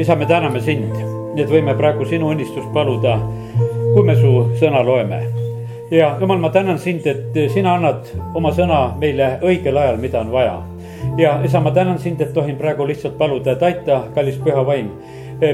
isa, 0.00 0.14
me 0.16 0.26
täname 0.28 0.60
sind, 0.60 0.92
et 1.40 1.48
võime 1.48 1.72
praegu 1.72 2.04
sinu 2.04 2.26
õnnistust 2.28 2.66
paluda, 2.74 3.14
kui 3.94 4.02
me 4.04 4.12
su 4.18 4.32
sõna 4.60 4.82
loeme. 4.84 5.22
ja 5.90 6.10
jumal, 6.20 6.36
ma 6.36 6.50
tänan 6.52 6.76
sind, 6.78 7.06
et 7.06 7.38
sina 7.54 7.78
annad 7.78 8.10
oma 8.36 8.52
sõna 8.52 8.80
meile 9.00 9.38
õigel 9.40 9.80
ajal, 9.80 9.96
mida 9.96 10.20
on 10.20 10.34
vaja. 10.34 10.58
ja 11.16 11.32
isa, 11.48 11.64
ma 11.64 11.72
tänan 11.72 11.98
sind, 11.98 12.20
et 12.20 12.34
tohin 12.34 12.58
praegu 12.60 12.84
lihtsalt 12.84 13.16
paluda, 13.16 13.56
et 13.56 13.62
aita, 13.62 14.02
kallis 14.14 14.36
püha 14.36 14.66
vaim 14.66 14.92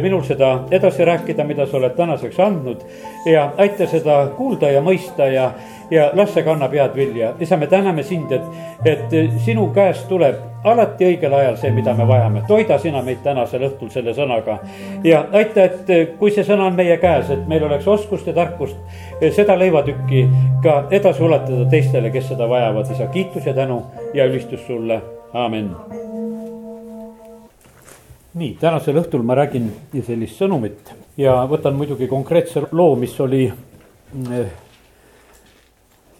minul 0.02 0.26
seda 0.26 0.64
edasi 0.70 1.04
rääkida, 1.04 1.44
mida 1.44 1.66
sa 1.66 1.76
oled 1.76 1.94
tänaseks 1.94 2.40
andnud 2.40 2.82
ja 3.26 3.52
aita 3.58 3.86
seda 3.86 4.24
kuulda 4.36 4.70
ja 4.74 4.82
mõista 4.82 5.30
ja, 5.30 5.52
ja 5.90 6.10
las 6.18 6.34
see 6.34 6.42
kannab 6.42 6.74
head 6.74 6.98
vilja. 6.98 7.36
isa, 7.38 7.56
me 7.56 7.70
täname 7.70 8.02
sind, 8.02 8.32
et, 8.32 8.42
et 8.84 9.38
sinu 9.46 9.70
käest 9.70 10.08
tuleb 10.10 10.51
alati 10.64 11.06
õigel 11.06 11.34
ajal 11.34 11.56
see, 11.60 11.70
mida 11.74 11.94
me 11.94 12.06
vajame. 12.08 12.42
toida 12.48 12.78
sina 12.78 13.02
meid 13.02 13.22
tänasel 13.24 13.66
õhtul 13.68 13.90
selle 13.90 14.14
sõnaga 14.14 14.58
ja 15.04 15.24
aita, 15.32 15.64
et 15.64 16.18
kui 16.18 16.30
see 16.30 16.44
sõna 16.46 16.68
on 16.70 16.78
meie 16.78 16.96
käes, 17.02 17.30
et 17.30 17.48
meil 17.48 17.64
oleks 17.66 17.88
oskust 17.88 18.26
ja 18.26 18.36
tarkust 18.36 18.76
seda 19.34 19.58
leivatükki 19.58 20.26
ka 20.62 20.86
edasi 20.90 21.22
ulatada 21.22 21.66
teistele, 21.70 22.10
kes 22.10 22.30
seda 22.34 22.48
vajavad. 22.48 22.90
isa, 22.90 23.06
kiitus 23.06 23.46
ja 23.46 23.54
tänu 23.54 23.82
ja 24.14 24.26
ülistus 24.26 24.66
sulle, 24.66 25.00
amin 25.32 25.70
nii, 28.34 28.54
tänasel 28.60 28.96
õhtul 29.02 29.24
ma 29.26 29.36
räägin 29.36 29.68
sellist 30.06 30.40
sõnumit 30.40 30.92
ja 31.20 31.34
võtan 31.48 31.76
muidugi 31.76 32.08
konkreetse 32.08 32.64
loo, 32.72 32.94
mis 32.96 33.18
oli 33.20 33.44
eh, 33.48 34.52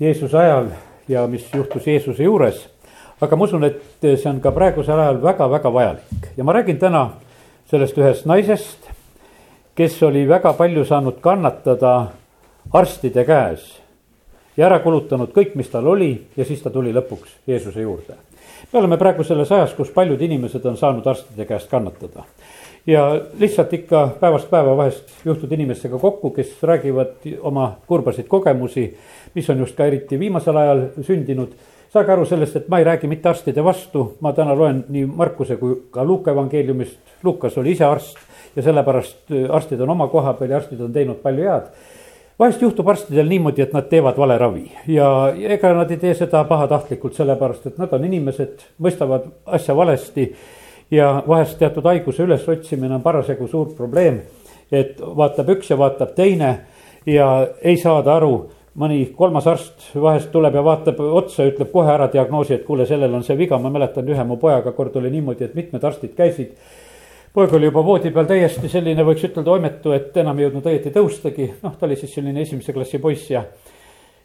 Jeesuse 0.00 0.38
ajal 0.38 0.68
ja 1.08 1.26
mis 1.30 1.46
juhtus 1.54 1.86
Jeesuse 1.86 2.22
juures. 2.22 2.66
Aga 3.22 3.36
ma 3.36 3.46
usun, 3.46 3.64
et 3.64 4.02
see 4.02 4.30
on 4.30 4.40
ka 4.42 4.50
praegusel 4.54 4.98
ajal 4.98 5.20
väga-väga 5.22 5.70
vajalik. 5.72 6.32
Ja 6.36 6.44
ma 6.44 6.56
räägin 6.56 6.80
täna 6.82 7.04
sellest 7.70 7.98
ühest 7.98 8.26
naisest, 8.26 8.90
kes 9.78 10.00
oli 10.02 10.24
väga 10.28 10.52
palju 10.58 10.84
saanud 10.84 11.20
kannatada 11.22 11.94
arstide 12.74 13.24
käes 13.24 13.62
ja 14.56 14.66
ära 14.66 14.80
kulutanud 14.82 15.30
kõik, 15.32 15.54
mis 15.54 15.70
tal 15.70 15.86
oli 15.88 16.12
ja 16.36 16.44
siis 16.44 16.60
ta 16.62 16.70
tuli 16.70 16.92
lõpuks 16.92 17.38
Jeesuse 17.46 17.86
juurde. 17.86 18.18
Me 18.72 18.78
oleme 18.78 18.98
praegu 18.98 19.24
selles 19.24 19.50
ajas, 19.52 19.72
kus 19.78 19.94
paljud 19.94 20.20
inimesed 20.22 20.66
on 20.66 20.76
saanud 20.76 21.06
arstide 21.06 21.46
käest 21.46 21.70
kannatada. 21.70 22.26
ja 22.86 23.20
lihtsalt 23.38 23.72
ikka 23.72 24.08
päevast 24.20 24.50
päeva 24.50 24.76
vahest 24.76 25.10
juhtud 25.24 25.52
inimestega 25.52 25.98
kokku, 25.98 26.30
kes 26.30 26.56
räägivad 26.62 27.28
oma 27.40 27.76
kurbasid 27.86 28.26
kogemusi, 28.26 28.96
mis 29.34 29.50
on 29.50 29.58
just 29.58 29.76
ka 29.76 29.84
eriti 29.84 30.18
viimasel 30.18 30.56
ajal 30.56 30.88
sündinud 31.00 31.54
saage 31.92 32.12
aru 32.12 32.24
sellest, 32.24 32.56
et 32.56 32.68
ma 32.72 32.78
ei 32.80 32.84
räägi 32.88 33.08
mitte 33.10 33.28
arstide 33.28 33.64
vastu, 33.64 34.14
ma 34.20 34.32
täna 34.32 34.54
loen 34.56 34.84
nii 34.88 35.06
Markuse 35.06 35.58
kui 35.60 35.74
ka 35.92 36.04
Luuka 36.04 36.32
evangeeliumist. 36.32 37.00
Lukas 37.22 37.58
oli 37.60 37.74
ise 37.76 37.84
arst 37.84 38.16
ja 38.56 38.62
sellepärast 38.62 39.32
arstid 39.50 39.80
on 39.80 39.92
oma 39.92 40.08
koha 40.08 40.32
peal 40.38 40.50
ja 40.50 40.62
arstid 40.62 40.80
on 40.80 40.92
teinud 40.92 41.20
palju 41.24 41.48
head 41.48 41.68
vahest 42.42 42.62
juhtub 42.62 42.88
arstidel 42.88 43.28
niimoodi, 43.28 43.62
et 43.62 43.74
nad 43.76 43.86
teevad 43.90 44.16
vale 44.18 44.38
ravi 44.38 44.64
ja 44.90 45.08
ega 45.54 45.72
nad 45.76 45.90
ei 45.90 46.00
tee 46.02 46.14
seda 46.18 46.42
pahatahtlikult, 46.48 47.14
sellepärast 47.14 47.68
et 47.70 47.78
nad 47.78 47.92
on 47.92 48.06
inimesed, 48.08 48.64
mõistavad 48.82 49.28
asja 49.46 49.76
valesti. 49.76 50.32
ja 50.92 51.22
vahest 51.28 51.56
teatud 51.58 51.86
haiguse 51.88 52.22
ülesotsimine 52.22 52.94
on 52.94 53.02
parasjagu 53.02 53.46
suur 53.48 53.70
probleem, 53.76 54.18
et 54.72 54.98
vaatab 55.00 55.48
üks 55.54 55.70
ja 55.70 55.78
vaatab 55.78 56.10
teine 56.14 56.50
ja 57.06 57.28
ei 57.62 57.76
saada 57.76 58.16
aru 58.16 58.50
mõni 58.78 59.02
kolmas 59.16 59.46
arst 59.50 59.90
vahest 59.94 60.30
tuleb 60.32 60.54
ja 60.56 60.62
vaatab 60.64 61.00
otsa 61.04 61.44
ütleb 61.48 61.72
kohe 61.72 61.92
ära 61.92 62.08
diagnoosi, 62.12 62.54
et 62.56 62.64
kuule, 62.64 62.86
sellel 62.88 63.14
on 63.14 63.24
see 63.26 63.36
viga, 63.36 63.58
ma 63.60 63.70
mäletan 63.72 64.08
ühe 64.08 64.24
mu 64.24 64.38
pojaga 64.40 64.72
kord 64.72 64.96
oli 64.96 65.10
niimoodi, 65.12 65.44
et 65.44 65.58
mitmed 65.58 65.84
arstid 65.84 66.14
käisid 66.16 66.56
poeg 67.34 67.52
oli 67.56 67.68
juba 67.68 67.84
voodi 67.84 68.10
peal 68.12 68.28
täiesti 68.28 68.68
selline, 68.72 69.04
võiks 69.08 69.24
ütelda 69.28 69.54
oimetu, 69.54 69.92
et 69.96 70.16
enam 70.20 70.38
ei 70.38 70.46
jõudnud 70.46 70.68
õieti 70.68 70.92
tõustagi, 70.94 71.48
noh, 71.62 71.76
ta 71.78 71.88
oli 71.88 71.96
siis 72.00 72.12
selline 72.16 72.44
esimese 72.44 72.74
klassi 72.76 73.00
poiss 73.00 73.30
ja. 73.32 73.44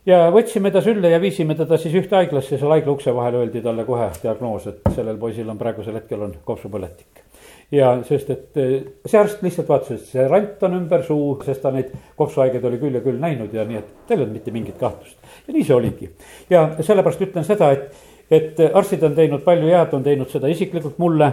ja 0.07 0.25
võtsime 0.33 0.71
ta 0.75 0.83
sülle 0.83 1.11
ja 1.13 1.21
viisime 1.23 1.55
teda 1.55 1.79
siis 1.79 1.95
ühte 1.95 2.19
haiglasse, 2.19 2.57
seal 2.57 2.75
haigla 2.75 2.97
ukse 2.97 3.15
vahel 3.15 3.39
öeldi 3.43 3.63
talle 3.63 3.87
kohe 3.87 4.09
diagnoos, 4.23 4.67
et 4.71 4.91
sellel 4.95 5.19
poisil 5.21 5.47
on 5.51 5.59
praegusel 5.59 5.99
hetkel 6.01 6.27
on 6.27 6.35
kopsupõletik. 6.47 7.16
Ja 7.71 7.91
sest, 8.07 8.29
et 8.31 8.59
eh, 8.61 8.75
see 9.05 9.19
arst 9.19 9.41
lihtsalt 9.43 9.69
vaatas, 9.69 9.97
et 9.97 10.11
see 10.11 10.27
rant 10.27 10.61
on 10.63 10.77
ümber 10.79 11.03
suu, 11.03 11.33
sest 11.45 11.61
ta 11.65 11.71
neid 11.75 11.91
kopsuhaigeid 12.19 12.67
oli 12.69 12.79
küll 12.81 12.99
ja 12.99 13.03
küll 13.03 13.19
näinud 13.19 13.53
ja 13.53 13.65
nii, 13.67 13.81
et 13.81 14.07
teil 14.07 14.21
ei 14.21 14.23
olnud 14.23 14.37
mitte 14.39 14.53
mingit 14.55 14.77
kahtlust. 14.79 15.17
ja 15.47 15.55
nii 15.55 15.65
see 15.67 15.75
oligi 15.75 16.11
ja 16.49 16.69
sellepärast 16.79 17.25
ütlen 17.27 17.47
seda, 17.47 17.71
et 17.75 18.05
et 18.31 18.59
arstid 18.73 19.03
on 19.07 19.15
teinud 19.15 19.43
palju 19.45 19.69
head, 19.71 19.93
on 19.95 20.03
teinud 20.03 20.27
seda 20.31 20.49
isiklikult 20.51 20.97
mulle 20.99 21.31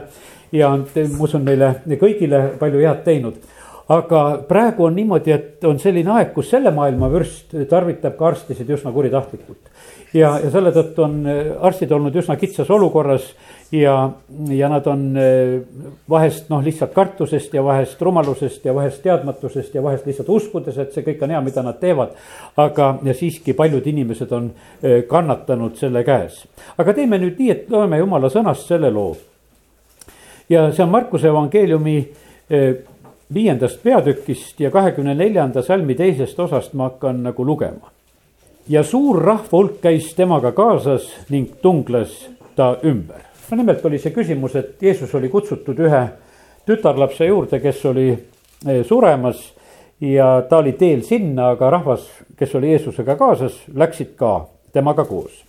ja 0.54 0.70
on, 0.70 0.84
ma 0.94 1.26
usun, 1.26 1.42
meile 1.46 1.72
kõigile 1.98 2.46
palju 2.60 2.82
head 2.84 3.02
teinud. 3.06 3.40
aga 3.88 4.20
praegu 4.48 4.86
on 4.86 4.94
niimoodi, 4.96 5.32
et 5.34 5.64
on 5.68 5.78
selline 5.78 6.08
aeg, 6.14 6.30
kus 6.32 6.48
selle 6.54 6.70
maailma 6.72 7.10
vürst 7.12 7.52
tarvitab 7.68 8.14
ka 8.16 8.30
arstisid 8.30 8.70
üsna 8.70 8.92
kuritahtlikult. 8.92 9.58
ja, 10.14 10.38
ja 10.38 10.50
selle 10.50 10.70
tõttu 10.72 11.04
on 11.04 11.18
arstid 11.60 11.92
olnud 11.92 12.14
üsna 12.16 12.36
kitsas 12.36 12.70
olukorras 12.70 13.32
ja, 13.74 14.10
ja 14.48 14.68
nad 14.68 14.86
on 14.86 15.04
eh, 15.18 15.60
vahest 16.10 16.48
noh, 16.52 16.62
lihtsalt 16.64 16.94
kartusest 16.94 17.54
ja 17.54 17.64
vahest 17.64 18.02
rumalusest 18.02 18.64
ja 18.64 18.74
vahest 18.74 19.02
teadmatusest 19.02 19.74
ja 19.74 19.82
vahest 19.82 20.06
lihtsalt 20.06 20.28
uskudes, 20.28 20.78
et 20.78 20.94
see 20.94 21.04
kõik 21.06 21.22
on 21.24 21.34
hea, 21.34 21.40
mida 21.44 21.64
nad 21.66 21.80
teevad. 21.80 22.14
aga, 22.56 22.94
siiski 23.12 23.52
paljud 23.52 23.86
inimesed 23.86 24.32
on 24.32 24.50
eh, 24.82 25.02
kannatanud 25.10 25.76
selle 25.80 26.04
käes. 26.04 26.44
aga 26.78 26.94
teeme 26.94 27.18
nüüd 27.18 27.38
nii, 27.38 27.50
et 27.50 27.70
loeme 27.70 27.98
jumala 27.98 28.30
sõnast 28.30 28.70
selle 28.70 28.90
loo 28.94 29.14
ja 30.48 30.68
see 30.72 30.84
on 30.84 30.92
Markuse 30.92 31.28
evangeeliumi 31.28 31.96
eh, 32.50 32.74
viiendast 33.34 33.82
peatükist 33.82 34.60
ja 34.60 34.70
kahekümne 34.70 35.14
neljanda 35.14 35.62
salmi 35.62 35.94
teisest 35.94 36.40
osast 36.40 36.74
ma 36.74 36.90
hakkan 36.90 37.22
nagu 37.22 37.46
lugema. 37.46 37.90
ja 38.68 38.82
suur 38.82 39.22
rahva 39.22 39.58
hulk 39.58 39.80
käis 39.80 40.14
temaga 40.14 40.52
kaasas 40.52 41.08
ning 41.28 41.50
tungles 41.62 42.28
ta 42.56 42.76
ümber. 42.84 43.33
No 43.50 43.56
nimelt 43.56 43.84
oli 43.84 43.98
see 43.98 44.12
küsimus, 44.14 44.56
et 44.56 44.82
Jeesus 44.82 45.14
oli 45.14 45.28
kutsutud 45.28 45.78
ühe 45.78 46.02
tütarlapse 46.66 47.26
juurde, 47.26 47.60
kes 47.60 47.84
oli 47.90 48.08
eh, 48.12 48.84
suremas 48.86 49.52
ja 50.00 50.42
ta 50.48 50.58
oli 50.62 50.72
teel 50.72 51.02
sinna, 51.02 51.50
aga 51.54 51.70
rahvas, 51.70 52.06
kes 52.36 52.54
oli 52.54 52.72
Jeesusega 52.72 53.16
kaasas, 53.16 53.58
läksid 53.74 54.14
ka 54.16 54.46
temaga 54.72 55.04
koos. 55.04 55.44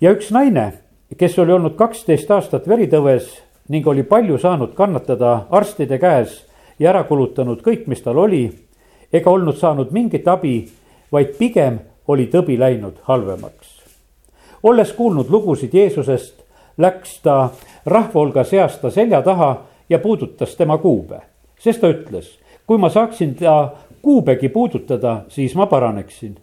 ja 0.00 0.12
üks 0.12 0.30
naine, 0.30 0.72
kes 1.18 1.38
oli 1.38 1.52
olnud 1.52 1.76
kaksteist 1.76 2.30
aastat 2.30 2.68
veritõves 2.68 3.28
ning 3.68 3.86
oli 3.86 4.02
palju 4.02 4.38
saanud 4.38 4.74
kannatada 4.74 5.46
arstide 5.50 5.98
käes 5.98 6.42
ja 6.78 6.90
ära 6.90 7.04
kulutanud 7.04 7.62
kõik, 7.62 7.86
mis 7.86 8.02
tal 8.02 8.18
oli, 8.18 8.46
ega 9.12 9.30
olnud 9.30 9.56
saanud 9.58 9.92
mingit 9.92 10.28
abi, 10.28 10.68
vaid 11.12 11.36
pigem 11.38 11.78
oli 12.08 12.26
tõbi 12.26 12.58
läinud 12.58 13.02
halvemaks. 13.08 13.80
olles 14.62 14.92
kuulnud 14.92 15.30
lugusid 15.30 15.74
Jeesusest, 15.74 16.41
läks 16.78 17.20
ta 17.22 17.50
rahva 17.86 18.20
hulga 18.20 18.44
seast 18.44 18.80
ta 18.80 18.90
selja 18.90 19.22
taha 19.22 19.56
ja 19.88 19.98
puudutas 19.98 20.56
tema 20.56 20.78
kuube, 20.78 21.20
sest 21.58 21.80
ta 21.80 21.90
ütles, 21.92 22.38
kui 22.66 22.78
ma 22.78 22.88
saaksin 22.88 23.34
ta 23.34 23.72
kuubegi 24.02 24.48
puudutada, 24.48 25.22
siis 25.28 25.54
ma 25.54 25.66
paraneksin. 25.66 26.36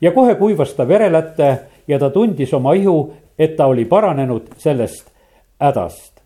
ja 0.00 0.12
kohe 0.12 0.34
kuivas 0.34 0.74
ta 0.74 0.88
verelätte 0.88 1.58
ja 1.88 1.98
ta 1.98 2.10
tundis 2.10 2.54
oma 2.54 2.72
ihu, 2.72 3.12
et 3.38 3.56
ta 3.56 3.66
oli 3.66 3.84
paranenud 3.84 4.42
sellest 4.58 5.10
hädast 5.60 6.18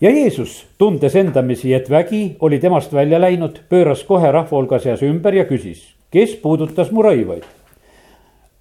ja 0.00 0.10
Jeesus, 0.10 0.66
tundes 0.78 1.16
endamisi, 1.16 1.74
et 1.74 1.90
vägi 1.90 2.36
oli 2.40 2.58
temast 2.58 2.92
välja 2.92 3.20
läinud, 3.20 3.60
pööras 3.68 4.04
kohe 4.08 4.32
rahva 4.32 4.56
hulga 4.56 4.78
seas 4.80 5.02
ümber 5.04 5.36
ja 5.36 5.44
küsis, 5.44 5.82
kes 6.10 6.36
puudutas 6.42 6.90
mu 6.90 7.04
rõivaid. 7.04 7.44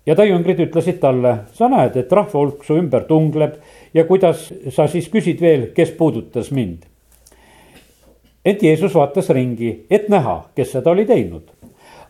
Ja 0.09 0.15
ta 0.17 0.25
jüngrid 0.25 0.57
ütlesid 0.65 0.97
talle, 1.03 1.35
sa 1.53 1.69
näed, 1.69 1.93
et 2.01 2.11
rahva 2.11 2.41
hulk 2.41 2.63
su 2.65 2.79
ümber 2.81 3.05
tungleb 3.05 3.59
ja 3.93 4.07
kuidas 4.09 4.47
sa 4.73 4.87
siis 4.89 5.09
küsid 5.13 5.41
veel, 5.41 5.67
kes 5.75 5.93
puudutas 5.97 6.49
mind. 6.51 6.87
ent 8.45 8.63
Jeesus 8.63 8.95
vaatas 8.95 9.29
ringi, 9.29 9.85
et 9.89 10.09
näha, 10.09 10.49
kes 10.55 10.71
seda 10.71 10.89
oli 10.89 11.05
teinud. 11.05 11.51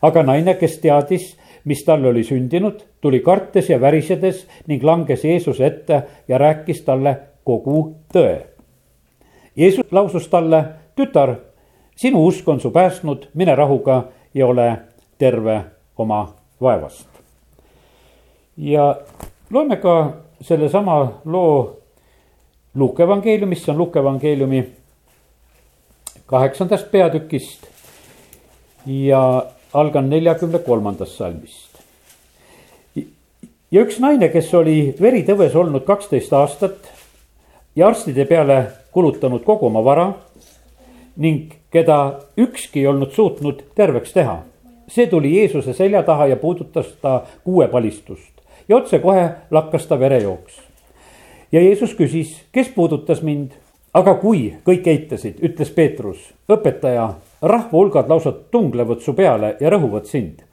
aga 0.02 0.24
naine, 0.24 0.56
kes 0.56 0.78
teadis, 0.80 1.36
mis 1.66 1.84
talle 1.84 2.08
oli 2.08 2.24
sündinud, 2.24 2.86
tuli 3.02 3.20
kartes 3.20 3.70
ja 3.70 3.82
värisedes 3.82 4.48
ning 4.68 4.84
langes 4.84 5.26
Jeesuse 5.26 5.66
ette 5.66 6.04
ja 6.28 6.38
rääkis 6.38 6.82
talle 6.82 7.18
kogu 7.44 7.96
tõe 8.14 8.40
Jeesus 9.60 9.92
lausus 9.92 10.28
talle, 10.32 10.64
tütar, 10.96 11.34
sinu 11.96 12.22
usk 12.28 12.48
on 12.48 12.62
su 12.64 12.72
päästnud, 12.72 13.28
mine 13.34 13.56
rahuga 13.56 14.04
ja 14.34 14.48
ole 14.48 14.72
terve 15.18 15.62
oma 15.98 16.28
vaevast. 16.62 17.09
Ja 18.60 18.96
loeme 19.52 19.78
ka 19.78 20.14
sellesama 20.42 21.22
loo 21.26 21.76
Luuke 22.76 23.04
evangeeliumist, 23.04 23.66
see 23.66 23.72
on 23.72 23.78
Luuke 23.78 24.00
evangeeliumi 24.00 24.64
kaheksandast 26.30 26.92
peatükist 26.92 27.66
ja 28.86 29.46
algan 29.74 30.10
neljakümne 30.10 30.60
kolmandast 30.60 31.18
salmist. 31.18 31.80
ja 33.72 33.82
üks 33.82 34.00
naine, 34.00 34.30
kes 34.30 34.54
oli 34.54 34.94
veritõves 35.02 35.56
olnud 35.56 35.86
kaksteist 35.88 36.34
aastat 36.34 36.92
ja 37.76 37.88
arstide 37.88 38.26
peale 38.26 38.60
kulutanud 38.92 39.44
kogu 39.44 39.66
oma 39.66 39.84
vara 39.84 40.12
ning 41.18 41.54
keda 41.72 42.20
ükski 42.38 42.84
ei 42.84 42.88
olnud 42.88 43.12
suutnud 43.16 43.64
terveks 43.76 44.14
teha. 44.14 44.42
see 44.88 45.08
tuli 45.08 45.36
Jeesuse 45.38 45.74
selja 45.74 46.04
taha 46.04 46.28
ja 46.28 46.36
puudutas 46.36 46.86
ta 47.02 47.24
kuuepalistust 47.44 48.39
ja 48.70 48.76
otsekohe 48.76 49.30
lakkas 49.52 49.88
ta 49.88 50.00
verejooks. 50.00 50.62
ja 51.52 51.62
Jeesus 51.62 51.96
küsis, 51.96 52.42
kes 52.52 52.70
puudutas 52.76 53.22
mind, 53.22 53.52
aga 53.94 54.14
kui 54.14 54.54
kõik 54.66 54.88
eitasid, 54.88 55.40
ütles 55.42 55.72
Peetrus, 55.76 56.34
õpetaja, 56.50 57.14
rahva 57.42 57.78
hulgad 57.78 58.10
lausa 58.10 58.32
tunglevad 58.32 59.02
su 59.02 59.14
peale 59.14 59.56
ja 59.60 59.70
rõhuvad 59.70 60.06
sind. 60.06 60.44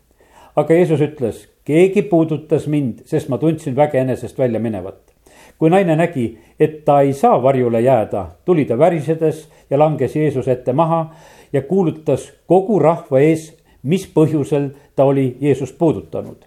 aga 0.57 0.75
Jeesus 0.75 1.01
ütles, 1.01 1.49
keegi 1.65 2.03
puudutas 2.03 2.67
mind, 2.67 3.05
sest 3.05 3.29
ma 3.29 3.39
tundsin 3.39 3.77
väge 3.77 4.01
enesest 4.01 4.39
välja 4.39 4.61
minevat 4.61 5.17
kui 5.59 5.71
naine 5.71 5.97
nägi, 5.97 6.39
et 6.61 6.85
ta 6.85 7.01
ei 7.01 7.12
saa 7.12 7.43
varjule 7.43 7.81
jääda, 7.81 8.27
tuli 8.45 8.65
ta 8.65 8.79
värisedes 8.79 9.49
ja 9.71 9.79
langes 9.79 10.17
Jeesuse 10.17 10.53
ette 10.53 10.73
maha 10.73 11.15
ja 11.53 11.62
kuulutas 11.62 12.33
kogu 12.47 12.79
rahva 12.79 13.21
ees, 13.21 13.55
mis 13.83 14.07
põhjusel 14.15 14.71
ta 14.97 15.05
oli 15.05 15.37
Jeesust 15.41 15.79
puudutanud. 15.79 16.46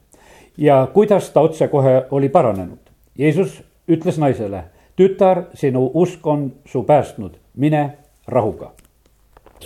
Ja 0.59 0.81
kuidas 0.93 1.31
ta 1.31 1.41
otsekohe 1.41 2.03
oli 2.11 2.29
paranenud. 2.29 2.91
Jeesus 3.17 3.61
ütles 3.87 4.19
naisele, 4.19 4.63
tütar, 4.99 5.47
sinu 5.55 5.85
usk 5.93 6.27
on 6.27 6.51
su 6.65 6.83
päästnud, 6.83 7.39
mine 7.55 7.97
rahuga. 8.27 8.71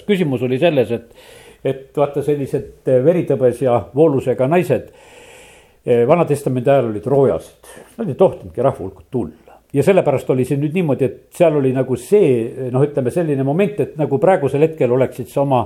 küsimus 0.05 0.41
oli 0.41 0.59
selles, 0.59 0.91
et, 0.91 1.11
et 1.65 1.97
vaata 1.97 2.21
sellised 2.21 2.85
veritõbes 2.85 3.61
ja 3.61 3.81
voolusega 3.95 4.47
naised 4.47 4.93
Eh, 5.85 6.07
Vana-testamendi 6.07 6.69
ajal 6.71 6.85
olid 6.93 7.07
roojased, 7.11 7.71
nad 7.97 8.07
ei 8.07 8.15
tohtinudki 8.15 8.61
rahva 8.63 8.85
hulka 8.85 9.01
tulla. 9.11 9.57
ja 9.73 9.83
sellepärast 9.83 10.29
oli 10.29 10.45
see 10.45 10.55
nüüd 10.61 10.75
niimoodi, 10.77 11.05
et 11.09 11.15
seal 11.35 11.57
oli 11.59 11.73
nagu 11.75 11.95
see 11.99 12.69
noh, 12.71 12.83
ütleme 12.85 13.11
selline 13.11 13.43
moment, 13.43 13.79
et 13.83 13.97
nagu 13.99 14.19
praegusel 14.21 14.63
hetkel 14.63 14.91
oleksid 14.95 15.27
sa 15.27 15.41
oma 15.41 15.63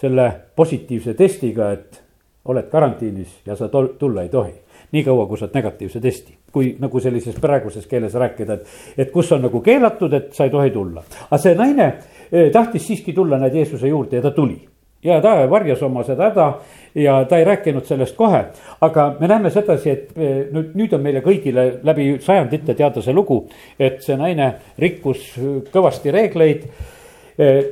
selle 0.00 0.30
positiivse 0.56 1.12
testiga, 1.18 1.72
et 1.74 2.00
oled 2.44 2.68
karantiinis 2.70 3.40
ja 3.46 3.56
sa 3.56 3.68
tulla 3.68 4.22
ei 4.22 4.28
tohi 4.28 4.52
niikaua, 4.92 5.26
kui 5.26 5.38
sa 5.38 5.46
oled 5.46 5.54
negatiivse 5.54 6.00
testi. 6.00 6.36
kui 6.52 6.74
nagu 6.82 7.00
sellises 7.00 7.36
praeguses 7.40 7.86
keeles 7.86 8.14
rääkida, 8.14 8.54
et, 8.54 8.66
et 8.98 9.10
kus 9.14 9.28
on 9.32 9.44
nagu 9.44 9.60
keelatud, 9.62 10.12
et 10.12 10.32
sa 10.34 10.44
ei 10.44 10.50
tohi 10.50 10.70
tulla. 10.70 11.02
aga 11.30 11.38
see 11.38 11.54
naine 11.54 11.86
eh, 12.32 12.50
tahtis 12.52 12.86
siiski 12.86 13.12
tulla 13.12 13.38
näed 13.38 13.54
Jeesuse 13.54 13.88
juurde 13.88 14.16
ja 14.16 14.22
ta 14.22 14.30
tuli 14.30 14.58
ja 15.02 15.20
ta 15.20 15.34
varjas 15.50 15.82
oma 15.82 16.02
seda 16.04 16.28
häda 16.28 16.46
ja 16.94 17.24
ta 17.24 17.38
ei 17.38 17.44
rääkinud 17.44 17.84
sellest 17.84 18.16
kohe. 18.16 18.44
aga 18.80 19.16
me 19.20 19.28
näeme 19.28 19.50
sedasi, 19.50 19.90
et 19.90 20.12
e, 20.16 20.30
nüüd, 20.52 20.74
nüüd 20.74 20.94
on 20.94 21.02
meile 21.02 21.22
kõigile 21.24 21.66
läbi 21.82 22.18
sajandite 22.20 22.74
teada 22.74 23.02
see 23.02 23.14
lugu, 23.14 23.44
et 23.78 24.02
see 24.04 24.16
naine 24.16 24.52
rikkus 24.78 25.32
kõvasti 25.72 26.12
reegleid 26.12 26.66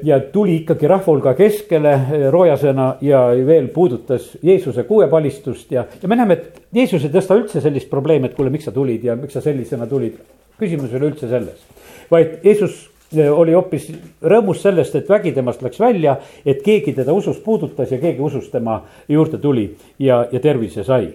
ja 0.02 0.20
tuli 0.32 0.54
ikkagi 0.62 0.88
rahva 0.88 1.12
hulga 1.12 1.34
keskele 1.36 1.92
e, 1.92 2.20
roojasena 2.30 2.88
ja 3.04 3.20
veel 3.46 3.68
puudutas 3.74 4.30
Jeesuse 4.42 4.84
kuuepalistust 4.88 5.72
ja, 5.72 5.84
ja 6.02 6.08
me 6.08 6.16
näeme, 6.16 6.38
et 6.38 6.62
Jeesus 6.74 7.04
ei 7.04 7.12
tõsta 7.12 7.36
üldse 7.36 7.60
sellist 7.60 7.90
probleemi, 7.90 8.30
et 8.30 8.36
kuule, 8.36 8.52
miks 8.54 8.68
sa 8.68 8.72
tulid 8.72 9.04
ja 9.04 9.16
miks 9.18 9.36
sa 9.36 9.42
sellisena 9.44 9.86
tulid. 9.90 10.16
küsimus 10.58 10.90
ei 10.90 10.98
ole 10.98 11.10
üldse 11.12 11.28
selles, 11.30 11.66
vaid 12.10 12.40
Jeesus 12.44 12.88
oli 13.16 13.54
hoopis 13.56 13.88
rõõmus 14.20 14.62
sellest, 14.62 14.96
et 14.98 15.08
vägi 15.08 15.32
temast 15.32 15.62
läks 15.62 15.80
välja, 15.80 16.16
et 16.44 16.60
keegi 16.64 16.92
teda 16.92 17.12
usus 17.12 17.38
puudutas 17.40 17.92
ja 17.92 17.98
keegi 17.98 18.20
usus 18.20 18.50
tema 18.50 18.82
juurde 19.08 19.38
tuli 19.38 19.70
ja, 19.98 20.26
ja 20.32 20.40
tervise 20.40 20.84
sai. 20.84 21.14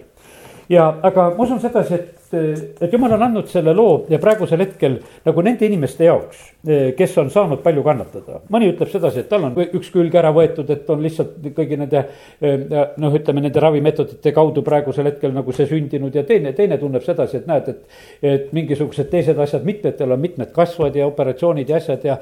Ja 0.68 0.86
aga 1.02 1.30
ma 1.34 1.44
usun 1.44 1.60
sedasi, 1.60 1.94
et, 1.94 2.36
et 2.82 2.92
jumal 2.92 3.14
on 3.16 3.22
andnud 3.26 3.48
selle 3.50 3.74
loo 3.76 4.04
ja 4.10 4.18
praegusel 4.22 4.62
hetkel 4.64 4.96
nagu 5.26 5.44
nende 5.44 5.66
inimeste 5.66 6.08
jaoks, 6.08 6.40
kes 6.98 7.18
on 7.20 7.30
saanud 7.30 7.60
palju 7.64 7.84
kannatada. 7.86 8.40
mõni 8.52 8.70
ütleb 8.72 8.90
sedasi, 8.92 9.24
et 9.24 9.28
tal 9.30 9.46
on 9.48 9.58
üks 9.64 9.92
külg 9.94 10.14
ära 10.18 10.32
võetud, 10.34 10.70
et 10.72 10.90
on 10.90 11.04
lihtsalt 11.04 11.36
kõigi 11.56 11.78
nende 11.80 12.06
noh, 12.96 13.18
ütleme 13.20 13.44
nende 13.44 13.62
ravimeetodite 13.62 14.32
kaudu 14.36 14.64
praegusel 14.66 15.10
hetkel 15.10 15.34
nagu 15.36 15.52
see 15.52 15.68
sündinud 15.70 16.14
ja 16.14 16.24
teine, 16.24 16.54
teine 16.56 16.78
tunneb 16.80 17.04
sedasi, 17.04 17.42
et 17.42 17.48
näed, 17.50 17.70
et. 17.70 18.02
et 18.22 18.52
mingisugused 18.54 19.08
teised 19.10 19.38
asjad, 19.40 19.64
mitmetel 19.66 20.12
on 20.14 20.20
mitmed 20.20 20.52
kasvad 20.54 20.96
ja 20.96 21.06
operatsioonid 21.08 21.68
ja 21.68 21.80
asjad 21.80 22.04
ja 22.06 22.18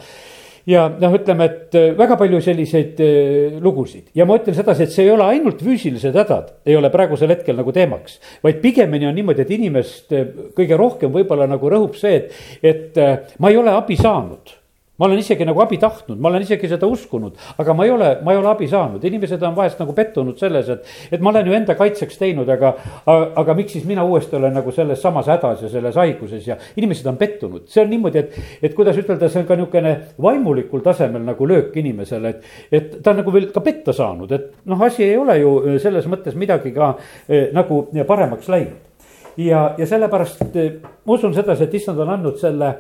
ja 0.69 0.87
noh, 1.01 1.17
ütleme, 1.17 1.49
et 1.49 1.77
äh, 1.79 1.91
väga 1.99 2.17
palju 2.21 2.41
selliseid 2.45 3.01
äh, 3.03 3.59
lugusid 3.63 4.13
ja 4.19 4.27
ma 4.29 4.39
ütlen 4.39 4.57
sedasi, 4.57 4.87
et 4.87 4.95
see 4.95 5.07
ei 5.07 5.13
ole 5.15 5.27
ainult 5.35 5.63
füüsilised 5.65 6.17
hädad, 6.19 6.55
ei 6.67 6.79
ole 6.79 6.93
praegusel 6.95 7.33
hetkel 7.35 7.59
nagu 7.59 7.75
teemaks. 7.75 8.19
vaid 8.45 8.63
pigemini 8.63 9.09
on 9.11 9.17
niimoodi, 9.19 9.45
et 9.45 9.55
inimest 9.59 10.15
äh, 10.17 10.27
kõige 10.57 10.79
rohkem 10.79 11.15
võib-olla 11.15 11.49
nagu 11.51 11.71
rõhub 11.73 11.99
see, 11.99 12.23
et, 12.23 12.35
et 12.63 13.39
ma 13.43 13.53
ei 13.53 13.61
ole 13.61 13.75
abi 13.75 13.99
saanud 13.99 14.62
ma 15.03 15.09
olen 15.09 15.19
isegi 15.19 15.43
nagu 15.43 15.59
abi 15.65 15.81
tahtnud, 15.83 16.21
ma 16.23 16.31
olen 16.31 16.45
isegi 16.45 16.69
seda 16.71 16.87
uskunud, 16.87 17.35
aga 17.59 17.75
ma 17.75 17.87
ei 17.89 17.91
ole, 17.91 18.11
ma 18.23 18.35
ei 18.35 18.39
ole 18.39 18.51
abi 18.53 18.69
saanud, 18.71 19.03
inimesed 19.03 19.43
on 19.43 19.57
vahest 19.57 19.81
nagu 19.83 19.95
pettunud 19.97 20.39
selles, 20.39 20.69
et. 20.71 20.93
et 21.11 21.25
ma 21.25 21.33
olen 21.33 21.51
ju 21.51 21.57
enda 21.57 21.75
kaitseks 21.79 22.21
teinud, 22.21 22.53
aga, 22.55 22.71
aga 23.11 23.57
miks 23.59 23.75
siis 23.75 23.89
mina 23.89 24.05
uuesti 24.07 24.39
olen 24.39 24.55
nagu 24.55 24.71
selles 24.75 25.03
samas 25.03 25.27
hädas 25.33 25.65
ja 25.67 25.73
selles 25.73 25.99
haiguses 25.99 26.47
ja 26.47 26.57
inimesed 26.79 27.11
on 27.11 27.19
pettunud, 27.19 27.67
see 27.73 27.83
on 27.83 27.91
niimoodi, 27.91 28.23
et. 28.23 28.39
et 28.63 28.79
kuidas 28.79 29.03
ütelda, 29.03 29.27
see 29.27 29.43
on 29.43 29.51
ka 29.51 29.59
niisugune 29.59 29.97
vaimulikul 30.23 30.87
tasemel 30.87 31.27
nagu 31.27 31.51
löök 31.51 31.75
inimesele, 31.83 32.37
et, 32.37 32.49
et 32.71 32.97
ta 33.03 33.11
on 33.11 33.23
nagu 33.25 33.35
veel 33.35 33.51
ka 33.51 33.65
petta 33.65 33.97
saanud, 33.97 34.39
et 34.39 34.49
noh, 34.71 34.87
asi 34.87 35.09
ei 35.09 35.19
ole 35.19 35.41
ju 35.43 35.59
selles 35.83 36.07
mõttes 36.11 36.39
midagi 36.39 36.71
ka 36.79 36.95
eh, 37.27 37.51
nagu 37.55 37.89
paremaks 38.07 38.55
läinud 38.55 39.43
ja, 39.43 39.73
ja 39.79 39.87
sellepärast 39.87 40.57
eh, 40.63 40.75
ma 40.83 41.19
usun 41.19 41.35
sedasi, 41.35 41.67
et 41.67 41.79
issand 41.81 42.01
on 42.07 42.15
andnud 42.15 42.39
selle 42.39 42.77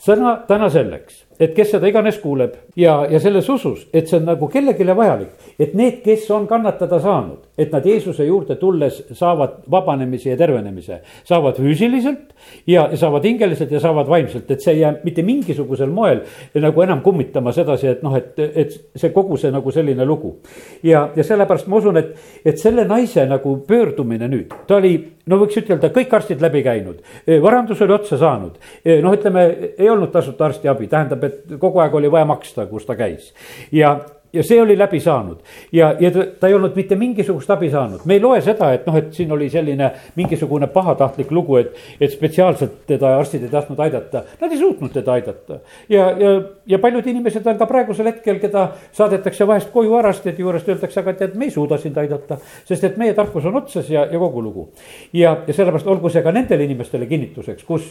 sõna 0.00 0.40
täna 0.48 0.70
selleks 0.72 1.29
et 1.40 1.54
kes 1.56 1.72
seda 1.74 1.88
iganes 1.88 2.18
kuuleb 2.20 2.56
ja, 2.76 3.00
ja 3.10 3.20
selles 3.20 3.48
usus, 3.48 3.86
et 3.92 4.08
see 4.08 4.18
on 4.20 4.26
nagu 4.28 4.48
kellelegi 4.52 4.84
vajalik, 4.96 5.30
et 5.58 5.72
need, 5.78 6.00
kes 6.04 6.26
on 6.34 6.46
kannatada 6.50 7.00
saanud, 7.00 7.46
et 7.60 7.72
nad 7.72 7.86
Jeesuse 7.86 8.24
juurde 8.24 8.56
tulles 8.60 9.02
saavad 9.16 9.62
vabanemise 9.70 10.30
ja 10.30 10.36
tervenemise. 10.36 11.00
saavad 11.24 11.56
füüsiliselt 11.56 12.34
ja, 12.66 12.88
saavad 12.96 13.24
hingeliselt 13.24 13.70
ja 13.72 13.80
saavad 13.80 14.08
vaimselt, 14.08 14.50
et 14.50 14.60
see 14.60 14.74
ei 14.74 14.80
jää 14.80 14.94
mitte 15.04 15.22
mingisugusel 15.22 15.90
moel 15.90 16.20
nagu 16.54 16.82
enam 16.82 17.00
kummitama 17.00 17.52
sedasi, 17.52 17.86
et 17.86 18.02
noh, 18.02 18.16
et, 18.16 18.38
et 18.38 18.76
see 18.96 19.12
kogu 19.14 19.36
see 19.40 19.50
nagu 19.52 19.72
selline 19.72 20.04
lugu. 20.04 20.36
ja, 20.82 21.08
ja 21.16 21.24
sellepärast 21.24 21.66
ma 21.66 21.80
usun, 21.80 21.96
et, 21.96 22.14
et 22.44 22.58
selle 22.58 22.84
naise 22.84 23.26
nagu 23.26 23.56
pöördumine 23.66 24.28
nüüd, 24.28 24.52
ta 24.66 24.76
oli, 24.76 24.94
no 25.26 25.38
võiks 25.40 25.60
ütelda, 25.60 25.92
kõik 25.94 26.14
arstid 26.16 26.40
läbi 26.42 26.62
käinud, 26.64 27.00
varandus 27.42 27.80
oli 27.84 27.94
otsa 27.94 28.18
saanud, 28.20 28.56
noh, 29.02 29.14
ütleme, 29.14 29.46
ei 29.78 29.90
olnud 29.90 30.12
tasuta 30.12 30.48
arstiabi, 30.48 30.88
tähendab, 30.90 31.24
et 31.24 31.29
kogu 31.58 31.78
aeg 31.78 31.94
oli 31.94 32.10
vaja 32.10 32.24
maksta, 32.24 32.66
kus 32.66 32.86
ta 32.86 32.96
käis. 32.96 33.34
ja 33.72 33.98
ja 34.32 34.42
see 34.46 34.60
oli 34.62 34.78
läbi 34.78 35.00
saanud 35.00 35.38
ja, 35.72 35.94
ja 36.00 36.10
ta, 36.10 36.24
ta 36.40 36.48
ei 36.48 36.54
olnud 36.54 36.76
mitte 36.76 36.96
mingisugust 36.96 37.50
abi 37.50 37.70
saanud, 37.70 38.04
me 38.04 38.16
ei 38.16 38.22
loe 38.22 38.40
seda, 38.44 38.70
et 38.74 38.86
noh, 38.86 38.96
et 38.96 39.12
siin 39.14 39.32
oli 39.32 39.48
selline 39.50 39.90
mingisugune 40.16 40.68
pahatahtlik 40.70 41.30
lugu, 41.34 41.56
et. 41.60 41.74
et 42.00 42.12
spetsiaalselt 42.12 42.84
teda 42.86 43.14
arstid 43.18 43.44
ei 43.46 43.52
tahtnud 43.52 43.78
aidata, 43.80 44.22
nad 44.40 44.52
ei 44.52 44.58
suutnud 44.58 44.92
teda 44.94 45.12
aidata. 45.18 45.60
ja, 45.88 46.10
ja, 46.18 46.32
ja 46.66 46.78
paljud 46.78 47.06
inimesed 47.06 47.46
on 47.46 47.58
ka 47.58 47.66
praegusel 47.70 48.10
hetkel, 48.10 48.38
keda 48.42 48.66
saadetakse 48.96 49.46
vahest 49.46 49.70
koju 49.74 49.94
arstide 49.98 50.42
juurest, 50.42 50.68
öeldakse, 50.68 51.00
aga 51.00 51.14
tead, 51.18 51.34
me 51.38 51.48
ei 51.48 51.54
suuda 51.54 51.78
sind 51.78 51.98
aidata. 51.98 52.38
sest 52.68 52.84
et 52.84 52.98
meie 53.00 53.14
tarkus 53.14 53.46
on 53.50 53.56
otsas 53.62 53.90
ja, 53.90 54.06
ja 54.06 54.18
kogu 54.18 54.42
lugu. 54.42 54.68
ja, 55.12 55.36
ja 55.46 55.54
sellepärast 55.54 55.86
olgu 55.86 56.10
see 56.10 56.22
ka 56.22 56.32
nendele 56.34 56.64
inimestele 56.68 57.06
kinnituseks, 57.10 57.64
kus, 57.64 57.90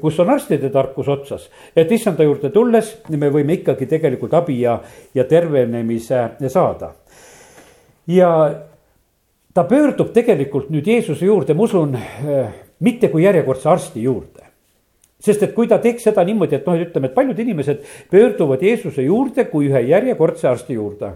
kus 0.00 0.20
on 0.20 0.30
arstide 0.36 0.70
tarkus 0.74 1.08
otsas. 1.08 1.48
et 1.76 1.92
issanda 1.92 2.26
juurde 2.26 2.50
tulles 2.50 2.96
me 3.08 3.32
võime 3.32 3.58
ikkagi 3.60 3.86
tegelikult 3.88 4.34
abi 4.34 4.60
ja, 4.60 4.78
ja 5.14 5.24
tervene 5.28 5.77
paranemise 5.78 6.48
saada. 6.48 6.92
ja 8.06 8.54
ta 9.54 9.64
pöördub 9.64 10.12
tegelikult 10.12 10.70
nüüd 10.70 10.86
Jeesuse 10.86 11.26
juurde, 11.26 11.54
ma 11.54 11.62
usun, 11.62 11.94
äh, 11.94 12.52
mitte 12.80 13.08
kui 13.08 13.24
järjekordse 13.24 13.68
arsti 13.68 14.02
juurde 14.02 14.46
sest 15.20 15.42
et 15.42 15.54
kui 15.54 15.66
ta 15.66 15.78
teeks 15.78 16.04
seda 16.04 16.22
niimoodi, 16.24 16.54
et 16.54 16.66
noh, 16.66 16.76
ütleme, 16.78 17.08
et 17.08 17.14
paljud 17.14 17.38
inimesed 17.38 17.82
pöörduvad 18.10 18.62
Jeesuse 18.62 19.02
juurde 19.02 19.44
kui 19.50 19.66
ühe 19.68 19.80
järjekordse 19.88 20.48
arsti 20.48 20.74
juurde 20.74 21.12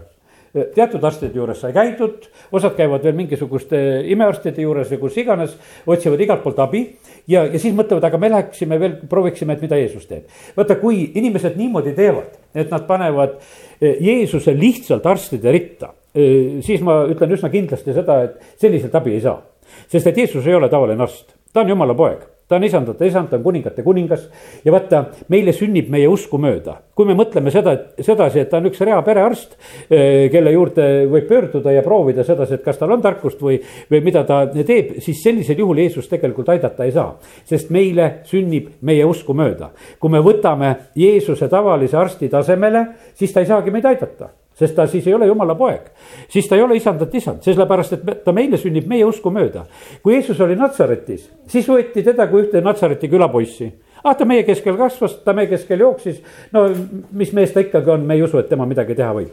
teatud 0.53 1.03
arstide 1.03 1.33
juures 1.37 1.57
sai 1.63 1.73
käidud, 1.73 2.27
osad 2.53 2.75
käivad 2.77 3.03
veel 3.05 3.15
mingisuguste 3.17 3.77
imearstide 4.13 4.61
juures 4.61 4.91
või 4.93 4.99
kus 5.01 5.17
iganes, 5.23 5.55
otsivad 5.89 6.21
igalt 6.21 6.43
poolt 6.43 6.59
abi. 6.61 6.83
ja, 7.27 7.45
ja 7.45 7.59
siis 7.59 7.73
mõtlevad, 7.73 8.05
aga 8.05 8.19
me 8.21 8.29
läheksime 8.29 8.79
veel, 8.79 8.97
prooviksime, 9.09 9.53
et 9.53 9.63
mida 9.65 9.79
Jeesus 9.81 10.05
teeb. 10.09 10.27
vaata, 10.57 10.77
kui 10.81 11.07
inimesed 11.15 11.57
niimoodi 11.57 11.95
teevad, 11.97 12.37
et 12.53 12.69
nad 12.71 12.85
panevad 12.87 13.39
eh, 13.81 13.97
Jeesuse 13.99 14.53
lihtsalt 14.57 15.05
arstide 15.05 15.51
ritta, 15.51 15.93
eh, 16.13 16.61
siis 16.61 16.85
ma 16.85 17.01
ütlen 17.09 17.33
üsna 17.33 17.49
kindlasti 17.49 17.93
seda, 17.93 18.21
et 18.27 18.61
selliselt 18.61 18.95
abi 18.95 19.17
ei 19.17 19.25
saa. 19.25 19.41
sest 19.87 20.07
et 20.07 20.17
Jeesus 20.17 20.47
ei 20.47 20.53
ole 20.53 20.69
tavaline 20.69 21.01
arst, 21.03 21.33
ta 21.53 21.61
on 21.61 21.69
jumala 21.73 21.97
poeg 21.97 22.32
ta 22.53 22.59
on 22.59 22.67
isandate 22.67 23.07
isand, 23.09 23.31
ta 23.31 23.39
on 23.39 23.43
kuningate 23.43 23.83
kuningas. 23.83 24.27
ja 24.65 24.71
vaata, 24.71 25.05
meile 25.33 25.53
sünnib 25.55 25.89
meie 25.89 26.07
usku 26.07 26.37
mööda. 26.37 26.77
kui 26.93 27.07
me 27.09 27.15
mõtleme 27.17 27.49
seda, 27.49 27.73
sedasi, 27.97 28.43
et 28.43 28.51
ta 28.51 28.59
on 28.61 28.69
üks 28.69 28.81
rea 28.85 28.99
perearst, 29.01 29.55
eh, 29.89 30.29
kelle 30.31 30.51
juurde 30.53 31.07
võib 31.09 31.25
pöörduda 31.27 31.73
ja 31.73 31.81
proovida 31.81 32.23
sedasi, 32.23 32.59
et 32.59 32.63
kas 32.63 32.77
tal 32.77 32.93
on 32.93 33.01
tarkust 33.01 33.41
või, 33.41 33.57
või 33.89 34.03
mida 34.05 34.23
ta 34.23 34.43
teeb, 34.53 34.99
siis 35.01 35.23
sellisel 35.23 35.57
juhul 35.57 35.81
Jeesus 35.81 36.07
tegelikult 36.11 36.53
aidata 36.53 36.85
ei 36.85 36.91
saa. 36.91 37.17
sest 37.45 37.69
meile 37.69 38.21
sünnib 38.29 38.69
meie 38.81 39.05
usku 39.05 39.33
mööda. 39.33 39.71
kui 39.99 40.09
me 40.09 40.21
võtame 40.21 40.75
Jeesuse 40.95 41.49
tavalise 41.49 41.97
arsti 41.97 42.29
tasemele, 42.29 42.87
siis 43.15 43.33
ta 43.33 43.39
ei 43.39 43.49
saagi 43.49 43.71
meid 43.71 43.85
aidata 43.85 44.29
sest 44.59 44.75
ta 44.75 44.87
siis 44.87 45.07
ei 45.07 45.13
ole 45.13 45.27
jumala 45.27 45.55
poeg. 45.55 45.89
siis 46.29 46.47
ta 46.47 46.55
ei 46.55 46.61
ole 46.61 46.75
isandat 46.75 47.15
isand, 47.15 47.41
sellepärast 47.41 47.93
et 47.93 48.23
ta 48.23 48.31
meile 48.31 48.57
sünnib 48.57 48.87
meie 48.87 49.05
usku 49.05 49.31
mööda. 49.31 49.65
kui 50.03 50.13
Jeesus 50.13 50.41
oli 50.41 50.55
Natsaretis, 50.55 51.29
siis 51.47 51.67
võeti 51.69 52.03
teda 52.03 52.27
kui 52.27 52.45
ühte 52.45 52.61
Natsareti 52.61 53.09
külapoissi. 53.09 53.71
ah, 54.03 54.15
ta 54.15 54.25
meie 54.25 54.43
keskel 54.43 54.77
kasvas, 54.77 55.19
ta 55.25 55.33
meie 55.33 55.47
keskel 55.47 55.79
jooksis. 55.79 56.21
no 56.51 56.69
mis 57.11 57.33
mees 57.33 57.53
ta 57.53 57.59
ikkagi 57.59 57.89
on, 57.89 58.07
me 58.07 58.13
ei 58.13 58.23
usu, 58.23 58.37
et 58.37 58.49
tema 58.49 58.65
midagi 58.65 58.95
teha 58.95 59.13
võib. 59.13 59.29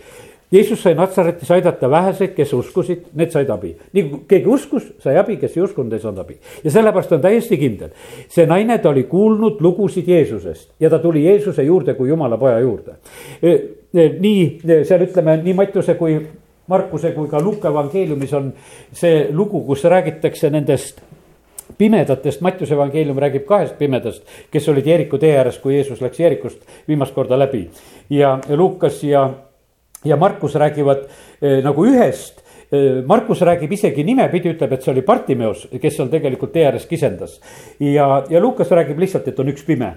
Jeesus 0.50 0.80
sai 0.82 0.96
Natsaretis 0.98 1.50
aidata 1.54 1.90
väheseid, 1.90 2.32
kes 2.34 2.52
uskusid, 2.52 3.04
need 3.14 3.30
said 3.30 3.50
abi. 3.54 3.70
nii 3.92 4.02
kui 4.08 4.22
keegi 4.28 4.48
uskus, 4.50 4.88
sai 4.98 5.14
abi, 5.18 5.36
kes 5.38 5.54
ei 5.56 5.62
uskunud, 5.62 5.92
ei 5.94 6.02
saanud 6.02 6.24
abi. 6.24 6.38
ja 6.64 6.70
sellepärast 6.74 7.12
on 7.12 7.20
täiesti 7.22 7.58
kindel. 7.58 7.92
see 8.28 8.46
naine, 8.50 8.78
ta 8.78 8.90
oli 8.90 9.04
kuulnud 9.04 9.60
lugusid 9.60 10.08
Jeesusest 10.08 10.72
ja 10.80 10.90
ta 10.90 10.98
tuli 10.98 11.24
Jeesuse 11.24 11.62
juurde 11.62 11.94
kui 11.94 12.08
jumala 12.08 12.38
poja 12.38 12.58
juurde. 12.58 12.98
Nii 13.92 14.84
seal 14.86 15.02
ütleme 15.02 15.36
nii 15.42 15.54
Mattiuse 15.58 15.96
kui 15.98 16.20
Markuse 16.70 17.10
kui 17.10 17.26
ka 17.28 17.40
Luuka 17.42 17.72
evangeeliumis 17.72 18.34
on 18.38 18.52
see 18.94 19.24
lugu, 19.34 19.64
kus 19.66 19.82
räägitakse 19.90 20.50
nendest 20.54 21.00
pimedatest, 21.78 22.40
Mattiuse 22.46 22.76
evangeelium 22.76 23.18
räägib 23.18 23.46
kahest 23.48 23.78
pimedast, 23.78 24.22
kes 24.50 24.68
olid 24.70 24.86
Jeeriku 24.86 25.18
tee 25.18 25.32
ääres, 25.38 25.58
kui 25.58 25.74
Jeesus 25.74 26.02
läks 26.02 26.20
Jeerikust 26.20 26.62
viimast 26.88 27.14
korda 27.14 27.38
läbi. 27.38 27.68
ja 28.10 28.38
Luukas 28.48 29.02
ja 29.04 29.30
ja 30.04 30.16
Markus 30.16 30.54
räägivad 30.54 31.04
eh, 31.42 31.62
nagu 31.64 31.84
ühest 31.84 32.40
Markus 33.06 33.40
räägib 33.42 33.72
isegi 33.74 34.04
nimepidi, 34.06 34.52
ütleb, 34.54 34.72
et 34.76 34.84
see 34.84 34.92
oli 34.92 35.02
Partimeos, 35.02 35.64
kes 35.82 35.96
seal 35.96 36.10
tegelikult 36.12 36.52
tee 36.54 36.68
ääres 36.68 36.86
kisendas. 36.86 37.40
ja, 37.80 38.22
ja 38.30 38.40
Lukas 38.40 38.70
räägib 38.70 38.98
lihtsalt, 39.02 39.26
et 39.28 39.40
on 39.42 39.50
üks 39.50 39.66
pime. 39.66 39.90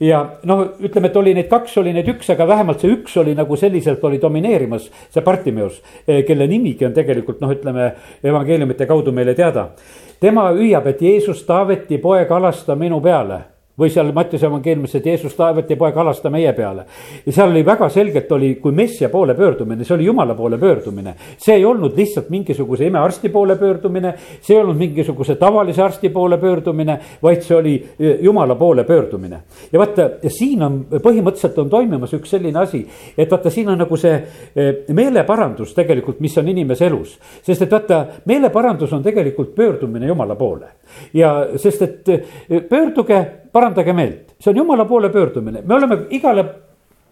ja 0.00 0.20
noh, 0.44 0.64
ütleme, 0.84 1.08
et 1.08 1.16
oli 1.16 1.34
neid 1.34 1.48
kaks, 1.48 1.78
oli 1.80 1.96
neid 1.96 2.08
üks, 2.12 2.28
aga 2.34 2.48
vähemalt 2.48 2.84
see 2.84 2.92
üks 2.92 3.16
oli 3.16 3.34
nagu 3.34 3.56
selliselt 3.56 4.04
oli 4.04 4.20
domineerimas, 4.20 4.90
see 5.10 5.24
Partimeos. 5.24 5.82
Kelle 6.06 6.46
nimigi 6.46 6.84
on 6.84 6.92
tegelikult 6.92 7.40
noh, 7.40 7.52
ütleme 7.56 7.92
evangeeliumite 8.22 8.86
kaudu 8.86 9.12
meile 9.12 9.34
teada. 9.34 9.70
tema 10.20 10.50
hüüab, 10.52 10.86
et 10.86 11.02
Jeesus 11.02 11.46
Taaveti 11.46 11.98
poeg, 11.98 12.30
alasta 12.32 12.76
minu 12.76 13.00
peale 13.00 13.57
või 13.78 13.90
seal 13.92 14.10
Mattiuse 14.12 14.46
evangeeliumis, 14.46 14.94
et 14.98 15.06
Jeesus 15.06 15.34
taevati 15.38 15.76
poeg 15.78 15.94
halasta 15.94 16.30
meie 16.30 16.52
peale. 16.52 16.84
ja 17.26 17.32
seal 17.32 17.50
oli 17.50 17.64
väga 17.64 17.88
selgelt 17.88 18.32
oli, 18.32 18.54
kui 18.62 18.72
messia 18.72 19.08
poole 19.08 19.34
pöördumine, 19.34 19.84
see 19.84 19.94
oli 19.94 20.04
jumala 20.04 20.34
poole 20.34 20.58
pöördumine. 20.58 21.14
see 21.38 21.54
ei 21.54 21.64
olnud 21.64 21.96
lihtsalt 21.96 22.30
mingisuguse 22.30 22.86
imearsti 22.86 23.28
poole 23.28 23.56
pöördumine, 23.56 24.14
see 24.40 24.56
ei 24.56 24.60
olnud 24.60 24.76
mingisuguse 24.76 25.34
tavalise 25.36 25.82
arsti 25.82 26.08
poole 26.08 26.38
pöördumine, 26.38 26.98
vaid 27.22 27.42
see 27.42 27.56
oli 27.56 27.74
e, 27.98 28.16
jumala 28.20 28.54
poole 28.54 28.84
pöördumine. 28.84 29.40
ja 29.72 29.78
vaata, 29.78 30.10
siin 30.28 30.62
on 30.62 30.80
põhimõtteliselt 30.90 31.58
on 31.58 31.70
toimumas 31.70 32.14
üks 32.18 32.34
selline 32.34 32.58
asi, 32.58 32.82
et 33.18 33.30
vaata, 33.30 33.50
siin 33.50 33.68
on 33.68 33.78
nagu 33.78 33.96
see 33.96 34.14
e, 34.56 34.68
meeleparandus 34.92 35.74
tegelikult, 35.74 36.20
mis 36.20 36.38
on 36.38 36.48
inimese 36.48 36.86
elus. 36.86 37.18
sest 37.42 37.62
et 37.62 37.70
vaata, 37.70 38.04
meeleparandus 38.24 38.92
on 38.92 39.02
tegelikult 39.02 39.54
pöördumine 39.54 40.06
jumala 40.06 40.34
poole 40.34 40.74
ja 41.14 41.46
sest, 41.56 41.82
et 41.82 42.08
e, 42.08 42.60
pöörduge 42.60 43.24
parandage 43.58 43.94
meelt, 43.98 44.36
see 44.38 44.54
on 44.54 44.62
jumala 44.62 44.86
poole 44.86 45.10
pöördumine, 45.10 45.66
me 45.66 45.74
oleme 45.74 46.04
igale 46.14 46.46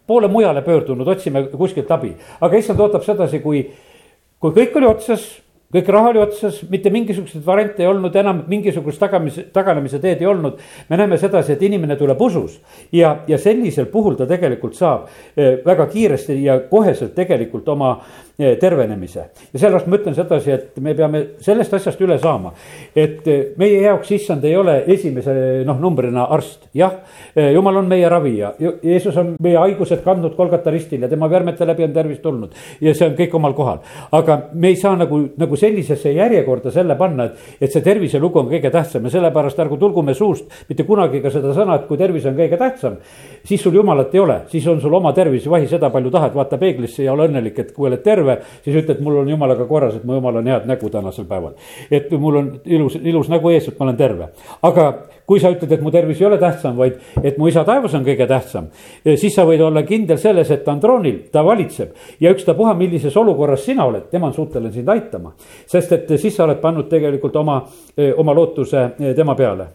poole 0.06 0.28
mujale 0.30 0.62
pöördunud, 0.62 1.08
otsime 1.08 1.48
kuskilt 1.50 1.90
abi, 1.90 2.12
aga 2.40 2.56
issand 2.56 2.80
ootab 2.80 3.02
sedasi, 3.02 3.42
kui, 3.42 3.64
kui 4.38 4.54
kõik 4.54 4.78
oli 4.78 4.86
otsas 4.86 5.26
kõik 5.74 5.88
raha 5.90 6.10
oli 6.12 6.20
otsas, 6.22 6.60
mitte 6.70 6.90
mingisuguseid 6.94 7.42
variante 7.46 7.82
ei 7.82 7.88
olnud 7.90 8.14
enam, 8.16 8.44
mingisugust 8.48 9.00
tagamise, 9.02 9.48
taganemise 9.54 9.98
teed 10.02 10.22
ei 10.22 10.28
olnud. 10.30 10.60
me 10.88 10.96
näeme 10.96 11.18
sedasi, 11.18 11.52
et 11.52 11.62
inimene 11.62 11.96
tuleb 11.96 12.20
usus. 12.22 12.60
Ja, 12.92 13.16
ja 13.26 13.38
sellisel 13.38 13.86
puhul 13.90 14.14
ta 14.14 14.26
tegelikult 14.26 14.74
saab 14.74 15.08
eh, 15.36 15.58
väga 15.66 15.86
kiiresti 15.86 16.38
ja 16.44 16.60
koheselt 16.70 17.14
tegelikult 17.14 17.68
oma 17.68 17.90
eh, 17.98 18.25
tervenemise. 18.36 19.24
ja 19.52 19.58
sellepärast 19.58 19.86
ma 19.86 19.96
ütlen 19.96 20.14
sedasi, 20.14 20.50
et 20.52 20.80
me 20.80 20.94
peame 20.94 21.22
sellest 21.40 21.74
asjast 21.78 22.00
üle 22.04 22.18
saama. 22.20 22.52
et 22.94 23.26
eh, 23.28 23.44
meie 23.56 23.80
jaoks 23.80 24.10
issand 24.12 24.44
ei 24.44 24.56
ole 24.56 24.82
esimese 24.86 25.64
noh, 25.64 25.78
numbrina 25.80 26.26
arst, 26.30 26.68
jah. 26.74 26.98
jumal 27.34 27.76
on 27.82 27.88
meie 27.88 28.08
ravija, 28.08 28.52
Jeesus 28.82 29.16
on 29.16 29.34
meie 29.42 29.56
haigused 29.56 30.02
kandnud 30.04 30.36
Kolgata 30.36 30.70
ristil 30.70 31.02
ja 31.02 31.08
tema 31.08 31.30
vermete 31.30 31.66
läbi 31.66 31.84
on 31.84 31.92
tervis 31.92 32.20
tulnud 32.20 32.52
ja 32.80 32.94
see 32.94 33.08
on 33.08 33.16
kõik 33.16 33.34
omal 33.36 33.54
kohal. 33.56 33.80
aga 34.12 34.38
me 34.52 34.68
ei 34.68 34.76
saa 34.76 34.96
nagu, 34.96 35.22
nagu 35.36 35.56
sellisesse 35.56 36.12
järjekorda 36.12 36.70
selle 36.74 36.96
panna, 36.96 37.30
et, 37.30 37.56
et 37.60 37.72
see 37.72 37.84
terviselugu 37.84 38.42
on 38.42 38.50
kõige 38.52 38.70
tähtsam 38.70 39.08
ja 39.08 39.14
sellepärast 39.16 39.64
ärgu 39.64 39.80
tulgu 39.80 40.02
me 40.02 40.14
suust 40.14 40.50
mitte 40.68 40.84
kunagi 40.84 41.22
ka 41.24 41.32
seda 41.32 41.54
sõna, 41.56 41.80
et 41.80 41.88
kui 41.88 41.98
tervis 42.00 42.26
on 42.28 42.36
kõige 42.36 42.58
tähtsam. 42.60 43.00
siis 43.44 43.62
sul 43.62 43.74
jumalat 43.74 44.14
ei 44.14 44.20
ole, 44.20 44.40
siis 44.52 44.66
on 44.68 44.80
sul 44.80 44.94
oma 44.94 45.12
tervis, 45.16 45.46
vahi 45.50 45.68
seda 45.70 45.90
palju 45.90 46.10
tahad, 46.10 46.34
vaata 46.34 46.58
peeglisse 46.58 47.04
ja 47.04 47.12
ole 47.12 47.28
õnnelik, 47.28 47.58
et 47.58 47.72
kui 47.74 47.88
oled 47.88 48.02
terve, 48.02 48.25
siis 48.64 48.76
ütled, 48.82 49.00
mul 49.04 49.20
on 49.22 49.30
jumalaga 49.30 49.66
korras, 49.68 49.96
et 49.96 50.04
mu 50.04 50.18
jumal 50.18 50.40
on 50.40 50.50
head 50.50 50.66
nägu 50.68 50.90
tänasel 50.92 51.28
päeval. 51.28 51.54
et 51.90 52.10
mul 52.10 52.36
on 52.36 52.50
ilus, 52.64 52.98
ilus 53.02 53.28
nägu 53.32 53.50
ees, 53.50 53.68
et 53.68 53.78
ma 53.78 53.88
olen 53.88 53.96
terve, 53.96 54.28
aga 54.62 54.86
kui 55.26 55.40
sa 55.42 55.50
ütled, 55.50 55.72
et 55.72 55.82
mu 55.82 55.90
tervis 55.90 56.20
ei 56.20 56.26
ole 56.26 56.38
tähtsam, 56.38 56.76
vaid 56.76 57.00
et 57.22 57.38
mu 57.38 57.48
isa 57.48 57.64
taevas 57.64 57.94
on 57.94 58.04
kõige 58.06 58.26
tähtsam, 58.30 58.70
siis 59.04 59.34
sa 59.34 59.44
võid 59.46 59.62
olla 59.62 59.82
kindel 59.82 60.18
selles, 60.18 60.50
et 60.50 60.64
ta 60.64 60.72
on 60.72 60.80
troonil, 60.80 61.24
ta 61.32 61.42
valitseb 61.44 62.20
ja 62.20 62.30
ükstapuha, 62.34 62.74
millises 62.78 63.16
olukorras 63.16 63.64
sina 63.64 63.84
oled, 63.86 64.06
tema 64.10 64.30
on 64.30 64.34
suuteline 64.34 64.72
sind 64.72 64.88
aitama 64.88 65.34
sest 65.66 65.92
et 65.96 66.12
siis 66.20 66.34
sa 66.36 66.44
oled 66.46 66.60
pannud 66.62 66.88
tegelikult 66.90 67.36
oma, 67.40 67.58
eh, 67.96 68.12
oma 68.16 68.34
lootuse 68.36 68.82
eh, 68.98 69.12
tema 69.16 69.34
peale. 69.38 69.68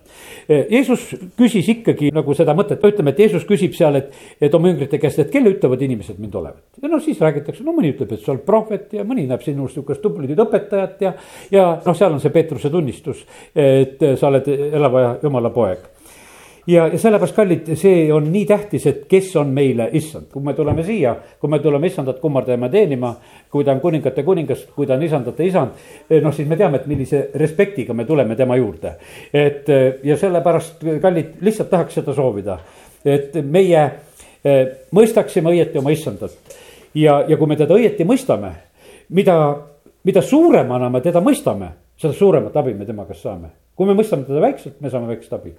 Eh, 0.48 0.66
Jeesus 0.72 1.12
küsis 1.38 1.68
ikkagi 1.74 2.12
nagu 2.16 2.36
seda 2.38 2.56
mõtet, 2.58 2.82
ütleme, 2.88 3.14
et 3.14 3.22
Jeesus 3.24 3.46
küsib 3.48 3.76
seal, 3.78 4.00
et, 4.00 4.16
et 4.42 4.54
oma 4.58 4.72
üngrite 4.72 5.00
käest, 5.02 5.22
et 5.24 5.32
kelle 5.34 5.54
ütlevad 5.54 5.82
inimesed 5.82 6.20
mind 6.22 6.36
olevat. 6.40 6.64
ja 6.82 6.90
no 6.92 7.00
siis 7.04 7.20
räägitakse, 7.22 7.66
no 7.68 7.76
mõni 7.76 7.94
ütleb, 7.94 8.14
et 8.16 8.24
sa 8.24 8.34
oled 8.34 8.41
prohvet 8.46 8.94
ja 8.98 9.06
mõni 9.08 9.28
näeb 9.30 9.44
sinust 9.46 9.78
sihukest 9.78 10.02
tublit 10.02 10.40
õpetajat 10.40 11.02
ja, 11.06 11.14
ja 11.52 11.70
noh, 11.86 11.98
seal 11.98 12.14
on 12.14 12.22
see 12.24 12.34
Peetruse 12.34 12.70
tunnistus, 12.70 13.26
et 13.56 14.02
sa 14.20 14.30
oled 14.30 14.48
elava 14.52 15.18
jumala 15.24 15.50
poeg 15.54 15.90
ja, 16.68 16.88
ja 16.88 17.00
sellepärast, 17.00 17.36
kallid, 17.36 17.70
see 17.80 18.06
on 18.14 18.28
nii 18.32 18.46
tähtis, 18.50 18.86
et 18.90 19.04
kes 19.10 19.32
on 19.40 19.52
meile 19.54 19.90
issand, 19.98 20.30
kui 20.32 20.44
me 20.46 20.54
tuleme 20.58 20.84
siia, 20.86 21.16
kui 21.40 21.50
me 21.50 21.60
tuleme 21.60 21.88
issandat 21.88 22.20
kummardama 22.22 22.70
teenima. 22.70 23.16
kui 23.52 23.66
ta 23.68 23.72
on 23.72 23.82
kuningate 23.82 24.24
kuningas, 24.24 24.62
kui 24.76 24.88
ta 24.88 24.94
on 24.94 25.02
isandate 25.04 25.44
isand, 25.44 25.72
eh, 26.10 26.22
noh, 26.24 26.32
siis 26.34 26.48
me 26.48 26.56
teame, 26.56 26.78
et 26.78 26.86
millise 26.88 27.30
respektiga 27.36 27.94
me 27.94 28.06
tuleme 28.06 28.36
tema 28.36 28.56
juurde. 28.56 28.96
et 29.34 29.70
eh, 29.70 29.94
ja 30.04 30.18
sellepärast, 30.18 30.86
kallid, 31.02 31.34
lihtsalt 31.42 31.70
tahaks 31.70 32.00
seda 32.00 32.14
soovida, 32.14 32.60
et 33.06 33.36
meie 33.44 33.84
eh, 34.44 34.68
mõistaksime 34.92 35.52
õieti 35.52 35.78
oma 35.78 35.92
issandat. 35.92 36.32
Ja, 36.94 37.22
ja 37.28 37.38
kui 37.38 37.48
me 37.48 37.58
teda 37.60 37.78
õieti 37.78 38.08
mõistame, 38.08 38.54
mida, 39.10 39.38
mida 40.04 40.22
suuremana 40.22 40.90
me 40.90 41.02
teda 41.02 41.24
mõistame, 41.24 41.74
seda 42.02 42.14
suuremat 42.18 42.56
abi 42.58 42.74
me 42.74 42.86
tema 42.86 43.06
käest 43.06 43.28
saame. 43.28 43.52
kui 43.76 43.88
me 43.88 43.94
mõistame 43.98 44.28
teda 44.28 44.42
väikselt, 44.42 44.82
me 44.82 44.90
saame 44.90 45.08
väikest 45.08 45.34
abi 45.34 45.56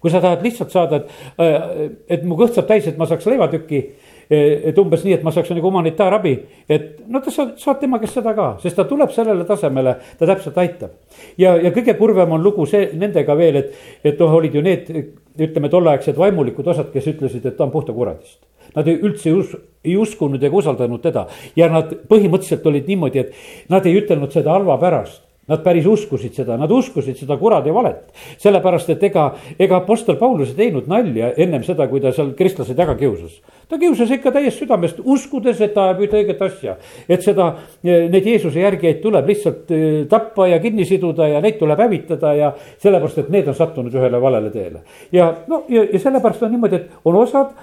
kui 0.00 0.10
sa 0.10 0.20
tahad 0.20 0.42
lihtsalt 0.44 0.72
saada, 0.72 0.96
et, 0.96 1.10
äh, 1.38 1.90
et 2.16 2.24
mu 2.24 2.36
kõht 2.38 2.56
saab 2.56 2.68
täis, 2.70 2.86
et 2.88 2.98
ma 2.98 3.06
saaks 3.06 3.26
leivatüki. 3.26 3.84
et 4.30 4.78
umbes 4.78 5.00
nii, 5.02 5.16
et 5.16 5.22
ma 5.26 5.32
saaks 5.34 5.48
nagu 5.50 5.66
humanitaarabi, 5.66 6.32
et 6.70 7.00
no 7.10 7.18
ta 7.18 7.32
saad, 7.34 7.56
saad 7.58 7.80
tema 7.80 7.98
käest 7.98 8.14
seda 8.14 8.30
ka, 8.30 8.44
sest 8.62 8.76
ta 8.78 8.84
tuleb 8.86 9.10
sellele 9.10 9.42
tasemele, 9.42 9.96
ta 10.18 10.26
täpselt 10.26 10.58
aitab. 10.62 10.90
ja, 11.36 11.56
ja 11.56 11.72
kõige 11.74 11.96
kurvem 11.98 12.30
on 12.32 12.42
lugu 12.42 12.62
see 12.66 12.92
nendega 12.94 13.34
veel, 13.34 13.56
et, 13.56 13.74
et 14.04 14.22
noh, 14.22 14.30
olid 14.38 14.54
ju 14.54 14.62
need, 14.62 14.86
ütleme 15.34 15.68
tolleaegsed 15.68 16.14
vaimulikud 16.16 16.66
osad, 16.66 16.92
kes 16.92 17.10
ütlesid, 17.10 17.42
et 17.42 17.56
ta 17.56 17.64
on 17.64 17.72
puhta 17.74 17.92
kuradist. 17.92 18.38
Nad 18.74 18.88
ei 18.88 19.00
üldse 19.00 19.30
ei, 19.30 19.38
us, 19.38 19.56
ei 19.84 19.96
uskunud 19.96 20.42
ega 20.42 20.56
usaldanud 20.56 21.02
teda 21.02 21.26
ja 21.56 21.70
nad 21.72 21.92
põhimõtteliselt 22.10 22.66
olid 22.66 22.88
niimoodi, 22.90 23.24
et 23.24 23.68
nad 23.72 23.86
ei 23.86 23.98
ütelnud 24.02 24.32
seda 24.34 24.54
halva 24.54 24.78
pärast 24.80 25.24
Nad 25.50 25.64
päris 25.64 25.86
uskusid 25.88 26.36
seda, 26.38 26.54
nad 26.60 26.70
uskusid 26.70 27.18
seda 27.18 27.34
kuradi 27.38 27.72
valet. 27.74 28.04
sellepärast, 28.38 28.90
et 28.94 29.02
ega, 29.02 29.24
ega 29.58 29.80
Apostel 29.80 30.16
Paulus 30.16 30.52
ei 30.52 30.58
teinud 30.60 30.86
nalja 30.86 31.32
ennem 31.36 31.64
seda, 31.66 31.88
kui 31.90 32.00
ta 32.00 32.12
seal 32.14 32.34
kristlasi 32.38 32.76
taga 32.78 32.94
kiusas. 32.94 33.40
Ta 33.70 33.78
kiusas 33.78 34.10
ikka 34.16 34.32
täiest 34.34 34.62
südamest, 34.62 35.00
uskudes, 35.04 35.60
et 35.60 35.74
ta 35.74 35.88
ajab 35.88 36.04
ühte 36.06 36.20
õiget 36.20 36.42
asja. 36.44 36.76
et 37.08 37.22
seda, 37.22 37.52
neid 37.82 38.26
Jeesuse 38.26 38.60
järgijaid 38.60 39.00
tuleb 39.02 39.30
lihtsalt 39.30 39.72
tappa 40.10 40.48
ja 40.50 40.58
kinni 40.62 40.84
siduda 40.84 41.28
ja 41.28 41.40
neid 41.40 41.58
tuleb 41.58 41.80
hävitada 41.80 42.34
ja 42.34 42.52
sellepärast, 42.82 43.22
et 43.24 43.30
need 43.30 43.48
on 43.48 43.54
sattunud 43.54 43.94
ühele 43.94 44.20
valele 44.20 44.50
teele. 44.50 44.82
ja 45.12 45.32
no 45.48 45.64
ja, 45.68 45.84
ja 45.92 45.98
sellepärast 45.98 46.42
on 46.42 46.54
niimoodi, 46.56 46.76
et 46.76 46.90
on 47.04 47.16
osad, 47.22 47.54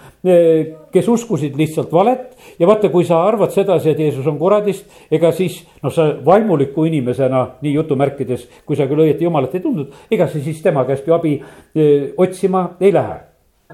kes 0.91 1.07
uskusid 1.07 1.55
lihtsalt 1.57 1.91
valet 1.93 2.37
ja 2.59 2.67
vaata, 2.67 2.89
kui 2.89 3.05
sa 3.05 3.21
arvad 3.27 3.51
sedasi, 3.53 3.91
et 3.91 3.99
Jeesus 3.99 4.27
on 4.27 4.39
kuradist, 4.39 4.85
ega 5.11 5.31
siis 5.35 5.59
noh, 5.83 5.93
sa 5.93 6.09
vaimuliku 6.25 6.87
inimesena, 6.87 7.43
nii 7.61 7.73
jutumärkides, 7.77 8.47
kui 8.65 8.79
sa 8.79 8.87
küll 8.89 9.05
õieti 9.05 9.27
jumalat 9.27 9.55
ei 9.57 9.63
tundnud, 9.63 9.93
ega 10.11 10.29
sa 10.29 10.41
siis 10.43 10.61
tema 10.63 10.85
käest 10.87 11.07
ju 11.07 11.15
abi 11.17 11.37
e, 11.37 11.87
otsima 12.17 12.69
ei 12.79 12.93
lähe. 12.93 13.23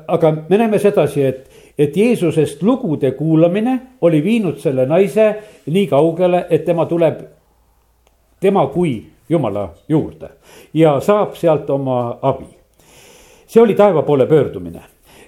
aga 0.07 0.31
me 0.49 0.57
näeme 0.57 0.79
sedasi, 0.81 1.21
et, 1.21 1.52
et 1.77 1.97
Jeesusest 1.97 2.63
lugude 2.63 3.11
kuulamine 3.11 3.79
oli 4.01 4.23
viinud 4.23 4.57
selle 4.57 4.85
naise 4.85 5.35
nii 5.65 5.87
kaugele, 5.87 6.45
et 6.49 6.65
tema 6.65 6.85
tuleb, 6.85 7.19
tema 8.39 8.67
kui 8.67 9.05
Jumala 9.29 9.69
juurde 9.89 10.29
ja 10.73 10.99
saab 10.99 11.35
sealt 11.35 11.69
oma 11.69 12.17
abi. 12.21 12.49
see 13.47 13.61
oli 13.61 13.75
taeva 13.75 14.01
poole 14.01 14.25
pöördumine 14.25 14.81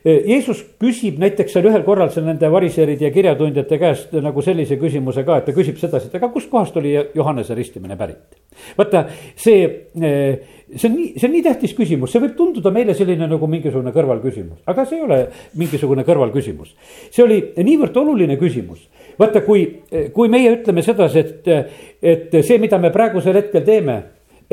Jeesus 0.05 0.59
küsib 0.77 1.17
näiteks 1.17 1.55
seal 1.55 1.65
ühel 1.65 1.81
korral 1.85 2.11
seal 2.13 2.27
nende 2.27 2.49
variseride 2.53 3.07
ja 3.07 3.09
kirjatundjate 3.13 3.79
käest 3.81 4.11
nagu 4.21 4.43
sellise 4.45 4.77
küsimuse 4.77 5.23
ka, 5.25 5.39
et 5.41 5.47
ta 5.49 5.55
küsib 5.55 5.79
sedasi, 5.81 6.11
et 6.11 6.19
aga 6.19 6.29
kustkohast 6.29 6.77
oli 6.77 6.91
Johannese 7.15 7.57
ristimine 7.57 7.97
pärit. 7.97 8.37
vaata, 8.77 9.07
see, 9.33 9.65
see 9.97 10.89
on 10.91 10.93
nii, 10.93 11.07
see 11.17 11.25
on 11.25 11.33
nii 11.33 11.43
tähtis 11.49 11.73
küsimus, 11.73 12.13
see 12.13 12.21
võib 12.21 12.37
tunduda 12.37 12.69
meile 12.75 12.93
selline 12.93 13.25
nagu 13.31 13.49
mingisugune 13.49 13.95
kõrvalküsimus, 13.95 14.61
aga 14.69 14.85
see 14.85 14.99
ei 14.99 15.05
ole 15.07 15.19
mingisugune 15.57 16.05
kõrvalküsimus. 16.05 16.75
see 17.09 17.25
oli 17.25 17.41
niivõrd 17.65 17.97
oluline 17.97 18.37
küsimus. 18.37 18.85
vaata, 19.17 19.41
kui, 19.41 19.65
kui 20.13 20.29
meie 20.29 20.53
ütleme 20.59 20.85
sedasi, 20.85 21.25
et, 21.25 21.71
et 22.01 22.43
see, 22.43 22.61
mida 22.61 22.77
me 22.77 22.93
praegusel 22.93 23.41
hetkel 23.41 23.65
teeme, 23.65 24.03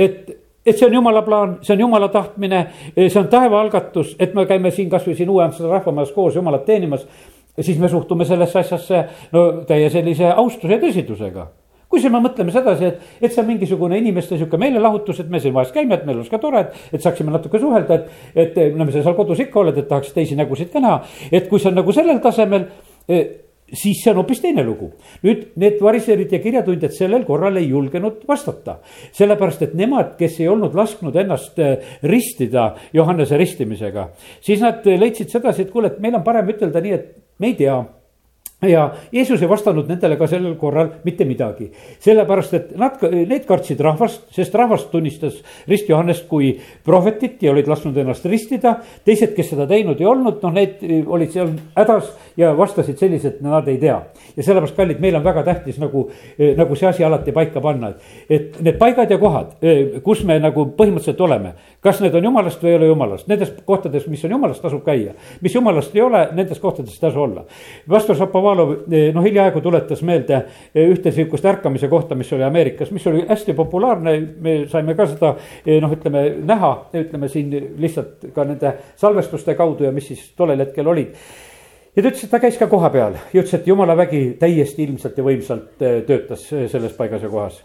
et 0.01 0.42
et 0.67 0.79
see 0.79 0.87
on 0.87 0.95
jumala 0.95 1.23
plaan, 1.27 1.57
see 1.63 1.75
on 1.75 1.81
jumala 1.87 2.09
tahtmine, 2.09 2.67
see 2.97 3.21
on 3.21 3.29
taeva 3.33 3.61
algatus, 3.61 4.17
et 4.19 4.35
me 4.35 4.47
käime 4.47 4.71
siin 4.71 4.91
kasvõi 4.91 5.17
siin 5.19 5.31
Uue-Amsterdami 5.31 5.79
rahvamajas 5.79 6.13
koos 6.15 6.37
jumalat 6.39 6.65
teenimas. 6.65 7.07
siis 7.61 7.79
me 7.79 7.89
suhtume 7.89 8.25
sellesse 8.25 8.59
asjasse 8.59 9.05
no 9.33 9.65
täie 9.69 9.91
sellise 9.91 10.31
austuse 10.31 10.73
ja 10.73 10.81
tõsidusega 10.81 11.47
kui 11.93 12.01
siin 12.01 12.15
me 12.15 12.23
mõtleme 12.25 12.49
sedasi, 12.49 12.89
et, 12.89 13.01
et 13.21 13.33
see 13.35 13.43
on 13.43 13.51
mingisugune 13.51 13.99
inimeste 14.01 14.39
sihuke 14.39 14.57
meelelahutus, 14.57 15.19
et 15.21 15.29
me 15.29 15.37
siin 15.45 15.53
vahest 15.53 15.75
käime, 15.77 15.99
et 15.99 16.07
meil 16.09 16.23
oleks 16.23 16.31
ka 16.33 16.39
tore, 16.41 16.63
et, 16.65 16.79
et 16.97 17.05
saaksime 17.05 17.29
natuke 17.35 17.61
suhelda, 17.61 17.99
et, 17.99 18.55
et 18.57 18.79
no 18.79 18.87
mis 18.89 18.97
sa 18.97 19.03
seal 19.05 19.17
kodus 19.19 19.43
ikka 19.45 19.61
oled, 19.61 19.77
et 19.77 19.91
tahaks 19.91 20.15
teisi 20.17 20.39
nägusid 20.39 20.71
ka 20.73 20.81
näha. 20.81 21.03
et 21.29 21.51
kui 21.51 21.61
see 21.61 21.69
on 21.69 21.77
nagu 21.77 21.93
sellel 21.93 22.23
tasemel 22.25 22.65
siis 23.73 24.03
see 24.03 24.11
on 24.13 24.21
hoopis 24.21 24.43
teine 24.43 24.65
lugu. 24.67 24.93
nüüd 25.23 25.53
need 25.57 25.81
variserid 25.83 26.33
ja 26.33 26.41
kirjatundjad 26.43 26.93
sellel 26.97 27.25
korral 27.25 27.57
ei 27.57 27.69
julgenud 27.69 28.27
vastata. 28.29 28.79
sellepärast, 29.13 29.63
et 29.63 29.75
nemad, 29.75 30.17
kes 30.19 30.41
ei 30.41 30.49
olnud 30.49 30.75
lasknud 30.75 31.17
ennast 31.17 31.59
äh, 31.59 31.79
ristida 32.03 32.75
Johannese 32.93 33.37
ristimisega, 33.37 34.11
siis 34.41 34.61
nad 34.61 34.87
leidsid 34.87 35.31
sedasi, 35.31 35.63
et 35.63 35.71
kuule, 35.71 35.93
et 35.93 36.01
meil 36.01 36.15
on 36.15 36.25
parem 36.25 36.49
ütelda 36.49 36.81
nii, 36.81 36.93
et 36.93 37.13
me 37.39 37.53
ei 37.53 37.59
tea 37.59 37.81
ja 38.63 38.91
Jeesus 39.13 39.43
ei 39.43 39.49
vastanud 39.49 39.89
nendele 39.91 40.17
ka 40.17 40.27
sellel 40.31 40.55
korral 40.57 40.89
mitte 41.05 41.25
midagi. 41.25 41.71
sellepärast, 42.01 42.55
et 42.55 42.71
nad, 42.79 43.01
need 43.11 43.45
kartsid 43.47 43.81
rahvast, 43.81 44.29
sest 44.31 44.55
rahvas 44.55 44.85
tunnistas 44.93 45.41
Rist 45.69 45.89
Johannest 45.89 46.29
kui 46.29 46.53
prohvetit 46.85 47.43
ja 47.43 47.51
olid 47.51 47.67
lasknud 47.69 47.97
ennast 47.97 48.25
ristida. 48.25 48.77
teised, 49.05 49.35
kes 49.35 49.51
seda 49.51 49.67
teinud 49.67 50.01
ei 50.01 50.07
olnud, 50.07 50.39
noh, 50.43 50.55
need 50.55 50.79
olid 51.07 51.33
seal 51.33 51.51
hädas 51.77 52.13
ja 52.37 52.53
vastasid 52.57 52.99
selliselt, 52.99 53.41
nad 53.43 53.69
ei 53.69 53.79
tea. 53.79 53.99
ja 54.37 54.43
sellepärast, 54.43 54.77
kallid, 54.77 55.01
meil 55.01 55.17
on 55.19 55.25
väga 55.25 55.43
tähtis 55.43 55.79
nagu, 55.83 56.09
nagu 56.57 56.77
see 56.77 56.89
asi 56.89 57.05
alati 57.05 57.33
paika 57.33 57.61
panna, 57.61 57.91
et, 57.91 58.31
et 58.31 58.61
need 58.63 58.79
paigad 58.79 59.11
ja 59.11 59.19
kohad, 59.19 59.59
kus 60.05 60.23
me 60.25 60.39
nagu 60.39 60.69
põhimõtteliselt 60.79 61.21
oleme. 61.21 61.55
kas 61.83 62.01
need 62.01 62.15
on 62.15 62.31
jumalast 62.31 62.63
või 62.63 62.71
ei 62.71 62.79
ole 62.79 62.87
jumalast, 62.87 63.27
nendes 63.27 63.51
kohtades, 63.67 64.07
mis 64.07 64.25
on 64.25 64.39
jumalast, 64.39 64.63
tasub 64.63 64.85
käia. 64.87 65.19
mis 65.41 65.55
jumalast 65.55 65.97
ei 65.97 66.03
ole, 66.03 66.29
nendes 66.33 66.63
kohtades 66.63 66.95
ei 66.95 67.01
tasu 67.09 67.23
olla. 67.27 67.45
pastor 67.89 68.17
Šapovalov 68.17 68.52
Šapovalov 68.53 68.93
eh, 68.93 69.11
noh, 69.15 69.25
hiljaaegu 69.25 69.61
tuletas 69.65 70.03
meelde 70.07 70.39
eh, 70.75 70.85
ühte 70.91 71.13
sihukest 71.13 71.47
ärkamise 71.49 71.89
kohta, 71.89 72.17
mis 72.19 72.33
oli 72.33 72.45
Ameerikas, 72.45 72.91
mis 72.93 73.07
oli 73.07 73.25
hästi 73.29 73.55
populaarne. 73.57 74.15
me 74.41 74.57
saime 74.69 74.95
ka 74.99 75.07
seda 75.09 75.35
eh, 75.65 75.81
noh, 75.81 75.93
ütleme 75.93 76.25
näha, 76.45 76.73
ütleme 77.01 77.31
siin 77.33 77.53
lihtsalt 77.81 78.29
ka 78.35 78.45
nende 78.49 78.75
salvestuste 79.01 79.57
kaudu 79.59 79.89
ja 79.89 79.93
mis 79.93 80.11
siis 80.13 80.31
tollel 80.37 80.61
hetkel 80.65 80.89
olid 80.89 81.17
ja 81.97 82.03
ta 82.03 82.09
ütles, 82.09 82.25
et 82.25 82.33
ta 82.33 82.41
käis 82.43 82.61
ka 82.61 82.69
kohapeal 82.69 83.17
ja 83.33 83.41
ütles, 83.41 83.55
et 83.57 83.69
jumala 83.69 83.97
vägi 83.97 84.25
täiesti 84.41 84.85
ilmselt 84.87 85.19
ja 85.19 85.27
võimsalt 85.27 85.77
töötas 85.81 86.49
selles 86.49 86.97
paigas 86.97 87.25
ja 87.25 87.33
kohas. 87.33 87.63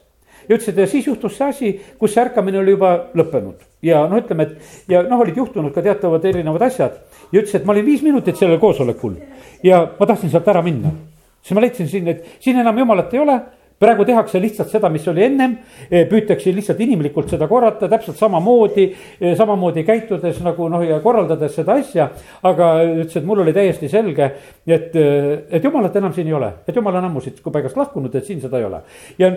Ja 0.47 0.55
ütles, 0.55 0.69
et 0.69 0.77
ja 0.77 0.87
siis 0.87 1.07
juhtus 1.07 1.37
see 1.37 1.47
asi, 1.47 1.73
kus 1.99 2.13
see 2.13 2.23
ärkamine 2.23 2.61
oli 2.61 2.75
juba 2.75 2.93
lõppenud 3.17 3.65
ja 3.85 4.05
noh, 4.07 4.21
ütleme, 4.21 4.47
et 4.47 4.91
ja 4.93 5.03
noh, 5.05 5.21
olid 5.25 5.37
juhtunud 5.37 5.73
ka 5.75 5.83
teatavad 5.85 6.25
erinevad 6.25 6.67
asjad 6.69 6.97
ja 7.31 7.41
ütles, 7.41 7.55
et 7.55 7.67
ma 7.67 7.75
olin 7.75 7.85
viis 7.85 8.05
minutit 8.05 8.39
sellel 8.39 8.59
koosolekul 8.61 9.19
ja 9.65 9.83
ma 9.99 10.09
tahtsin 10.09 10.33
sealt 10.33 10.47
ära 10.47 10.63
minna. 10.65 10.93
siis 11.41 11.55
ma 11.55 11.63
leidsin 11.63 11.87
siin, 11.87 12.07
et 12.07 12.25
siin 12.39 12.59
enam 12.59 12.77
jumalat 12.77 13.13
ei 13.13 13.23
ole 13.23 13.39
praegu 13.79 14.05
tehakse 14.05 14.39
lihtsalt 14.41 14.71
seda, 14.71 14.89
mis 14.89 15.05
oli 15.07 15.23
ennem, 15.27 15.57
eh, 15.91 16.07
püütakse 16.09 16.53
lihtsalt 16.53 16.79
inimlikult 16.81 17.29
seda 17.29 17.47
korrata 17.47 17.89
täpselt 17.89 18.17
samamoodi, 18.17 18.87
eh, 19.21 19.35
samamoodi 19.37 19.83
käitudes 19.85 20.39
nagu 20.45 20.69
noh, 20.69 20.81
ja 20.81 20.99
korraldades 20.99 21.53
seda 21.55 21.77
asja. 21.77 22.09
aga 22.43 22.83
ütles, 22.85 23.15
et 23.17 23.25
mul 23.25 23.39
oli 23.39 23.53
täiesti 23.53 23.89
selge, 23.89 24.31
et, 24.65 24.95
eh, 24.95 25.45
et 25.51 25.63
jumalat 25.63 25.95
enam 25.95 26.13
siin 26.13 26.27
ei 26.27 26.33
ole, 26.33 26.51
et 26.67 26.75
jumal 26.75 26.95
on 26.95 27.05
ammu 27.05 27.21
siit 27.21 27.41
paigast 27.43 27.77
lahkunud, 27.77 28.13
et 28.15 28.25
siin 28.25 28.41
seda 28.41 28.57
ei 28.57 28.65
ole. 28.65 28.81
ja, 29.19 29.31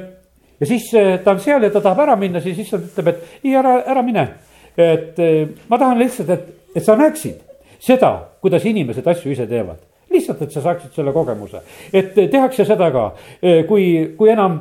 ja 0.61 0.66
siis 0.66 0.90
ta 1.25 1.35
on 1.35 1.40
seal 1.40 1.62
ja 1.62 1.70
ta 1.70 1.81
tahab 1.81 2.05
ära 2.07 2.16
minna, 2.20 2.40
siis 2.40 2.59
issand 2.59 2.88
ütleb, 2.90 3.12
et 3.12 3.44
ei, 3.44 3.55
ära, 3.57 3.81
ära 3.87 4.03
mine. 4.07 4.29
et 4.77 5.18
ma 5.68 5.79
tahan 5.79 5.99
lihtsalt, 5.99 6.31
et, 6.31 6.44
et 6.77 6.85
sa 6.85 6.96
näeksid 6.96 7.40
seda, 7.83 8.12
kuidas 8.40 8.64
inimesed 8.64 9.07
asju 9.07 9.33
ise 9.33 9.46
teevad. 9.51 9.81
Lihtsalt, 10.11 10.42
et 10.42 10.53
sa 10.53 10.62
saaksid 10.62 10.94
selle 10.94 11.12
kogemuse, 11.14 11.61
et 11.92 12.14
tehakse 12.14 12.64
seda 12.66 12.88
ka, 12.94 13.05
kui, 13.68 13.85
kui 14.18 14.31
enam 14.31 14.61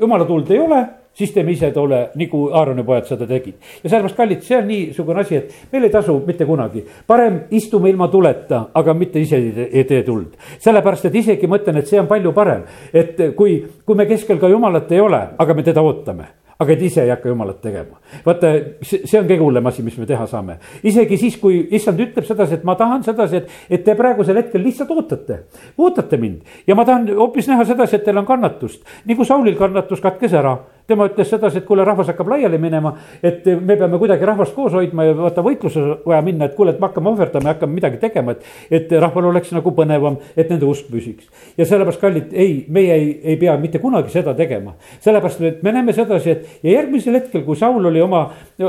jumala 0.00 0.26
tuld 0.28 0.50
ei 0.52 0.60
ole 0.60 0.80
siis 1.14 1.32
teeme 1.32 1.52
ise 1.52 1.70
tolle, 1.70 2.02
nagu 2.18 2.42
Aaroni 2.52 2.84
pojad 2.84 3.08
seda 3.12 3.26
tegid. 3.26 3.54
ja 3.82 3.90
sellepärast, 3.90 4.16
kallid, 4.16 4.42
see 4.46 4.58
on 4.58 4.68
niisugune 4.68 5.20
asi, 5.20 5.36
et 5.36 5.72
meil 5.72 5.88
ei 5.88 5.94
tasu 5.94 6.18
mitte 6.26 6.46
kunagi, 6.48 6.84
parem 7.06 7.42
istume 7.50 7.90
ilma 7.90 8.08
tuleta, 8.08 8.66
aga 8.74 8.94
mitte 8.94 9.20
ise 9.20 9.40
ei 9.70 9.84
tee 9.84 10.02
tuld. 10.02 10.36
sellepärast, 10.58 11.10
et 11.10 11.18
isegi 11.22 11.46
ma 11.46 11.60
ütlen, 11.60 11.80
et 11.82 11.88
see 11.88 12.00
on 12.00 12.10
palju 12.10 12.32
parem, 12.36 12.62
et 12.92 13.18
kui, 13.36 13.58
kui 13.84 13.98
me 13.98 14.06
keskel 14.06 14.40
ka 14.40 14.48
jumalat 14.52 14.92
ei 14.92 15.00
ole, 15.00 15.26
aga 15.38 15.54
me 15.54 15.62
teda 15.66 15.82
ootame 15.82 16.30
aga 16.62 16.74
et 16.76 16.82
ise 16.86 17.02
ei 17.02 17.10
hakka 17.10 17.30
jumalat 17.30 17.60
tegema. 17.62 17.98
vaata, 18.24 18.52
see 18.84 19.18
on 19.18 19.26
kõige 19.28 19.42
hullem 19.42 19.66
asi, 19.66 19.82
mis 19.82 19.96
me 19.98 20.06
teha 20.06 20.26
saame. 20.30 20.58
isegi 20.82 21.18
siis, 21.18 21.38
kui 21.40 21.62
issand 21.74 22.00
ütleb 22.02 22.26
sedasi, 22.28 22.60
et 22.60 22.66
ma 22.68 22.76
tahan 22.78 23.02
sedasi, 23.06 23.42
et, 23.42 23.56
et 23.78 23.84
te 23.84 23.96
praegusel 23.98 24.38
hetkel 24.40 24.62
lihtsalt 24.62 24.90
ootate, 24.94 25.42
ootate 25.78 26.20
mind. 26.22 26.42
ja 26.66 26.78
ma 26.78 26.86
tahan 26.88 27.08
hoopis 27.18 27.50
näha 27.50 27.66
sedasi, 27.68 27.98
et 27.98 28.06
teil 28.06 28.22
on 28.22 28.28
kannatust, 28.28 28.82
nagu 29.08 29.26
Saulil 29.26 29.58
kannatus 29.58 30.02
katkes 30.04 30.36
ära 30.38 30.56
tema 30.86 31.06
ütles 31.08 31.30
sedasi, 31.30 31.60
et 31.62 31.66
kuule, 31.66 31.84
rahvas 31.84 32.10
hakkab 32.12 32.28
laiali 32.32 32.58
minema, 32.60 32.94
et 33.22 33.46
me 33.60 33.76
peame 33.76 33.98
kuidagi 34.00 34.26
rahvast 34.28 34.54
koos 34.56 34.74
hoidma 34.76 35.06
ja 35.06 35.14
vaata 35.16 35.44
võitluses 35.44 36.02
vaja 36.06 36.20
minna, 36.26 36.48
et 36.48 36.56
kuule, 36.56 36.74
et 36.74 36.80
me 36.80 36.88
hakkame 36.88 37.12
ohverdama 37.12 37.50
ja 37.50 37.54
hakkame 37.56 37.78
midagi 37.78 38.00
tegema, 38.02 38.36
et. 38.36 38.44
et 38.70 38.92
rahval 39.02 39.30
oleks 39.30 39.52
nagu 39.54 39.72
põnevam, 39.76 40.18
et 40.36 40.50
nende 40.50 40.66
usk 40.68 40.90
püsiks. 40.92 41.30
ja 41.56 41.66
sellepärast, 41.66 42.00
kallid, 42.00 42.32
ei, 42.32 42.64
meie 42.68 42.94
ei, 42.94 43.08
ei 43.32 43.38
pea 43.40 43.56
mitte 43.60 43.78
kunagi 43.82 44.12
seda 44.12 44.34
tegema. 44.38 44.74
sellepärast, 45.00 45.40
et 45.48 45.62
me 45.62 45.72
näeme 45.72 45.92
sedasi, 45.96 46.30
et 46.30 46.62
ja 46.62 46.78
järgmisel 46.78 47.20
hetkel, 47.20 47.46
kui 47.46 47.56
Saul 47.56 47.84
oli 47.86 48.00
oma, 48.00 48.26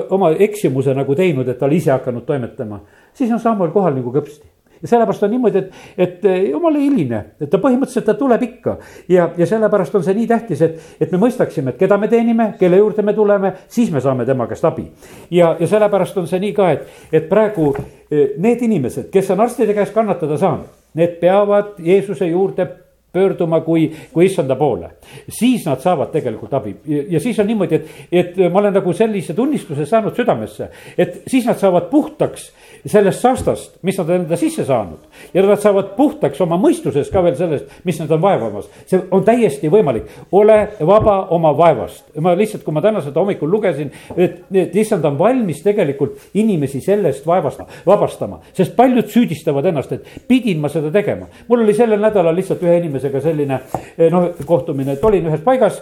oma 0.10 0.34
eksimuse 0.40 0.94
nagu 0.94 1.16
teinud, 1.16 1.48
et 1.48 1.60
ta 1.60 1.66
oli 1.66 1.82
ise 1.82 1.92
hakanud 1.92 2.26
toimetama, 2.26 2.84
siis 3.14 3.32
on 3.32 3.42
Samuel 3.42 3.74
kohal 3.76 3.98
nagu 3.98 4.14
kõpsti 4.14 4.53
ja 4.84 4.88
sellepärast 4.88 5.24
on 5.24 5.32
niimoodi, 5.32 5.58
et, 5.58 5.72
et 5.98 6.26
eh, 6.26 6.50
jumal 6.52 6.76
ei 6.76 6.90
hiline, 6.90 7.22
et 7.42 7.50
ta 7.50 7.60
põhimõtteliselt 7.64 8.06
ta 8.10 8.18
tuleb 8.20 8.44
ikka. 8.50 8.76
ja, 9.10 9.30
ja 9.38 9.48
sellepärast 9.48 9.96
on 9.96 10.04
see 10.04 10.18
nii 10.18 10.28
tähtis, 10.28 10.62
et, 10.62 10.78
et 11.00 11.12
me 11.16 11.22
mõistaksime, 11.24 11.74
et 11.74 11.80
keda 11.80 11.98
me 11.98 12.12
teenime, 12.12 12.52
kelle 12.60 12.82
juurde 12.82 13.06
me 13.06 13.16
tuleme, 13.16 13.54
siis 13.72 13.92
me 13.92 14.04
saame 14.04 14.28
tema 14.28 14.48
käest 14.52 14.66
abi. 14.68 14.90
ja, 15.32 15.56
ja 15.60 15.68
sellepärast 15.68 16.20
on 16.20 16.28
see 16.28 16.44
nii 16.44 16.54
ka, 16.60 16.70
et, 16.76 16.88
et 17.12 17.30
praegu 17.32 17.72
eh, 17.80 18.36
need 18.38 18.62
inimesed, 18.68 19.10
kes 19.14 19.32
on 19.32 19.48
arstide 19.48 19.74
käest 19.74 19.96
kannatada 19.96 20.38
saanud, 20.38 20.72
need 21.00 21.20
peavad 21.24 21.80
Jeesuse 21.80 22.28
juurde 22.28 22.68
pöörduma 23.14 23.62
kui, 23.62 23.92
kui 24.14 24.26
issanda 24.26 24.56
poole. 24.56 24.90
siis 25.30 25.66
nad 25.66 25.80
saavad 25.80 26.10
tegelikult 26.12 26.54
abi 26.54 26.76
ja 27.10 27.20
siis 27.20 27.40
on 27.40 27.48
niimoodi, 27.48 27.76
et, 27.76 27.90
et 28.12 28.38
ma 28.50 28.60
olen 28.60 28.74
nagu 28.74 28.94
sellise 28.94 29.36
tunnistuse 29.38 29.86
saanud 29.86 30.16
südamesse, 30.18 30.70
et 30.98 31.22
siis 31.28 31.46
nad 31.46 31.60
saavad 31.62 31.92
puhtaks 31.92 32.50
sellest 32.86 33.24
saastast, 33.24 33.78
mis 33.82 33.98
nad 33.98 34.10
on 34.10 34.16
enda 34.22 34.38
sisse 34.40 34.66
saanud. 34.66 35.00
ja 35.34 35.44
nad 35.44 35.62
saavad 35.62 35.94
puhtaks 35.98 36.42
oma 36.42 36.58
mõistuses 36.60 37.10
ka 37.12 37.24
veel 37.24 37.36
sellest, 37.40 37.72
mis 37.84 38.00
nad 38.00 38.12
on 38.12 38.22
vaevamas. 38.22 38.70
see 38.86 39.02
on 39.12 39.24
täiesti 39.24 39.72
võimalik, 39.72 40.10
ole 40.32 40.58
vaba 40.80 41.28
oma 41.36 41.54
vaevast. 41.58 42.06
ma 42.20 42.36
lihtsalt, 42.36 42.64
kui 42.64 42.74
ma 42.74 42.82
täna 42.82 43.02
seda 43.02 43.20
hommikul 43.20 43.52
lugesin, 43.52 43.92
et, 44.18 44.44
et 44.54 44.76
issand 44.76 45.06
on 45.06 45.18
valmis 45.20 45.64
tegelikult 45.64 46.20
inimesi 46.34 46.82
sellest 46.82 47.28
vaevast 47.28 47.64
vabastama. 47.86 48.40
sest 48.54 48.76
paljud 48.76 49.08
süüdistavad 49.08 49.66
ennast, 49.66 49.92
et 49.92 50.28
pidin 50.28 50.60
ma 50.60 50.70
seda 50.70 50.92
tegema. 50.92 51.28
mul 51.48 51.64
oli 51.64 51.74
sellel 51.74 52.02
nädalal 52.02 52.36
lihtsalt 52.36 52.64
ühe 52.64 52.78
inimesega 52.82 53.22
selline 53.22 53.60
noh, 54.12 54.30
kohtumine, 54.46 54.98
et 54.98 55.06
olin 55.06 55.32
ühes 55.32 55.44
paigas 55.44 55.82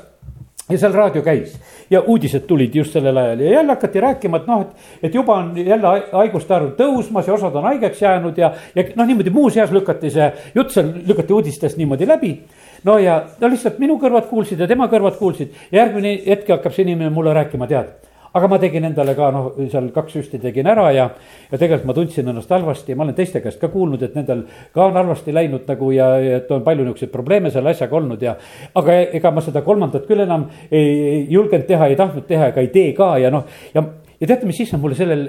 ja 0.71 0.79
seal 0.81 0.93
raadio 0.95 1.23
käis. 1.25 1.55
Ja 1.89 2.01
uudised 2.01 2.45
tulid 2.47 2.75
just 2.75 2.93
sellel 2.95 3.17
ajal. 3.17 3.39
Ja 3.39 3.51
jälle 3.57 3.75
hakati 3.75 4.01
rääkima, 4.01 4.41
et 4.41 4.47
noh, 4.47 4.61
et, 4.61 4.91
et 5.09 5.15
juba 5.15 5.37
on 5.39 5.51
jälle 5.57 5.95
haiguste 6.11 6.55
arv 6.55 6.75
tõusmas 6.77 7.27
ja 7.27 7.33
osad 7.33 7.55
on 7.55 7.67
haigeks 7.69 8.01
jäänud 8.01 8.37
ja, 8.37 8.53
ja 8.75 8.85
noh, 8.95 9.07
niimoodi 9.07 9.33
muuseas 9.33 9.71
lükati 9.71 10.11
see 10.13 10.29
jutt 10.55 10.75
seal, 10.75 10.93
lükati 11.07 11.33
uudistest 11.33 11.77
niimoodi 11.81 12.07
läbi. 12.07 12.35
no 12.83 12.97
ja 12.97 13.23
no 13.39 13.49
lihtsalt 13.49 13.79
minu 13.79 13.99
kõrvad 14.01 14.29
kuulsid 14.29 14.59
ja 14.59 14.67
tema 14.67 14.87
kõrvad 14.87 15.19
kuulsid. 15.19 15.51
Järgmine 15.71 16.15
hetk 16.27 16.49
hakkab 16.49 16.73
see 16.73 16.87
inimene 16.87 17.09
mulle 17.13 17.33
rääkima, 17.33 17.67
tead 17.67 18.10
aga 18.33 18.47
ma 18.47 18.59
tegin 18.59 18.85
endale 18.87 19.15
ka 19.15 19.29
noh, 19.33 19.51
seal 19.71 19.89
kaks 19.95 20.17
süsti 20.17 20.39
tegin 20.41 20.69
ära 20.71 20.87
ja, 20.95 21.07
ja 21.51 21.57
tegelikult 21.57 21.89
ma 21.89 21.95
tundsin 21.97 22.31
ennast 22.31 22.51
halvasti 22.51 22.93
ja 22.93 22.99
ma 22.99 23.05
olen 23.07 23.17
teiste 23.17 23.41
käest 23.43 23.59
ka 23.61 23.71
kuulnud, 23.73 24.03
et 24.03 24.15
nendel 24.15 24.45
ka 24.75 24.87
on 24.87 24.99
halvasti 24.99 25.35
läinud 25.35 25.67
nagu 25.67 25.91
ja, 25.95 26.11
ja 26.21 26.37
et 26.41 26.51
on 26.51 26.63
palju 26.65 26.85
niisuguseid 26.87 27.11
probleeme 27.13 27.51
selle 27.51 27.73
asjaga 27.75 27.99
olnud 27.99 28.23
ja. 28.23 28.37
aga 28.75 28.99
ega 29.19 29.33
ma 29.35 29.43
seda 29.43 29.65
kolmandat 29.65 30.07
küll 30.07 30.23
enam 30.23 30.47
ei, 30.71 31.25
julgenud 31.31 31.67
teha, 31.67 31.91
ei 31.91 31.99
tahtnud 31.99 32.27
teha 32.29 32.51
ega 32.53 32.63
ei 32.63 32.71
tee 32.73 32.93
ka 32.97 33.17
ja 33.21 33.33
noh, 33.33 33.47
ja 33.75 33.85
ja 34.21 34.27
teate, 34.29 34.45
mis 34.45 34.59
issand 34.61 34.83
mulle 34.83 34.95
sellel, 34.97 35.23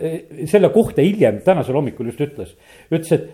selle 0.51 0.69
kohta 0.73 1.01
hiljem 1.01 1.41
tänasel 1.47 1.79
hommikul 1.79 2.11
just 2.11 2.21
ütles, 2.21 2.51
ütles, 2.93 3.13
et 3.17 3.31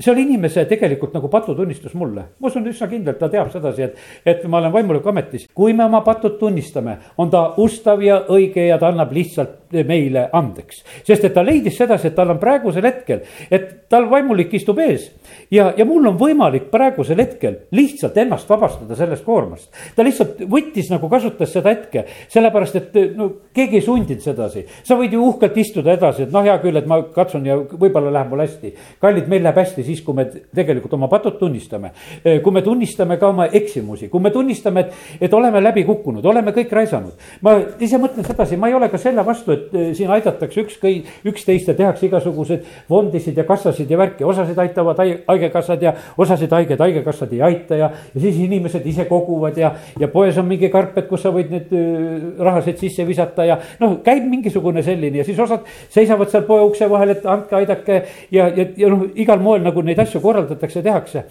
see 0.00 0.12
oli 0.12 0.22
inimese 0.22 0.62
tegelikult 0.70 1.14
nagu 1.16 1.28
patutunnistus 1.28 1.94
mulle. 1.98 2.22
ma 2.38 2.46
usun 2.46 2.66
üsna 2.70 2.86
kindlalt, 2.86 3.18
ta 3.18 3.28
teab 3.28 3.48
sedasi, 3.50 3.82
et, 3.82 3.96
et 4.26 4.44
ma 4.46 4.60
olen 4.60 4.72
vaimuliku 4.72 5.10
ametis. 5.10 5.48
kui 5.54 5.72
me 5.74 5.84
oma 5.84 6.04
patud 6.06 6.36
tunnistame, 6.38 6.98
on 7.18 7.30
ta 7.30 7.54
ustav 7.58 8.02
ja 8.02 8.20
õige 8.30 8.68
ja 8.68 8.78
ta 8.78 8.92
annab 8.92 9.10
lihtsalt 9.12 9.74
meile 9.88 10.28
andeks. 10.32 10.84
sest 11.04 11.24
et 11.26 11.34
ta 11.34 11.42
leidis 11.42 11.76
sedasi, 11.76 12.08
et 12.08 12.14
tal 12.14 12.30
on 12.30 12.38
praegusel 12.38 12.86
hetkel, 12.86 13.24
et 13.50 13.88
tal 13.90 14.06
vaimulik 14.10 14.54
istub 14.54 14.78
ees. 14.78 15.10
ja, 15.50 15.72
ja 15.76 15.84
mul 15.84 16.06
on 16.06 16.18
võimalik 16.20 16.70
praegusel 16.70 17.18
hetkel 17.18 17.58
lihtsalt 17.74 18.16
ennast 18.22 18.48
vabastada 18.48 18.94
sellest 18.94 19.26
koormast. 19.26 19.66
ta 19.96 20.06
lihtsalt 20.06 20.44
võttis 20.46 20.92
nagu 20.94 21.10
kasutas 21.10 21.50
seda 21.52 21.74
hetke, 21.74 22.06
sellepärast 22.30 22.78
et 22.78 22.96
no 23.18 23.32
keegi 23.54 23.80
ei 23.80 23.86
sundinud 23.88 24.22
sedasi. 24.22 24.64
sa 24.84 24.94
võid 24.94 25.18
ju 25.18 25.26
uhkelt 25.26 25.58
istuda 25.58 25.98
edasi, 25.98 26.28
et 26.28 26.32
noh, 26.32 26.46
hea 26.46 26.54
küll, 26.62 26.78
et 26.78 26.86
ma 26.86 27.02
katsun 27.02 27.50
ja 27.50 27.58
võib-olla 27.58 28.14
läheb 28.14 28.30
mul 28.30 28.46
hästi. 28.46 28.74
kallid, 29.02 29.26
meil 29.26 29.42
läheb 29.42 29.58
hästi 29.58 29.87
siis, 29.88 30.02
kui 30.04 30.16
me 30.16 30.26
tegelikult 30.28 30.94
oma 30.98 31.08
patud 31.10 31.38
tunnistame. 31.40 31.92
Eh, 32.22 32.40
kui 32.44 32.54
me 32.54 32.62
tunnistame 32.62 33.18
ka 33.20 33.32
oma 33.32 33.48
eksimusi, 33.52 34.08
kui 34.12 34.22
me 34.22 34.32
tunnistame, 34.34 34.86
et, 34.86 35.26
et 35.28 35.34
oleme 35.34 35.62
läbi 35.62 35.84
kukkunud, 35.88 36.24
oleme 36.24 36.54
kõik 36.56 36.72
raisanud. 36.80 37.16
ma 37.42 37.56
ise 37.80 37.98
mõtlen 38.00 38.26
sedasi, 38.26 38.56
ma 38.56 38.68
ei 38.68 38.76
ole 38.76 38.88
ka 38.92 38.98
selle 39.00 39.24
vastu, 39.26 39.54
et 39.54 39.74
eh, 39.74 39.90
siin 39.96 40.10
aidatakse 40.14 40.62
ükskõik, 40.64 41.08
üksteist 41.28 41.70
ja 41.70 41.76
tehakse 41.78 42.06
igasuguseid 42.06 42.66
fondisid 42.88 43.36
ja 43.38 43.44
kassasid 43.48 43.90
ja 43.90 43.98
värki, 43.98 44.24
osasid 44.24 44.58
aitavad 44.58 45.00
haigekassad 45.28 45.82
ja 45.82 45.94
osasid 46.18 46.52
haiged 46.52 46.80
haigekassad 46.80 47.32
ei 47.36 47.42
aita 47.42 47.78
ja, 47.78 47.90
ja 48.14 48.20
siis 48.20 48.38
inimesed 48.44 48.86
ise 48.86 49.06
koguvad 49.08 49.58
ja, 49.58 49.72
ja 50.00 50.08
poes 50.12 50.38
on 50.38 50.48
mingi 50.48 50.70
karped, 50.72 51.06
kus 51.08 51.24
sa 51.26 51.32
võid 51.34 51.52
need 51.54 51.72
eh, 51.76 52.28
rahasid 52.44 52.80
sisse 52.80 53.06
visata 53.08 53.46
ja 53.48 53.58
noh, 53.80 53.98
käib 54.04 54.26
mingisugune 54.28 54.82
selline 54.86 55.22
ja 55.22 55.26
siis 55.26 55.38
osad 55.42 55.66
seisavad 55.92 56.30
seal 56.32 56.46
poe 56.48 56.62
ukse 56.66 56.88
vahel, 56.90 57.14
et 57.16 57.26
andke, 57.28 57.56
aidake 57.58 58.00
ja, 58.34 58.48
ja, 58.48 58.66
ja 58.76 58.92
noh, 58.92 59.06
igal 59.18 59.42
moel 59.42 59.64
nagu 59.64 59.77
neid 59.86 59.98
asju 59.98 60.20
korraldatakse, 60.20 60.82
tehakse. 60.82 61.24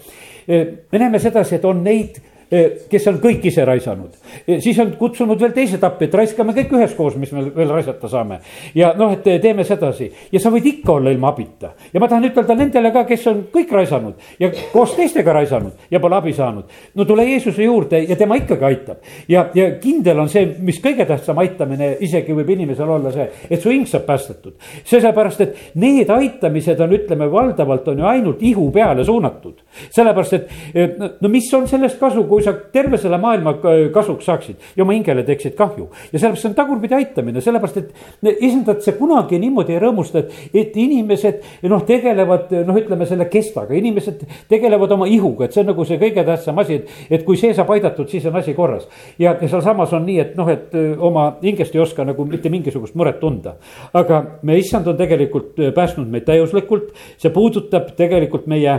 me 0.92 0.98
näeme 0.98 1.18
sedasi, 1.18 1.54
et 1.54 1.64
on 1.64 1.84
neid 1.84 2.16
kes 2.48 3.06
on 3.10 3.18
kõik 3.20 3.44
ise 3.50 3.64
raisanud. 3.64 4.14
Eh, 4.46 4.60
siis 4.64 4.78
on 4.80 4.94
kutsunud 4.98 5.40
veel 5.40 5.52
teised 5.56 5.82
appi, 5.84 6.06
et 6.08 6.14
raiskame 6.16 6.54
kõik 6.56 6.72
üheskoos, 6.78 7.16
mis 7.20 7.32
me 7.36 7.44
veel 7.54 7.68
raisata 7.68 8.08
saame. 8.08 8.40
ja 8.74 8.92
noh, 8.96 9.12
et 9.12 9.26
teeme 9.42 9.64
sedasi 9.64 10.10
ja 10.32 10.40
sa 10.40 10.50
võid 10.50 10.66
ikka 10.66 10.92
olla 10.92 11.10
ilma 11.10 11.28
abita. 11.28 11.72
ja 11.92 12.00
ma 12.00 12.08
tahan 12.08 12.24
ütelda 12.24 12.54
nendele 12.56 12.92
ka, 12.92 13.04
kes 13.04 13.26
on 13.26 13.42
kõik 13.52 13.72
raisanud 13.72 14.14
ja 14.40 14.50
koos 14.72 14.94
teistega 14.96 15.32
raisanud 15.32 15.90
ja 15.90 16.00
pole 16.00 16.16
abi 16.16 16.32
saanud. 16.32 16.64
no 16.94 17.04
tule 17.04 17.26
Jeesuse 17.28 17.64
juurde 17.64 18.00
ja 18.08 18.16
tema 18.16 18.36
ikkagi 18.36 18.64
aitab. 18.64 19.04
ja, 19.28 19.48
ja 19.54 19.70
kindel 19.80 20.18
on 20.18 20.28
see, 20.28 20.46
mis 20.58 20.80
kõige 20.80 21.06
tähtsam 21.06 21.38
aitamine 21.38 21.96
isegi 22.00 22.32
võib 22.32 22.50
inimesel 22.56 22.88
olla 22.88 23.12
see, 23.12 23.28
et 23.50 23.60
su 23.60 23.70
hing 23.70 23.86
saab 23.86 24.06
päästetud. 24.06 24.54
sellepärast, 24.84 25.40
et 25.40 25.56
need 25.74 26.08
aitamised 26.10 26.80
on, 26.80 26.96
ütleme 26.96 27.30
valdavalt 27.30 27.88
on 27.88 27.98
ju 27.98 28.08
ainult 28.08 28.42
ihu 28.42 28.70
peale 28.72 29.04
suunatud. 29.04 29.60
sellepärast, 29.90 30.32
et 30.32 30.48
eh, 30.74 31.08
no 31.20 31.28
mis 31.28 31.52
on 31.54 31.68
sellest 31.68 31.98
kasu, 32.00 32.24
kui 32.24 32.37
kui 32.38 32.44
sa 32.46 32.54
terve 32.72 32.98
selle 33.00 33.18
maailma 33.18 33.56
kasuks 33.94 34.28
saaksid 34.28 34.76
ja 34.76 34.84
oma 34.84 34.94
hingele 34.94 35.24
teeksid 35.26 35.56
kahju. 35.58 35.88
ja 36.12 36.18
sellepärast 36.18 36.44
see 36.44 36.50
on 36.52 36.54
tagurpidi 36.54 36.94
aitamine, 36.94 37.42
sellepärast 37.42 37.80
et 37.80 38.36
esindad 38.38 38.82
see 38.84 38.94
kunagi 38.98 39.40
niimoodi 39.42 39.74
ei 39.74 39.80
rõõmusta, 39.82 40.22
et, 40.22 40.36
et 40.54 40.76
inimesed 40.78 41.66
noh, 41.70 41.82
tegelevad 41.88 42.52
noh, 42.68 42.78
ütleme 42.78 43.08
selle 43.10 43.26
kestaga, 43.32 43.74
inimesed 43.74 44.22
tegelevad 44.50 44.94
oma 44.94 45.08
ihuga, 45.10 45.48
et 45.48 45.56
see 45.56 45.64
on 45.64 45.72
nagu 45.72 45.86
see 45.88 45.98
kõige 45.98 46.22
tähtsam 46.28 46.60
asi, 46.62 46.78
et, 46.78 46.92
et 47.18 47.24
kui 47.26 47.40
see 47.40 47.50
saab 47.56 47.72
aidatud, 47.74 48.06
siis 48.12 48.28
on 48.30 48.38
asi 48.38 48.54
korras. 48.54 48.86
ja, 49.18 49.34
ja 49.34 49.48
sealsamas 49.48 49.96
on 49.98 50.06
nii, 50.06 50.20
et 50.22 50.38
noh, 50.38 50.52
et 50.52 50.78
oma 51.10 51.26
hingest 51.42 51.74
ei 51.74 51.82
oska 51.82 52.06
nagu 52.06 52.26
mitte 52.28 52.52
mingisugust 52.54 52.94
muret 52.98 53.18
tunda. 53.18 53.56
aga 53.98 54.22
me 54.46 54.60
issand 54.62 54.86
on 54.86 54.98
tegelikult 55.00 55.58
päästnud 55.74 56.06
meid 56.12 56.28
täiuslikult, 56.28 56.94
see 57.18 57.34
puudutab 57.34 57.90
tegelikult 57.98 58.46
meie 58.46 58.78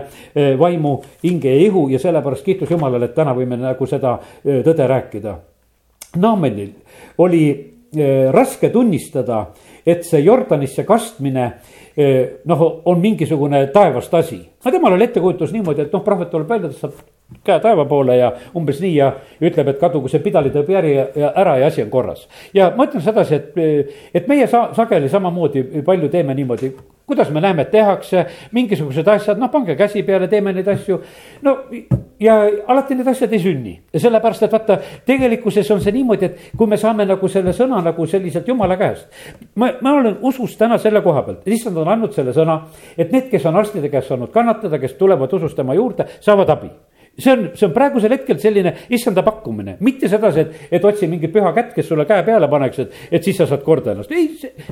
vaimu, 0.60 0.95
hinge 1.26 1.52
ja 1.52 1.67
ihu 1.67 1.88
ja 1.91 2.00
sellepärast 2.00 2.48
kiitus 2.48 2.72
Jumalale, 2.72 3.10
et 3.10 3.17
täna 3.17 3.36
võime 3.36 3.48
võime 3.49 3.65
nagu 3.65 3.88
seda 3.89 4.17
tõde 4.43 4.88
rääkida. 4.88 5.35
Naamanil 6.19 6.71
oli 7.17 7.43
raske 8.33 8.69
tunnistada, 8.69 9.47
et 9.89 10.06
see 10.08 10.21
Jordanisse 10.23 10.86
kastmine 10.88 11.52
noh, 12.47 12.65
on 12.86 12.99
mingisugune 13.02 13.65
taevast 13.73 14.13
asi. 14.13 14.39
no 14.65 14.71
temal 14.71 14.93
oli 14.95 15.10
ettekujutus 15.10 15.52
niimoodi, 15.52 15.88
et 15.88 15.95
noh, 15.95 16.04
prohvet 16.06 16.30
tuleb 16.32 16.47
välja, 16.47 16.69
tõstab 16.71 17.02
käe 17.43 17.60
taeva 17.60 17.86
poole 17.86 18.15
ja 18.17 18.32
umbes 18.58 18.80
nii 18.82 18.93
ja 18.95 19.10
ütleb, 19.41 19.73
et 19.73 19.82
kadugu 19.82 20.10
see 20.10 20.21
pidali 20.23 20.52
tõeb 20.54 20.71
järgi 20.73 20.93
ja 21.21 21.34
ära 21.38 21.58
ja 21.60 21.67
asi 21.69 21.84
on 21.84 21.91
korras. 21.93 22.28
ja 22.54 22.71
ma 22.75 22.88
ütlen 22.88 23.04
sedasi, 23.06 23.36
et, 23.36 23.91
et 24.13 24.28
meie 24.28 24.47
sa, 24.47 24.69
sageli 24.75 25.10
samamoodi 25.10 25.84
palju 25.86 26.10
teeme 26.10 26.36
niimoodi, 26.36 26.71
kuidas 27.10 27.30
me 27.30 27.41
näeme, 27.41 27.62
et 27.62 27.71
tehakse 27.71 28.25
mingisugused 28.52 29.08
asjad, 29.08 29.39
noh, 29.41 29.49
pange 29.52 29.75
käsi 29.75 30.04
peale, 30.04 30.28
teeme 30.28 30.54
neid 30.54 30.67
asju. 30.67 31.02
no 31.41 31.58
ja 32.19 32.36
alati 32.67 32.97
need 32.97 33.08
asjad 33.08 33.34
ei 33.34 33.39
sünni 33.39 33.73
ja 33.93 33.99
sellepärast, 33.99 34.43
et 34.43 34.54
vaata, 34.54 34.80
tegelikkuses 35.06 35.71
on 35.71 35.82
see 35.82 35.93
niimoodi, 35.95 36.25
et 36.25 36.58
kui 36.58 36.67
me 36.67 36.78
saame 36.78 37.06
nagu 37.10 37.30
selle 37.32 37.54
sõna 37.56 37.82
nagu 37.86 38.06
selliselt 38.08 38.47
jumala 38.47 38.78
käest. 38.78 39.08
ma, 39.56 39.71
ma 39.81 39.95
olen 39.97 40.19
usus 40.27 40.55
täna 40.57 40.77
selle 40.81 41.01
koha 41.05 41.23
pealt, 41.25 41.47
issand 41.47 41.77
on 41.77 41.89
andnud 41.91 42.13
selle 42.15 42.33
sõna, 42.35 42.61
et 42.97 43.11
need, 43.11 43.27
kes 43.31 43.45
on 43.49 43.59
arstide 43.59 43.91
käest 43.91 44.11
saanud 44.11 44.31
kannatada, 44.33 44.79
kes 44.81 44.95
tulevad 44.99 45.33
usus 45.33 45.55
tema 45.57 45.75
juurde, 45.77 46.07
saavad 46.23 46.55
abi. 46.55 46.71
See 47.19 47.31
on, 47.33 47.49
see 47.57 47.67
on 47.67 47.73
praegusel 47.75 48.13
hetkel 48.13 48.37
selline 48.39 48.71
issanda 48.95 49.25
pakkumine, 49.25 49.75
mitte 49.83 50.07
sedasi, 50.07 50.45
et, 50.45 50.67
et 50.77 50.85
otsi 50.87 51.07
mingit 51.11 51.33
püha 51.33 51.51
kätt, 51.55 51.73
kes 51.75 51.89
sulle 51.89 52.05
käe 52.07 52.23
peale 52.23 52.47
paneks, 52.47 52.79
et, 52.79 52.99
et 53.11 53.25
siis 53.25 53.35
sa 53.41 53.47
saad 53.49 53.65
korda 53.65 53.91
ennast. 53.91 54.13
ei, 54.15 54.29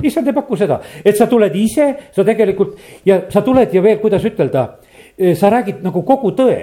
issand 0.08 0.30
ei 0.30 0.36
paku 0.36 0.56
seda, 0.56 0.80
et 1.04 1.18
sa 1.18 1.28
tuled 1.28 1.56
ise, 1.60 1.90
sa 2.14 2.24
tegelikult 2.24 2.78
ja 3.04 3.20
sa 3.28 3.44
tuled 3.44 3.74
ja 3.74 3.84
veel, 3.84 4.00
kuidas 4.00 4.24
ütelda, 4.24 4.64
sa 5.36 5.50
räägid 5.52 5.82
nagu 5.84 6.02
kogu 6.08 6.32
tõe 6.38 6.58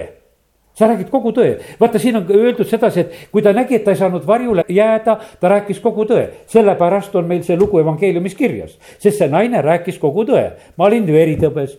sa 0.76 0.90
räägid 0.90 1.10
kogu 1.12 1.32
tõe, 1.36 1.56
vaata, 1.80 2.00
siin 2.02 2.20
on 2.20 2.26
öeldud 2.36 2.68
sedasi, 2.68 3.06
et 3.06 3.32
kui 3.32 3.44
ta 3.44 3.54
nägi, 3.56 3.78
et 3.78 3.86
ta 3.86 3.94
ei 3.96 4.00
saanud 4.00 4.26
varjule 4.28 4.66
jääda, 4.68 5.18
ta 5.40 5.52
rääkis 5.52 5.80
kogu 5.84 6.04
tõe. 6.10 6.26
sellepärast 6.52 7.16
on 7.16 7.28
meil 7.28 7.44
see 7.48 7.56
lugu 7.58 7.80
evangeeliumis 7.80 8.36
kirjas, 8.36 8.76
sest 9.00 9.22
see 9.22 9.30
naine 9.32 9.62
rääkis 9.64 10.00
kogu 10.00 10.26
tõe. 10.28 10.52
ma 10.78 10.86
olin 10.90 11.06
veritõbes, 11.08 11.78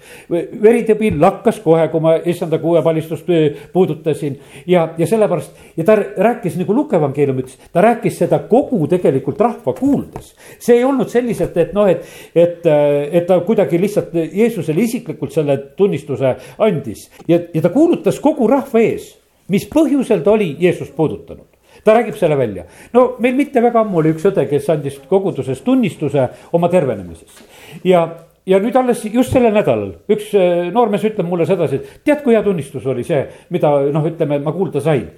veritõbi 0.62 1.12
lakkas 1.20 1.60
kohe, 1.60 1.88
kui 1.92 2.00
ma 2.00 2.16
issanda 2.24 2.58
kuuepalistust 2.58 3.28
puudutasin 3.72 4.38
ja, 4.66 4.88
ja 4.98 5.06
sellepärast 5.06 5.76
ja 5.76 5.84
ta 5.84 5.96
rääkis 5.96 6.56
nagu 6.56 6.74
Luka 6.74 6.96
evangeelium 6.96 7.44
ütles, 7.44 7.58
ta 7.72 7.84
rääkis 7.84 8.18
seda 8.18 8.38
kogu 8.48 8.86
tegelikult 8.88 9.40
rahva 9.40 9.76
kuuldes. 9.76 10.34
see 10.58 10.78
ei 10.78 10.84
olnud 10.84 11.12
selliselt, 11.12 11.56
et 11.56 11.72
noh, 11.76 11.88
et, 11.88 12.04
et, 12.34 12.64
et 13.12 13.26
ta 13.26 13.40
kuidagi 13.44 13.80
lihtsalt 13.80 14.14
Jeesusele 14.14 14.80
isiklikult 14.80 15.32
selle 15.32 15.58
tunnistuse 15.76 16.36
andis 16.58 17.10
ja, 17.28 17.40
ja 17.52 17.62
ta 17.62 17.68
kuulutas 17.68 18.20
kogu 18.20 18.48
rahva 18.48 18.80
ees 18.80 18.85
ees, 18.86 19.12
mis 19.52 19.66
põhjusel 19.70 20.24
ta 20.24 20.34
oli 20.36 20.54
Jeesust 20.60 20.96
puudutanud 20.96 21.46
ta 21.84 21.94
räägib 21.94 22.16
selle 22.18 22.38
välja. 22.38 22.64
no 22.92 23.16
meil 23.18 23.34
mitte 23.34 23.62
väga 23.62 23.80
ammu 23.84 24.00
oli 24.00 24.14
üks 24.14 24.26
õde, 24.26 24.46
kes 24.50 24.70
andis 24.74 24.98
koguduses 25.10 25.60
tunnistuse 25.62 26.28
oma 26.52 26.70
tervenemisest. 26.72 27.42
ja, 27.84 28.06
ja 28.46 28.60
nüüd 28.62 28.76
alles 28.76 29.04
just 29.04 29.34
sellel 29.34 29.54
nädalal 29.54 29.92
üks 30.10 30.32
äh, 30.34 30.66
noormees 30.74 31.06
ütleb 31.06 31.28
mulle 31.28 31.46
sedasi, 31.46 31.80
et 31.82 32.04
tead, 32.04 32.22
kui 32.24 32.34
hea 32.34 32.42
tunnistus 32.42 32.86
oli 32.86 33.04
see, 33.06 33.22
mida 33.54 33.72
noh, 33.92 34.06
ütleme, 34.10 34.40
ma 34.42 34.54
kuulda 34.56 34.82
sain. 34.82 35.10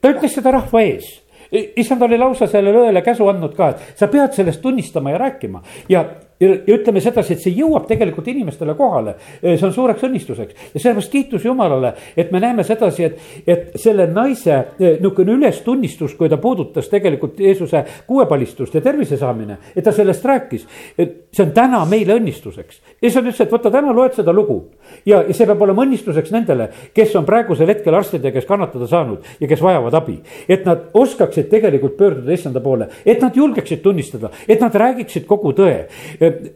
ta 0.00 0.12
ütles 0.12 0.36
seda 0.36 0.52
rahva 0.54 0.84
ees 0.84 1.20
issand 1.54 2.02
oli 2.02 2.18
lausa 2.18 2.46
sellele 2.50 2.88
õele 2.88 3.02
käsu 3.04 3.26
andnud 3.30 3.54
ka, 3.56 3.70
et 3.70 3.98
sa 3.98 4.08
pead 4.10 4.34
sellest 4.34 4.62
tunnistama 4.62 5.12
ja 5.14 5.20
rääkima 5.22 5.62
ja, 5.88 6.04
ja, 6.40 6.48
ja 6.48 6.76
ütleme 6.76 7.00
sedasi, 7.00 7.34
et 7.34 7.44
see 7.44 7.54
jõuab 7.58 7.86
tegelikult 7.88 8.28
inimestele 8.32 8.74
kohale. 8.78 9.16
see 9.40 9.66
on 9.66 9.72
suureks 9.72 10.04
õnnistuseks 10.08 10.70
ja 10.74 10.80
sellepärast 10.80 11.12
kiitus 11.12 11.44
Jumalale, 11.44 11.94
et 12.16 12.32
me 12.32 12.40
näeme 12.42 12.64
sedasi, 12.64 13.04
et, 13.04 13.18
et 13.46 13.76
selle 13.80 14.06
naise 14.10 14.60
niisugune 14.78 15.38
ülestunnistus, 15.38 16.14
kui 16.18 16.28
ta 16.28 16.38
puudutas 16.42 16.88
tegelikult 16.92 17.40
Jeesuse 17.40 17.84
kuuepalistust 18.06 18.74
ja 18.74 18.84
tervise 18.84 19.18
saamine, 19.20 19.58
et 19.76 19.84
ta 19.84 19.92
sellest 19.92 20.24
rääkis. 20.24 20.66
et 20.98 21.23
see 21.34 21.44
on 21.44 21.52
täna 21.56 21.82
meile 21.88 22.18
õnnistuseks. 22.18 22.80
issand 23.02 23.28
ütles, 23.28 23.40
et 23.44 23.52
võta 23.52 23.72
täna 23.74 23.92
loed 23.92 24.14
seda 24.16 24.32
lugu 24.32 24.60
ja, 25.04 25.22
ja 25.22 25.34
see 25.34 25.46
peab 25.46 25.62
olema 25.66 25.84
õnnistuseks 25.84 26.32
nendele, 26.34 26.68
kes 26.94 27.14
on 27.18 27.26
praegusel 27.28 27.68
hetkel 27.72 27.94
arstide 27.94 28.32
käes 28.32 28.46
kannatada 28.48 28.86
saanud 28.90 29.26
ja 29.40 29.50
kes 29.50 29.62
vajavad 29.62 29.94
abi. 29.94 30.18
et 30.48 30.64
nad 30.64 30.90
oskaksid 30.94 31.50
tegelikult 31.50 31.96
pöörduda 31.98 32.32
issanda 32.32 32.60
poole, 32.60 32.88
et 33.04 33.20
nad 33.20 33.36
julgeksid 33.36 33.82
tunnistada, 33.82 34.30
et 34.48 34.60
nad 34.60 34.74
räägiksid 34.74 35.26
kogu 35.26 35.52
tõe 35.52 35.84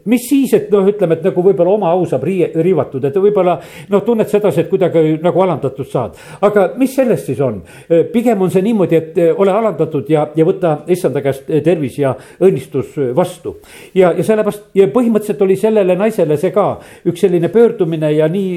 mis 0.05 0.27
siis, 0.29 0.53
et 0.53 0.69
noh, 0.71 0.87
ütleme, 0.87 1.17
et 1.17 1.25
nagu 1.27 1.43
võib-olla 1.43 1.73
oma 1.75 1.91
au 1.93 2.05
saab 2.09 2.23
riie, 2.27 2.49
riivatud, 2.55 3.03
et 3.05 3.17
võib-olla 3.19 3.57
noh, 3.89 4.03
tunned 4.05 4.29
sedasi, 4.29 4.63
et 4.63 4.71
kuidagi 4.71 5.17
nagu 5.23 5.43
alandatud 5.43 5.87
saad. 5.89 6.17
aga 6.41 6.69
mis 6.79 6.93
sellest 6.95 7.29
siis 7.29 7.41
on? 7.43 7.61
pigem 8.13 8.41
on 8.41 8.51
see 8.53 8.63
niimoodi, 8.65 8.95
et 8.99 9.17
eh, 9.19 9.31
ole 9.35 9.53
alandatud 9.53 10.09
ja, 10.11 10.27
ja 10.35 10.45
võta 10.47 10.75
issanda 10.91 11.23
käest 11.25 11.49
eh, 11.49 11.63
tervis 11.65 11.97
ja 11.99 12.13
õnnistus 12.39 12.95
eh, 12.97 13.11
vastu. 13.15 13.57
ja, 13.93 14.11
ja 14.17 14.25
sellepärast 14.25 14.68
ja 14.75 14.87
põhimõtteliselt 14.93 15.41
oli 15.45 15.57
sellele 15.59 15.95
naisele 15.99 16.37
see 16.37 16.53
ka 16.55 16.71
üks 17.09 17.25
selline 17.25 17.49
pöördumine 17.53 18.11
ja 18.15 18.27
nii 18.31 18.53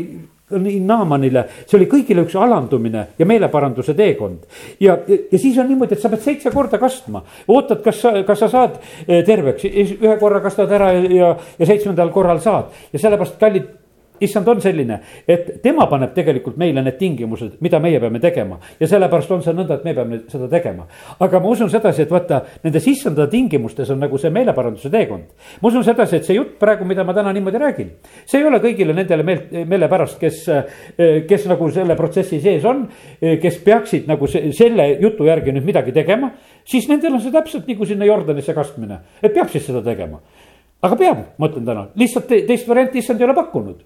nii 0.52 0.80
Naamanile, 0.84 1.44
see 1.64 1.78
oli 1.78 1.86
kõigile 1.90 2.26
üks 2.26 2.34
alandumine 2.36 3.06
ja 3.18 3.26
meeleparanduse 3.28 3.94
teekond. 3.96 4.44
ja, 4.80 4.98
ja 5.08 5.38
siis 5.38 5.58
on 5.58 5.70
niimoodi, 5.70 5.96
et 5.96 6.02
sa 6.02 6.10
pead 6.12 6.24
seitse 6.24 6.52
korda 6.52 6.80
kastma, 6.82 7.22
ootad, 7.48 7.82
kas 7.84 8.02
sa, 8.04 8.14
kas 8.26 8.42
sa 8.44 8.50
saad 8.52 8.76
eh, 9.06 9.22
terveks, 9.24 9.64
ühe 9.64 10.16
korra 10.20 10.42
kastad 10.44 10.72
ära 10.72 10.92
ja, 10.92 11.32
ja 11.58 11.68
seitsmendal 11.68 12.12
korral 12.12 12.42
saad. 12.44 12.72
Ja 12.92 13.00
sellepärast, 13.00 13.38
kallid 13.40 13.70
issand 14.22 14.48
on 14.48 14.60
selline, 14.62 14.98
et 15.28 15.48
tema 15.62 15.86
paneb 15.90 16.12
tegelikult 16.14 16.58
meile 16.60 16.82
need 16.84 16.98
tingimused, 17.00 17.56
mida 17.64 17.80
meie 17.82 18.00
peame 18.00 18.20
tegema. 18.22 18.58
ja 18.80 18.88
sellepärast 18.88 19.30
on 19.30 19.42
see 19.42 19.54
nõnda, 19.56 19.78
et 19.78 19.84
me 19.84 19.94
peame 19.94 20.20
seda 20.30 20.48
tegema. 20.50 20.86
aga 21.18 21.40
ma 21.40 21.48
usun 21.48 21.70
sedasi, 21.70 22.02
et 22.02 22.10
vaata, 22.10 22.42
nendes 22.64 22.86
issanda 22.86 23.26
tingimustes 23.30 23.90
on 23.90 24.00
nagu 24.02 24.18
see 24.18 24.30
meeleparanduse 24.30 24.90
teekond. 24.90 25.24
ma 25.60 25.68
usun 25.68 25.84
sedasi, 25.84 26.16
et 26.16 26.28
see 26.28 26.36
jutt 26.36 26.58
praegu, 26.60 26.84
mida 26.88 27.04
ma 27.04 27.14
täna 27.14 27.32
niimoodi 27.32 27.62
räägin, 27.62 27.90
see 28.26 28.40
ei 28.40 28.46
ole 28.48 28.60
kõigile 28.62 28.94
nendele 28.96 29.26
meelt, 29.26 29.50
meelepärast, 29.68 30.18
kes, 30.20 30.44
kes 31.28 31.48
nagu 31.50 31.70
selle 31.70 31.96
protsessi 31.98 32.40
sees 32.40 32.64
on, 32.68 32.86
kes 33.20 33.58
peaksid 33.64 34.08
nagu 34.10 34.26
se, 34.30 34.44
selle 34.56 34.88
jutu 35.00 35.26
järgi 35.28 35.54
nüüd 35.56 35.66
midagi 35.66 35.92
tegema, 35.92 36.32
siis 36.64 36.88
nendel 36.90 37.18
on 37.18 37.24
see 37.24 37.34
täpselt 37.34 37.68
nagu 37.68 37.88
sinna 37.88 38.08
Jordanisse 38.08 38.54
kastmine, 38.54 39.02
et 39.22 39.34
peab 39.34 39.50
siis 39.52 39.66
seda 39.66 39.82
tegema 39.84 40.22
aga 40.82 40.98
peab, 40.98 41.24
ma 41.38 41.48
ütlen 41.50 41.66
täna, 41.66 41.86
lihtsalt 41.98 42.30
teist 42.30 42.68
varianti 42.68 43.02
issand 43.02 43.22
ei 43.22 43.28
ole 43.28 43.36
pakkunud 43.38 43.82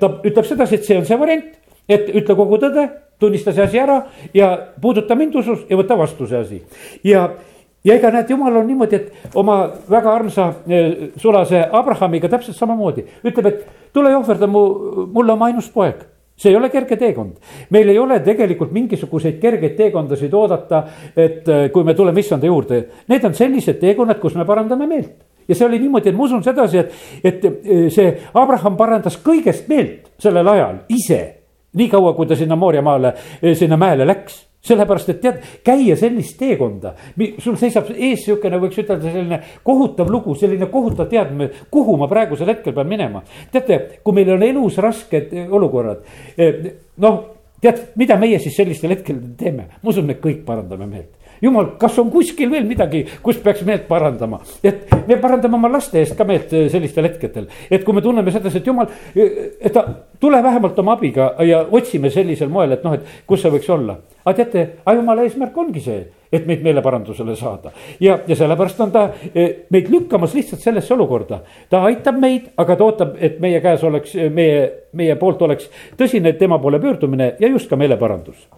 ta 0.00 0.10
ütleb 0.24 0.46
sedasi, 0.46 0.78
et 0.78 0.86
see 0.88 0.98
on 0.98 1.04
see 1.08 1.18
variant, 1.18 1.50
et 1.88 2.08
ütle 2.14 2.36
kogu 2.38 2.58
tõde, 2.62 2.86
tunnista 3.18 3.52
see 3.52 3.64
asi 3.64 3.80
ära 3.80 4.00
ja 4.34 4.50
puuduta 4.80 5.16
mind 5.16 5.36
usus 5.40 5.64
ja 5.70 5.78
võta 5.78 5.96
vastu 5.98 6.26
see 6.28 6.40
asi. 6.40 6.62
ja, 7.04 7.28
ja 7.84 7.94
ega 7.94 8.10
näed, 8.12 8.30
jumal 8.30 8.60
on 8.60 8.66
niimoodi, 8.68 8.96
et 8.96 9.38
oma 9.38 9.58
väga 9.90 10.12
armsa 10.14 10.48
eh, 10.68 10.90
sulase 11.22 11.62
Abrahamiga 11.72 12.28
täpselt 12.28 12.58
samamoodi. 12.58 13.06
Ütleb, 13.24 13.46
et 13.46 13.94
tule 13.94 14.10
ja 14.12 14.18
ohverda 14.18 14.48
mu, 14.50 14.66
mulle 15.14 15.32
oma 15.32 15.50
ainus 15.50 15.70
poeg. 15.72 16.04
See 16.36 16.50
ei 16.52 16.56
ole 16.58 16.68
kerge 16.68 16.98
teekond, 17.00 17.38
meil 17.72 17.88
ei 17.88 17.96
ole 17.98 18.18
tegelikult 18.20 18.74
mingisuguseid 18.76 19.38
kergeid 19.40 19.72
teekondasid 19.78 20.34
oodata, 20.36 20.82
et 21.16 21.48
eh, 21.48 21.70
kui 21.72 21.86
me 21.86 21.94
tuleme 21.96 22.20
issanda 22.20 22.46
juurde, 22.50 22.82
need 23.08 23.24
on 23.24 23.34
sellised 23.34 23.80
teekonnad, 23.80 24.20
kus 24.20 24.36
me 24.36 24.44
parandame 24.44 24.90
meelt 24.90 25.25
ja 25.48 25.54
see 25.54 25.66
oli 25.66 25.78
niimoodi, 25.82 26.10
et 26.10 26.16
ma 26.16 26.26
usun 26.26 26.42
sedasi, 26.44 26.82
et, 26.82 26.92
et 27.24 27.46
eh, 27.46 27.86
see 27.92 28.10
Abraham 28.34 28.76
parandas 28.78 29.18
kõigest 29.24 29.70
meelt 29.70 30.10
sellel 30.22 30.48
ajal 30.54 30.84
ise. 30.88 31.22
niikaua, 31.76 32.14
kui 32.16 32.26
ta 32.26 32.36
sinna 32.36 32.56
Mooriamaale, 32.56 33.12
eh, 33.42 33.54
sinna 33.56 33.76
mäele 33.76 34.06
läks 34.06 34.44
sellepärast, 34.66 35.10
et 35.12 35.20
tead, 35.22 35.42
käia 35.62 35.94
sellist 35.96 36.38
teekonda, 36.40 36.94
sul 37.38 37.54
seisab 37.60 37.90
ees 37.92 38.24
niisugune, 38.24 38.58
võiks 38.58 38.80
ütelda, 38.82 39.12
selline 39.12 39.38
kohutav 39.62 40.10
lugu, 40.10 40.34
selline 40.34 40.66
kohutav 40.72 41.06
teadmine, 41.10 41.50
kuhu 41.70 41.94
ma 42.00 42.08
praegusel 42.10 42.50
hetkel 42.50 42.74
pean 42.74 42.88
minema. 42.90 43.22
teate, 43.52 44.00
kui 44.02 44.16
meil 44.16 44.32
on 44.34 44.42
elus 44.42 44.80
rasked 44.82 45.30
eh, 45.36 45.46
olukorrad, 45.46 46.02
noh, 47.04 47.20
tead, 47.62 47.84
mida 48.00 48.16
meie 48.18 48.40
siis 48.42 48.56
sellistel 48.56 48.96
hetkedel 48.96 49.36
teeme, 49.38 49.68
ma 49.82 49.92
usun, 49.92 50.08
me 50.08 50.18
kõik 50.18 50.42
parandame 50.48 50.90
meelt 50.90 51.25
jumal, 51.42 51.72
kas 51.80 51.98
on 51.98 52.10
kuskil 52.10 52.50
veel 52.50 52.66
midagi, 52.68 53.04
kus 53.22 53.38
peaks 53.42 53.62
meelt 53.66 53.86
parandama, 53.88 54.40
et 54.64 54.86
me 55.06 55.18
parandame 55.20 55.58
oma 55.58 55.70
laste 55.72 56.00
eest 56.00 56.16
ka 56.18 56.26
meelt 56.28 56.52
eh, 56.56 56.68
sellistel 56.72 57.08
hetkedel. 57.08 57.48
et 57.70 57.84
kui 57.84 57.94
me 57.94 58.02
tunneme 58.02 58.32
sedasi, 58.32 58.58
et 58.58 58.66
jumal, 58.66 58.90
et 59.14 59.72
ta, 59.72 59.86
tule 60.20 60.42
vähemalt 60.42 60.78
oma 60.78 60.96
abiga 60.96 61.34
ja 61.44 61.64
otsime 61.70 62.10
sellisel 62.10 62.48
moel, 62.52 62.76
et 62.76 62.84
noh, 62.84 62.96
et 62.96 63.24
kus 63.26 63.42
see 63.42 63.52
võiks 63.52 63.70
olla. 63.72 63.98
aga 64.24 64.36
teate, 64.42 64.68
jumala 64.96 65.26
eesmärk 65.26 65.56
ongi 65.56 65.82
see, 65.84 66.04
et 66.32 66.46
meid 66.46 66.62
meeleparandusele 66.66 67.36
saada. 67.36 67.72
ja, 68.00 68.18
ja 68.26 68.36
sellepärast 68.36 68.80
on 68.80 68.92
ta 68.92 69.08
eh, 69.34 69.66
meid 69.70 69.90
lükkamas 69.92 70.34
lihtsalt 70.34 70.62
sellesse 70.62 70.94
olukorda. 70.94 71.40
ta 71.70 71.82
aitab 71.88 72.20
meid, 72.20 72.52
aga 72.56 72.76
ta 72.76 72.84
ootab, 72.84 73.16
et 73.20 73.40
meie 73.40 73.60
käes 73.60 73.84
oleks, 73.84 74.14
meie, 74.32 74.70
meie 74.92 75.16
poolt 75.16 75.42
oleks 75.42 75.70
tõsine 75.98 76.36
tema 76.38 76.58
poole 76.58 76.80
pöördumine 76.80 77.34
ja 77.40 77.48
just 77.48 77.68
ka 77.68 77.76
meeleparandus 77.76 78.48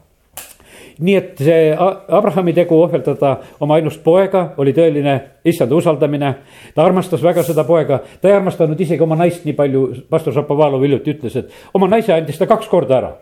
nii 0.99 1.15
et 1.19 1.41
see 1.43 1.71
Abrahami 1.75 2.53
tegu 2.57 2.77
ohverdada 2.83 3.35
oma 3.63 3.79
ainust 3.79 4.03
poega 4.05 4.53
oli 4.59 4.75
tõeline 4.77 5.15
issanda 5.47 5.77
usaldamine. 5.79 6.35
ta 6.75 6.85
armastas 6.85 7.23
väga 7.23 7.43
seda 7.47 7.65
poega, 7.65 8.01
ta 8.21 8.29
ei 8.29 8.35
armastanud 8.35 8.81
isegi 8.81 9.03
oma 9.03 9.17
naist 9.17 9.45
nii 9.47 9.57
palju, 9.59 9.85
pastor 10.11 10.35
Šapovalov 10.35 10.83
hiljuti 10.83 11.15
ütles, 11.17 11.37
et 11.37 11.75
oma 11.75 11.89
naise 11.89 12.13
andis 12.15 12.39
ta 12.39 12.47
kaks 12.47 12.69
korda 12.69 12.99
ära. 12.99 13.13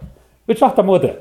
ütles, 0.48 0.62
ah 0.62 0.74
ta 0.74 0.82
mu 0.82 0.96
õde. 0.98 1.14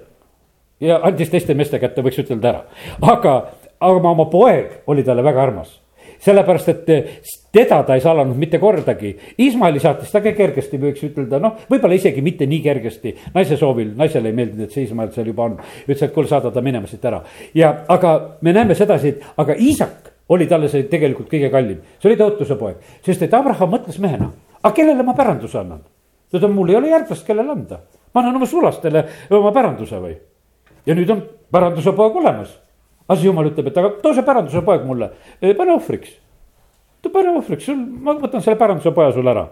ja 0.79 0.99
andis 1.03 1.29
teiste 1.29 1.53
meeste 1.53 1.79
kätte, 1.79 2.01
võiks 2.01 2.19
ütelda 2.23 2.49
ära, 2.49 2.61
aga, 3.01 3.35
aga 3.79 4.09
oma 4.09 4.25
poeg 4.31 4.83
oli 4.87 5.03
talle 5.03 5.23
väga 5.23 5.43
armas 5.43 5.81
sellepärast, 6.25 6.69
et 6.69 6.89
teda 7.55 7.81
ta 7.87 7.95
ei 7.95 8.03
salanud 8.03 8.35
mitte 8.39 8.59
kordagi. 8.59 9.13
Iismaeli 9.39 9.79
saatis 9.79 10.11
ta 10.11 10.21
ka 10.23 10.33
kergesti, 10.35 10.79
võiks 10.81 11.03
ütelda, 11.07 11.39
noh, 11.41 11.61
võib-olla 11.71 11.95
isegi 11.95 12.23
mitte 12.25 12.47
nii 12.49 12.61
kergesti. 12.63 13.15
naise 13.33 13.57
soovil, 13.57 13.93
naisele 13.95 14.31
ei 14.31 14.35
meeldinud, 14.35 14.67
et 14.67 14.75
see 14.75 14.83
Iismael 14.83 15.13
seal 15.15 15.31
juba 15.31 15.47
on. 15.47 15.55
ütles, 15.87 16.03
et 16.03 16.13
kuule, 16.13 16.27
saada 16.27 16.51
ta 16.51 16.61
minema 16.61 16.87
siit 16.87 17.05
ära. 17.05 17.21
ja, 17.55 17.71
aga 17.87 18.37
me 18.41 18.53
näeme 18.53 18.75
sedasi, 18.75 19.15
et 19.15 19.23
aga 19.37 19.55
Iisak 19.55 20.11
oli 20.29 20.47
talle 20.47 20.69
see 20.69 20.89
tegelikult 20.91 21.29
kõige 21.31 21.51
kallim. 21.51 21.79
see 21.99 22.11
oli 22.11 22.19
tõotuse 22.19 22.59
poeg, 22.59 22.83
sest 23.05 23.23
et 23.23 23.33
Abraham 23.33 23.71
mõtles 23.71 23.99
mehena, 23.99 24.31
aga 24.61 24.73
kellele 24.75 25.03
ma 25.03 25.15
päranduse 25.15 25.59
annan? 25.59 25.81
ta 26.31 26.37
ütleb, 26.37 26.51
mul 26.51 26.69
ei 26.69 26.75
ole 26.81 26.91
järglast, 26.91 27.25
kellele 27.25 27.51
anda. 27.51 27.79
ma 28.13 28.21
annan 28.21 28.35
oma 28.35 28.45
sulastele 28.45 29.07
oma 29.31 29.55
päranduse 29.55 30.01
või? 30.03 30.17
ja 30.85 30.95
nüüd 30.95 31.09
on 31.09 31.23
päranduse 31.51 31.95
poeg 31.95 32.15
olemas 32.15 32.65
siis 33.13 33.27
jumal 33.27 33.49
ütleb, 33.51 33.69
et 33.69 33.77
aga 33.77 33.91
too 34.01 34.13
see 34.17 34.25
päranduse 34.25 34.61
poeg 34.65 34.85
mulle, 34.87 35.11
pane 35.41 35.73
ohvriks. 35.75 36.15
Ta 37.05 37.11
pane 37.13 37.31
ohvriks, 37.37 37.67
sul, 37.69 37.77
ma 37.77 38.15
võtan 38.17 38.41
selle 38.43 38.57
päranduse 38.59 38.93
poja 38.95 39.13
sulle 39.13 39.31
ära. 39.31 39.45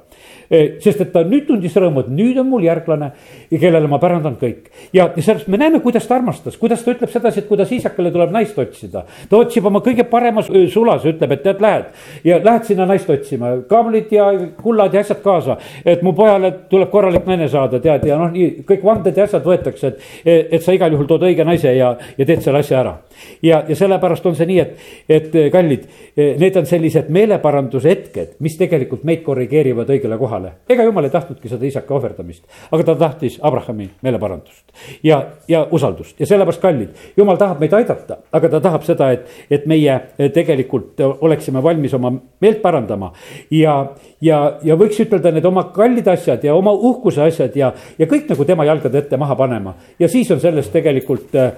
sest 0.84 1.02
et 1.02 1.12
ta 1.14 1.24
nüüd 1.26 1.46
tundis 1.48 1.76
rõõmu, 1.80 2.04
et 2.04 2.10
nüüd 2.14 2.38
on 2.42 2.48
mul 2.50 2.66
järglane 2.66 3.12
kellele 3.50 3.88
ma 3.90 4.00
pärandan 4.02 4.36
kõik. 4.42 4.70
ja 4.94 5.08
sellepärast 5.14 5.48
me 5.48 5.58
näeme, 5.62 5.80
kuidas 5.84 6.08
ta 6.08 6.16
armastas, 6.16 6.58
kuidas 6.58 6.84
ta 6.84 6.92
ütleb 6.94 7.12
sedasi, 7.14 7.44
et 7.44 7.48
kuidas 7.48 7.72
isakale 7.72 8.12
tuleb 8.12 8.34
naist 8.34 8.58
otsida. 8.60 9.06
ta 9.30 9.38
otsib 9.38 9.66
oma 9.70 9.80
kõige 9.86 10.04
parema 10.10 10.42
sulase, 10.44 11.14
ütleb, 11.14 11.32
et 11.38 11.44
tead, 11.44 11.62
lähed 11.62 11.86
ja 12.24 12.40
lähed 12.44 12.66
sinna 12.70 12.88
naist 12.90 13.10
otsima, 13.10 13.54
kaablid 13.70 14.12
ja 14.12 14.32
kullad 14.62 14.94
ja 14.94 15.06
asjad 15.06 15.22
kaasa. 15.24 15.58
et 15.86 16.02
mu 16.02 16.14
pojale 16.14 16.52
tuleb 16.70 16.90
korralik 16.90 17.26
naine 17.30 17.48
saada, 17.50 17.80
tead, 17.80 18.08
ja 18.10 18.18
noh, 18.18 18.32
nii 18.34 18.66
kõik 18.68 18.84
vanded 18.84 19.18
ja 19.18 19.24
asjad 19.30 19.46
võetakse, 19.46 19.94
et, 19.94 20.54
et 20.58 20.62
sa 20.62 20.74
igal 20.74 20.92
juhul 20.92 21.08
tood 21.08 21.24
õige 21.30 21.46
naise 21.46 21.76
ja, 21.76 21.96
ja 22.18 22.26
teed 22.26 22.42
selle 22.42 22.60
asja 22.66 22.80
ära 22.80 22.98
ja, 23.42 23.64
ja 23.68 23.76
sellepärast 23.76 24.26
on 24.26 24.36
see 24.36 24.50
nii, 24.50 24.60
et, 24.60 24.78
et 25.10 25.40
kallid, 25.54 25.88
need 26.18 26.58
on 26.58 26.68
sellised 26.70 27.10
meeleparanduse 27.14 27.43
hetked, 27.44 28.36
mis 28.40 28.56
tegelikult 28.58 29.04
meid 29.08 29.24
korrigeerivad 29.24 29.90
õigele 29.90 30.18
kohale. 30.18 30.52
ega 30.70 30.84
jumal 30.84 31.06
ei 31.08 31.14
tahtnudki 31.14 31.50
seda 31.50 31.66
isaka 31.66 31.96
ohverdamist, 31.96 32.44
aga 32.72 32.84
ta 32.84 32.96
tahtis 32.96 33.40
Abrahami 33.42 33.90
meeleparandust 34.02 34.74
ja, 35.04 35.22
ja 35.48 35.66
usaldust 35.72 36.20
ja 36.20 36.26
sellepärast 36.30 36.62
kallid, 36.62 36.94
jumal 37.18 37.38
tahab 37.38 37.60
meid 37.60 37.74
aidata, 37.74 38.18
aga 38.32 38.50
ta 38.50 38.62
tahab 38.62 38.86
seda, 38.88 39.12
et, 39.12 39.28
et 39.50 39.66
meie 39.70 39.94
eh, 39.94 40.32
tegelikult 40.34 41.00
oleksime 41.04 41.64
valmis 41.64 41.94
oma 41.94 42.14
meelt 42.42 42.62
parandama 42.62 43.12
ja, 43.52 43.76
ja, 44.22 44.40
ja 44.64 44.78
võiks 44.80 45.00
ütelda 45.04 45.34
need 45.34 45.46
oma 45.46 45.68
kallid 45.76 46.08
asjad 46.08 46.44
ja 46.44 46.56
oma 46.56 46.74
uhkuse 46.74 47.24
asjad 47.26 47.56
ja, 47.60 47.74
ja 48.00 48.08
kõik 48.10 48.30
nagu 48.32 48.48
tema 48.48 48.66
jalgade 48.68 49.04
ette 49.04 49.18
maha 49.18 49.36
panema. 49.40 49.76
ja 50.00 50.08
siis 50.08 50.32
on 50.32 50.42
sellest 50.44 50.72
tegelikult 50.74 51.36
äh, 51.36 51.54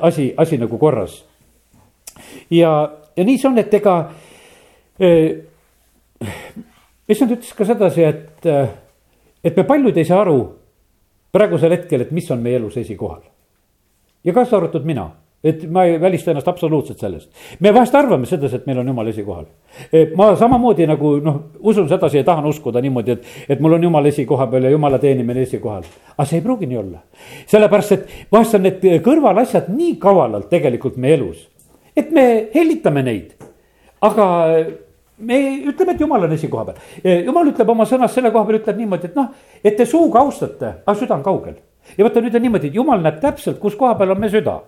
asi, 0.00 0.32
asi 0.36 0.58
nagu 0.58 0.78
korras. 0.78 1.24
ja, 2.50 2.72
ja 3.16 3.24
nii 3.24 3.38
see 3.38 3.50
on, 3.50 3.58
et 3.58 3.74
ega 3.74 3.98
issand 7.08 7.36
ütles 7.36 7.52
ka 7.56 7.66
sedasi, 7.68 8.06
et, 8.06 8.46
et 9.44 9.56
me 9.56 9.64
paljud 9.68 9.96
ei 9.96 10.08
saa 10.08 10.22
aru 10.24 10.38
praegusel 11.32 11.74
hetkel, 11.76 12.06
et 12.06 12.14
mis 12.16 12.30
on 12.32 12.40
meie 12.42 12.56
elus 12.56 12.76
esikohal. 12.80 13.22
ja 14.24 14.32
kaasa 14.32 14.56
arvatud 14.56 14.84
mina 14.88 15.10
et 15.46 15.62
ma 15.70 15.84
ei 15.84 16.00
välista 16.00 16.30
ennast 16.30 16.48
absoluutselt 16.48 16.98
sellest. 16.98 17.30
me 17.60 17.74
vahest 17.74 17.94
arvame 17.94 18.26
sedasi, 18.26 18.56
et 18.56 18.66
meil 18.66 18.78
on 18.78 18.88
jumal 18.88 19.06
esikohal. 19.06 19.44
ma 20.16 20.30
samamoodi 20.36 20.86
nagu 20.86 21.16
noh, 21.22 21.40
usun 21.60 21.88
sedasi 21.88 22.18
ja 22.18 22.24
tahan 22.24 22.46
uskuda 22.46 22.80
niimoodi, 22.82 23.12
et, 23.12 23.26
et 23.48 23.60
mul 23.60 23.76
on 23.76 23.82
jumal 23.82 24.06
esikoha 24.10 24.46
peal 24.50 24.66
ja 24.66 24.70
jumala 24.70 24.98
teenimine 24.98 25.42
esikohal. 25.46 25.84
aga 26.16 26.26
see 26.28 26.40
ei 26.40 26.44
pruugi 26.44 26.66
nii 26.66 26.80
olla. 26.80 27.02
sellepärast, 27.46 27.92
et 27.92 28.32
vahest 28.32 28.58
on 28.58 28.66
need 28.66 28.88
kõrvalasjad 29.04 29.70
nii 29.74 29.96
kavalalt 30.02 30.50
tegelikult 30.50 30.96
meie 30.96 31.18
elus, 31.20 31.46
et 31.96 32.10
me 32.10 32.26
hellitame 32.54 33.04
neid. 33.06 33.36
aga 34.00 34.26
me 35.18 35.40
ütleme, 35.70 35.94
et 35.94 36.00
jumal 36.00 36.26
on 36.26 36.32
esikoha 36.36 36.64
peal. 36.70 37.22
jumal 37.24 37.52
ütleb 37.52 37.70
oma 37.72 37.86
sõnas 37.88 38.14
selle 38.14 38.30
koha 38.34 38.44
peal, 38.48 38.60
ütleb 38.60 38.80
niimoodi, 38.80 39.10
et 39.10 39.16
noh, 39.16 39.30
et 39.64 39.76
te 39.76 39.86
suuga 39.88 40.20
austate, 40.20 40.72
aga 40.84 40.96
süda 40.98 41.16
on 41.16 41.24
kaugel. 41.24 41.60
ja 41.96 42.04
vaata, 42.04 42.20
nüüd 42.24 42.34
on 42.36 42.44
niimoodi, 42.48 42.72
et 42.72 42.80
jumal 42.80 43.00
näeb 43.02 43.20
täpselt, 43.22 43.60
kus 43.62 43.76
koha 43.78 43.94
peal 43.98 44.16
on 44.16 44.20
me 44.20 44.30
süda 44.32 44.60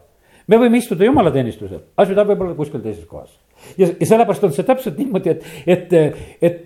me 0.48 0.56
võime 0.56 0.80
istuda 0.80 1.04
jumalateenistusel, 1.04 1.82
aga 1.96 2.08
süda 2.08 2.24
võib 2.28 2.46
olla 2.46 2.56
kuskil 2.56 2.80
teises 2.80 3.04
kohas. 3.08 3.30
ja, 3.76 3.88
ja 3.88 4.06
sellepärast 4.06 4.48
on 4.48 4.54
see 4.56 4.64
täpselt 4.64 4.98
niimoodi, 4.98 5.34
et, 5.34 5.44
et, 5.66 6.38
et 6.40 6.62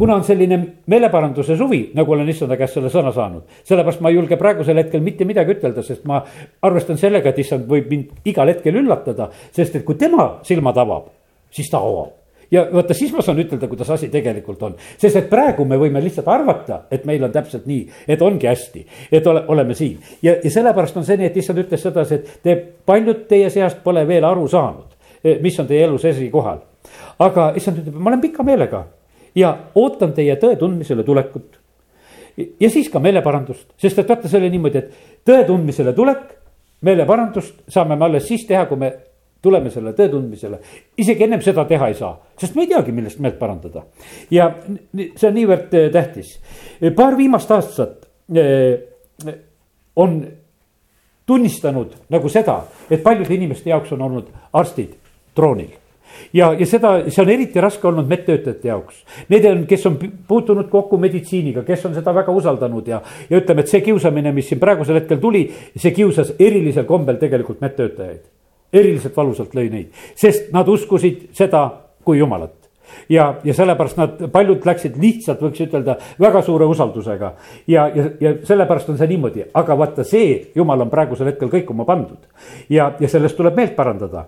kuna 0.00 0.16
on 0.16 0.24
selline 0.24 0.56
meeleparanduse 0.88 1.56
suvi, 1.60 1.82
nagu 1.94 2.14
olen 2.14 2.28
issanda 2.32 2.56
käest 2.56 2.78
selle 2.78 2.88
sõna 2.92 3.12
saanud, 3.12 3.58
sellepärast 3.68 4.00
ma 4.00 4.12
ei 4.12 4.16
julge 4.16 4.38
praegusel 4.40 4.80
hetkel 4.80 5.04
mitte 5.04 5.28
midagi 5.28 5.58
ütelda, 5.58 5.84
sest 5.84 6.06
ma 6.08 6.22
arvestan 6.64 7.00
sellega, 7.00 7.34
et 7.34 7.42
issand 7.44 7.68
võib 7.68 7.92
mind 7.92 8.30
igal 8.32 8.48
hetkel 8.48 8.80
üllatada, 8.80 9.28
sest 9.52 9.76
et 9.76 9.84
kui 9.84 10.00
tema 10.00 10.32
silmad 10.48 10.80
avab, 10.80 11.12
siis 11.52 11.68
ta 11.68 11.82
avab 11.84 12.19
ja 12.50 12.66
vaata, 12.72 12.94
siis 12.94 13.12
ma 13.14 13.22
saan 13.22 13.38
ütelda, 13.38 13.68
kuidas 13.68 13.90
asi 13.90 14.08
tegelikult 14.08 14.62
on. 14.62 14.76
sest 14.98 15.16
et 15.16 15.28
praegu 15.30 15.64
me 15.64 15.78
võime 15.78 16.02
lihtsalt 16.02 16.28
arvata, 16.28 16.82
et 16.90 17.04
meil 17.08 17.24
on 17.24 17.32
täpselt 17.32 17.66
nii, 17.66 17.84
et 18.08 18.22
ongi 18.22 18.48
hästi, 18.50 18.86
et 19.12 19.26
ole, 19.26 19.44
oleme 19.48 19.74
siin. 19.74 19.98
ja, 20.22 20.36
ja 20.44 20.50
sellepärast 20.50 20.96
on 20.96 21.06
see 21.06 21.18
nii, 21.20 21.30
et 21.30 21.36
issand 21.36 21.62
ütles 21.62 21.82
sedasi, 21.82 22.14
et 22.20 22.32
te, 22.42 22.56
paljud 22.86 23.26
teie 23.28 23.50
seast 23.50 23.82
pole 23.84 24.06
veel 24.08 24.24
aru 24.24 24.48
saanud, 24.48 24.96
eh, 25.24 25.38
mis 25.42 25.58
on 25.60 25.68
teie 25.70 25.84
elus 25.84 26.04
esikohal. 26.04 26.58
aga 27.18 27.52
issand 27.56 27.82
ütleb, 27.82 27.94
ma 27.94 28.10
olen 28.10 28.20
pika 28.20 28.42
meelega 28.42 28.84
ja 29.34 29.54
ootan 29.74 30.12
teie 30.16 30.36
tõe 30.36 30.56
tundmisele 30.58 31.02
tulekut. 31.02 31.58
ja 32.60 32.70
siis 32.70 32.88
ka 32.88 32.98
meeleparandust, 32.98 33.68
sest 33.76 33.98
et 33.98 34.08
vaata, 34.08 34.28
see 34.28 34.38
oli 34.38 34.50
niimoodi, 34.50 34.78
et 34.78 35.24
tõe 35.26 35.44
tundmisele 35.46 35.92
tulek, 35.92 36.26
meeleparandust 36.80 37.62
saame 37.68 37.96
me 37.96 38.04
alles 38.04 38.26
siis 38.28 38.46
teha, 38.48 38.64
kui 38.66 38.78
me 38.80 38.92
tuleme 39.42 39.70
selle 39.72 39.92
tõe 39.96 40.10
tundmisele, 40.12 40.60
isegi 41.00 41.24
ennem 41.24 41.42
seda 41.44 41.64
teha 41.68 41.88
ei 41.90 41.96
saa, 41.98 42.12
sest 42.40 42.56
me 42.56 42.66
ei 42.66 42.72
teagi, 42.72 42.92
millest 42.92 43.20
meelt 43.24 43.38
parandada. 43.40 43.84
ja 44.30 44.50
see 44.92 45.28
on 45.28 45.36
niivõrd 45.36 45.74
eh, 45.74 45.88
tähtis. 45.92 46.38
paar 46.96 47.16
viimast 47.16 47.50
aastat 47.50 48.06
eh, 48.34 49.36
on 49.96 50.22
tunnistanud 51.26 51.94
nagu 52.10 52.28
seda, 52.28 52.64
et 52.90 53.02
paljude 53.02 53.34
inimeste 53.34 53.70
jaoks 53.70 53.92
on 53.92 54.02
olnud 54.02 54.32
arstid 54.52 54.96
troonil 55.34 55.76
ja, 56.32 56.50
ja 56.52 56.66
seda, 56.66 56.96
see 57.08 57.22
on 57.22 57.30
eriti 57.32 57.62
raske 57.62 57.86
olnud 57.88 58.08
medtöötajate 58.10 58.68
jaoks. 58.68 59.04
Need 59.30 59.46
on, 59.48 59.62
kes 59.70 59.86
on 59.86 59.96
puutunud 60.28 60.68
kokku 60.72 60.98
meditsiiniga, 61.00 61.62
kes 61.66 61.86
on 61.86 61.94
seda 61.96 62.14
väga 62.14 62.34
usaldanud 62.34 62.88
ja, 62.90 63.00
ja 63.30 63.40
ütleme, 63.40 63.64
et 63.64 63.72
see 63.72 63.80
kiusamine, 63.86 64.34
mis 64.36 64.50
siin 64.50 64.60
praegusel 64.60 65.00
hetkel 65.00 65.22
tuli, 65.22 65.46
see 65.76 65.94
kiusas 65.96 66.34
erilisel 66.38 66.84
kombel 66.88 67.20
tegelikult 67.22 67.62
medtöötajaid 67.64 68.26
eriliselt 68.72 69.16
valusalt 69.16 69.54
lõi 69.54 69.68
neid, 69.70 70.02
sest 70.14 70.52
nad 70.54 70.68
uskusid 70.68 71.28
seda 71.36 71.66
kui 72.04 72.18
jumalat 72.18 72.60
ja, 73.08 73.34
ja 73.44 73.54
sellepärast 73.54 73.96
nad, 73.96 74.18
paljud 74.32 74.66
läksid 74.66 74.98
lihtsalt, 75.00 75.40
võiks 75.42 75.62
ütelda, 75.64 75.96
väga 76.20 76.42
suure 76.46 76.66
usaldusega. 76.70 77.32
ja, 77.66 77.86
ja, 77.94 78.10
ja 78.20 78.34
sellepärast 78.46 78.90
on 78.90 78.98
see 78.98 79.08
niimoodi, 79.10 79.46
aga 79.54 79.78
vaata, 79.78 80.04
see 80.04 80.52
jumal 80.54 80.86
on 80.86 80.90
praegusel 80.90 81.30
hetkel 81.32 81.50
kõikuma 81.52 81.86
pandud. 81.88 82.20
ja, 82.70 82.92
ja 83.00 83.08
sellest 83.08 83.36
tuleb 83.36 83.56
meelt 83.56 83.76
parandada. 83.76 84.26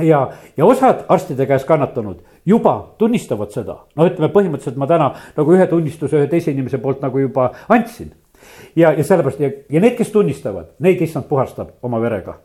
ja, 0.00 0.28
ja 0.56 0.66
osad 0.66 1.04
arstide 1.08 1.46
käes 1.46 1.64
kannatanud 1.64 2.22
juba 2.46 2.94
tunnistavad 2.98 3.52
seda, 3.54 3.78
no 3.96 4.08
ütleme 4.08 4.32
põhimõtteliselt 4.32 4.80
ma 4.80 4.90
täna 4.90 5.14
nagu 5.36 5.54
ühe 5.54 5.66
tunnistuse 5.66 6.18
ühe 6.18 6.28
teise 6.28 6.52
inimese 6.52 6.78
poolt 6.78 7.02
nagu 7.02 7.18
juba 7.18 7.52
andsin 7.68 8.12
ja, 8.76 8.92
ja 8.92 9.04
sellepärast 9.04 9.40
ja, 9.40 9.50
ja 9.70 9.80
need, 9.80 9.96
kes 9.98 10.10
tunnistavad, 10.12 10.74
neid 10.84 11.02
issand 11.02 11.28
puhastab 11.28 11.76
oma 11.82 12.00
verega. 12.00 12.38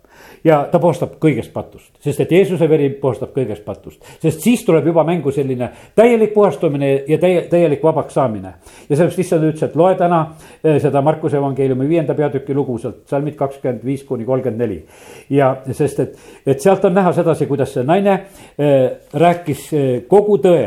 ja 0.43 0.67
ta 0.71 0.79
puhastab 0.79 1.13
kõigest 1.23 1.53
patust, 1.53 1.93
sest 2.03 2.19
et 2.19 2.31
Jeesuse 2.31 2.67
veri 2.69 2.89
puhastab 3.01 3.31
kõigest 3.35 3.63
patust, 3.65 4.03
sest 4.21 4.43
siis 4.43 4.63
tuleb 4.67 4.85
juba 4.91 5.03
mängu 5.07 5.31
selline 5.31 5.69
täielik 5.95 6.33
puhastumine 6.33 6.91
ja 7.07 7.17
täie, 7.17 7.41
täielik 7.51 7.83
vabaks 7.83 8.13
saamine. 8.13 8.53
ja 8.89 8.95
sellepärast 8.95 9.19
issand 9.19 9.47
ütles, 9.49 9.63
et 9.63 9.75
loe 9.75 9.95
täna 9.95 10.21
eh, 10.63 10.79
seda 10.81 11.01
Markuse 11.01 11.37
evangeeliumi 11.37 11.89
viienda 11.89 12.13
peatüki 12.13 12.53
lugu 12.53 12.77
sealt 12.77 13.07
salmid 13.07 13.35
kakskümmend 13.35 13.85
viis 13.85 14.03
kuni 14.03 14.25
kolmkümmend 14.25 14.61
neli. 14.61 14.83
ja 15.29 15.55
sest 15.71 15.99
et, 15.99 16.17
et 16.45 16.61
sealt 16.61 16.85
on 16.85 16.93
näha 16.93 17.13
sedasi, 17.13 17.47
kuidas 17.47 17.73
see 17.73 17.83
naine 17.83 18.11
äh, 18.11 18.91
rääkis 19.13 19.69
äh, 19.73 19.87
kogu 20.07 20.37
tõe 20.43 20.65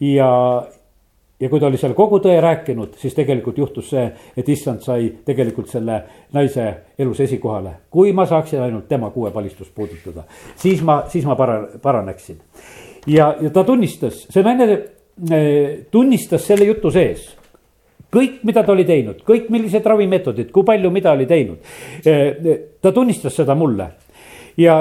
ja, 0.00 0.30
ja 1.40 1.48
kui 1.48 1.60
ta 1.60 1.68
oli 1.68 1.78
seal 1.78 1.94
kogu 1.94 2.18
tõe 2.22 2.38
rääkinud, 2.42 2.96
siis 2.98 3.14
tegelikult 3.14 3.58
juhtus 3.58 3.90
see, 3.92 4.04
et 4.36 4.48
issand 4.48 4.82
sai 4.82 5.10
tegelikult 5.24 5.70
selle 5.70 6.00
naise 6.34 6.66
elus 6.98 7.20
esikohale. 7.20 7.72
kui 7.90 8.12
ma 8.12 8.26
saaksin 8.26 8.60
ainult 8.60 8.88
tema 8.88 9.10
kuuepalistust 9.10 9.74
puudutada, 9.74 10.24
siis 10.56 10.82
ma, 10.82 11.02
siis 11.08 11.24
ma 11.24 11.36
para-, 11.36 11.78
paraneksin. 11.82 12.38
ja, 13.06 13.34
ja 13.40 13.50
ta 13.50 13.64
tunnistas, 13.64 14.26
see 14.30 14.42
naine 14.42 14.68
eh, 14.72 15.86
tunnistas 15.90 16.46
selle 16.46 16.64
jutu 16.64 16.90
sees 16.90 17.34
kõik, 18.12 18.40
mida 18.42 18.62
ta 18.64 18.72
oli 18.72 18.86
teinud, 18.88 19.20
kõik, 19.26 19.50
millised 19.52 19.84
ravimeetodid, 19.84 20.50
kui 20.50 20.64
palju, 20.64 20.90
mida 20.90 21.12
oli 21.12 21.26
teinud. 21.28 21.58
Eh, 22.08 22.54
ta 22.80 22.92
tunnistas 22.92 23.36
seda 23.36 23.54
mulle 23.54 23.90
ja 24.56 24.78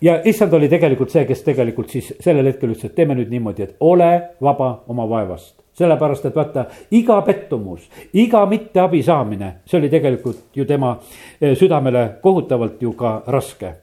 ja 0.00 0.20
issand 0.24 0.52
oli 0.52 0.68
tegelikult 0.68 1.12
see, 1.12 1.24
kes 1.28 1.42
tegelikult 1.44 1.92
siis 1.92 2.10
sellel 2.20 2.50
hetkel 2.50 2.72
ütles, 2.72 2.90
et 2.90 2.96
teeme 2.96 3.16
nüüd 3.16 3.30
niimoodi, 3.32 3.64
et 3.64 3.76
ole 3.80 4.10
vaba 4.42 4.72
oma 4.88 5.08
vaevast. 5.08 5.65
Sellepärast, 5.76 6.24
et 6.26 6.36
vaata, 6.36 6.66
iga 6.96 7.20
pettumus, 7.22 7.88
iga 8.16 8.46
mitteabi 8.48 9.02
saamine, 9.04 9.52
see 9.66 9.78
oli 9.80 9.90
tegelikult 9.92 10.56
ju 10.56 10.64
tema 10.64 10.96
eh, 11.40 11.56
südamele 11.56 12.08
kohutavalt 12.22 12.82
ju 12.82 12.92
ka 12.96 13.18
raske 13.26 13.74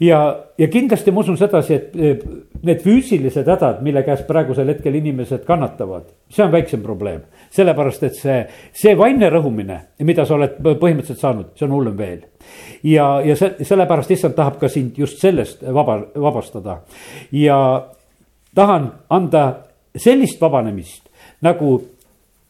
ja, 0.00 0.20
ja 0.58 0.68
kindlasti 0.68 1.12
ma 1.12 1.22
usun 1.24 1.38
sedasi, 1.40 1.74
et 1.74 1.96
eh, 1.96 2.20
need 2.66 2.82
füüsilised 2.84 3.48
hädad, 3.48 3.80
mille 3.84 4.02
käes 4.06 4.22
praegusel 4.28 4.68
hetkel 4.74 4.94
inimesed 4.98 5.44
kannatavad, 5.48 6.08
see 6.32 6.44
on 6.44 6.52
väiksem 6.52 6.82
probleem. 6.84 7.22
sellepärast, 7.50 8.02
et 8.02 8.16
see, 8.18 8.38
see 8.76 8.96
vaimne 8.98 9.30
rõhumine, 9.32 9.78
mida 10.04 10.26
sa 10.26 10.34
oled 10.34 10.58
põhimõtteliselt 10.60 11.22
saanud, 11.22 11.52
see 11.56 11.64
on 11.68 11.72
hullem 11.72 11.96
veel 11.96 12.24
ja, 12.84 13.20
ja 13.24 13.36
see, 13.36 13.64
sellepärast 13.64 14.10
issand 14.10 14.36
tahab 14.36 14.58
ka 14.60 14.68
sind 14.68 14.98
just 14.98 15.20
sellest 15.22 15.64
vaba, 15.72 16.00
vabastada. 16.14 16.80
ja 17.32 17.58
tahan 18.54 18.92
anda 19.10 19.46
sellist 19.96 20.40
vabanemist, 20.40 21.05
nagu 21.42 21.70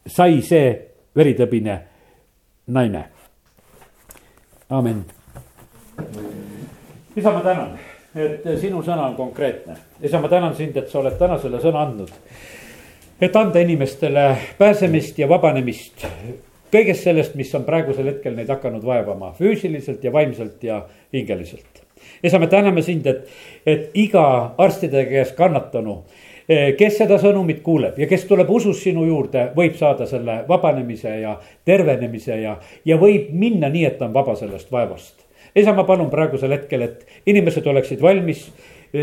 sai 0.07 0.41
see 0.43 0.71
veritõbine 1.17 1.77
naine. 2.67 3.05
amin. 4.71 5.05
isa, 7.17 7.31
ma 7.33 7.41
tänan, 7.41 7.79
et 8.15 8.45
sinu 8.61 8.83
sõna 8.83 9.09
on 9.09 9.17
konkreetne. 9.17 9.77
isa, 10.03 10.21
ma 10.21 10.29
tänan 10.29 10.55
sind, 10.55 10.77
et 10.77 10.91
sa 10.91 10.99
oled 10.99 11.19
täna 11.19 11.39
selle 11.39 11.61
sõna 11.61 11.87
andnud. 11.87 12.11
et 13.21 13.37
anda 13.37 13.61
inimestele 13.61 14.37
pääsemist 14.59 15.19
ja 15.19 15.29
vabanemist 15.29 16.07
kõigest 16.73 17.07
sellest, 17.07 17.35
mis 17.39 17.53
on 17.55 17.65
praegusel 17.67 18.11
hetkel 18.11 18.37
neid 18.37 18.51
hakanud 18.51 18.85
vaevama 18.85 19.33
füüsiliselt 19.39 20.05
ja 20.05 20.13
vaimselt 20.13 20.63
ja 20.65 20.83
hingeliselt. 21.15 21.83
isa, 22.23 22.39
me 22.39 22.47
täname 22.47 22.83
sind, 22.83 23.07
et, 23.07 23.29
et 23.67 23.91
iga 23.95 24.55
arstide 24.59 25.05
käes 25.09 25.33
kannatanu, 25.37 26.03
kes 26.49 26.99
seda 27.01 27.19
sõnumit 27.19 27.63
kuuleb 27.67 27.99
ja 27.99 28.07
kes 28.07 28.25
tuleb 28.29 28.51
usus 28.55 28.83
sinu 28.85 29.05
juurde, 29.07 29.49
võib 29.57 29.75
saada 29.79 30.07
selle 30.07 30.41
vabanemise 30.49 31.17
ja 31.21 31.37
tervenemise 31.67 32.41
ja, 32.43 32.57
ja 32.87 32.99
võib 33.01 33.33
minna 33.35 33.71
nii, 33.73 33.85
et 33.89 33.99
ta 33.99 34.07
on 34.07 34.15
vaba 34.15 34.37
sellest 34.39 34.71
vaevast. 34.73 35.27
isa, 35.55 35.73
ma 35.75 35.85
palun 35.85 36.11
praegusel 36.11 36.55
hetkel, 36.55 36.83
et 36.83 37.27
inimesed 37.27 37.67
oleksid 37.67 38.03
valmis 38.03 38.47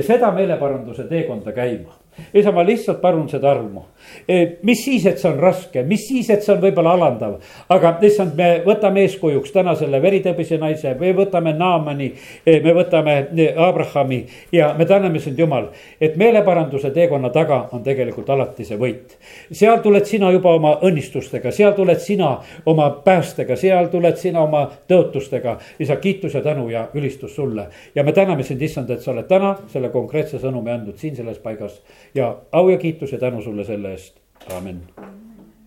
seda 0.01 0.31
meeleparanduse 0.31 1.03
teekonda 1.09 1.51
käima 1.51 2.02
isa, 2.33 2.51
ma 2.51 2.63
lihtsalt 2.65 3.01
palun 3.01 3.27
seda 3.29 3.51
armu. 3.51 3.85
E, 4.27 4.57
mis 4.63 4.83
siis, 4.83 5.05
et 5.07 5.19
see 5.19 5.29
on 5.31 5.39
raske, 5.39 5.83
mis 5.87 6.07
siis, 6.07 6.29
et 6.33 6.43
see 6.43 6.53
on 6.53 6.61
võib-olla 6.61 6.95
alandav, 6.97 7.37
aga 7.71 7.93
issand, 8.03 8.35
me 8.37 8.49
võtame 8.65 9.05
eeskujuks 9.07 9.53
täna 9.55 9.75
selle 9.79 10.01
veritõbise 10.03 10.57
naise, 10.61 10.93
me 10.99 11.13
võtame 11.15 11.53
Naamani, 11.57 12.09
e, 12.45 12.57
me 12.63 12.73
võtame 12.75 13.15
e, 13.31 13.47
Abrahami 13.67 14.19
ja 14.51 14.73
me 14.77 14.87
täname 14.89 15.21
sind, 15.23 15.39
Jumal, 15.39 15.69
et 16.01 16.17
meeleparanduse 16.19 16.91
teekonna 16.93 17.31
taga 17.33 17.61
on 17.73 17.83
tegelikult 17.83 18.29
alati 18.29 18.67
see 18.67 18.77
võit. 18.79 19.17
seal 19.51 19.79
tuled 19.83 20.05
sina 20.07 20.31
juba 20.31 20.53
oma 20.57 20.75
õnnistustega, 20.83 21.51
seal 21.51 21.73
tuled 21.77 21.99
sina 22.03 22.35
oma 22.69 22.89
päästega, 23.05 23.55
seal 23.59 23.89
tuled 23.91 24.19
sina 24.19 24.43
oma 24.43 24.65
tõotustega. 24.89 25.57
isa, 25.79 25.95
kiitus 25.95 26.33
ja 26.33 26.41
tänu 26.41 26.69
ja 26.69 26.87
ülistus 26.93 27.35
sulle 27.35 27.67
ja 27.95 28.03
me 28.03 28.11
täname 28.11 28.43
sind, 28.43 28.61
issand, 28.61 28.89
et 28.89 29.01
sa 29.01 29.11
oled 29.11 29.27
täna 29.27 29.55
selle 29.71 29.89
konkreetse 29.89 30.39
sõnumi 30.39 30.73
andnud 30.73 30.97
siin 30.97 31.15
selles 31.15 31.39
paigas 31.43 31.81
ja 32.15 32.37
au 32.51 32.69
ja 32.69 32.77
kiitus 32.77 33.11
ja 33.11 33.19
tänu 33.19 33.41
sulle 33.41 33.63
selle 33.63 33.91
eest, 33.91 34.17
amin 34.57 34.81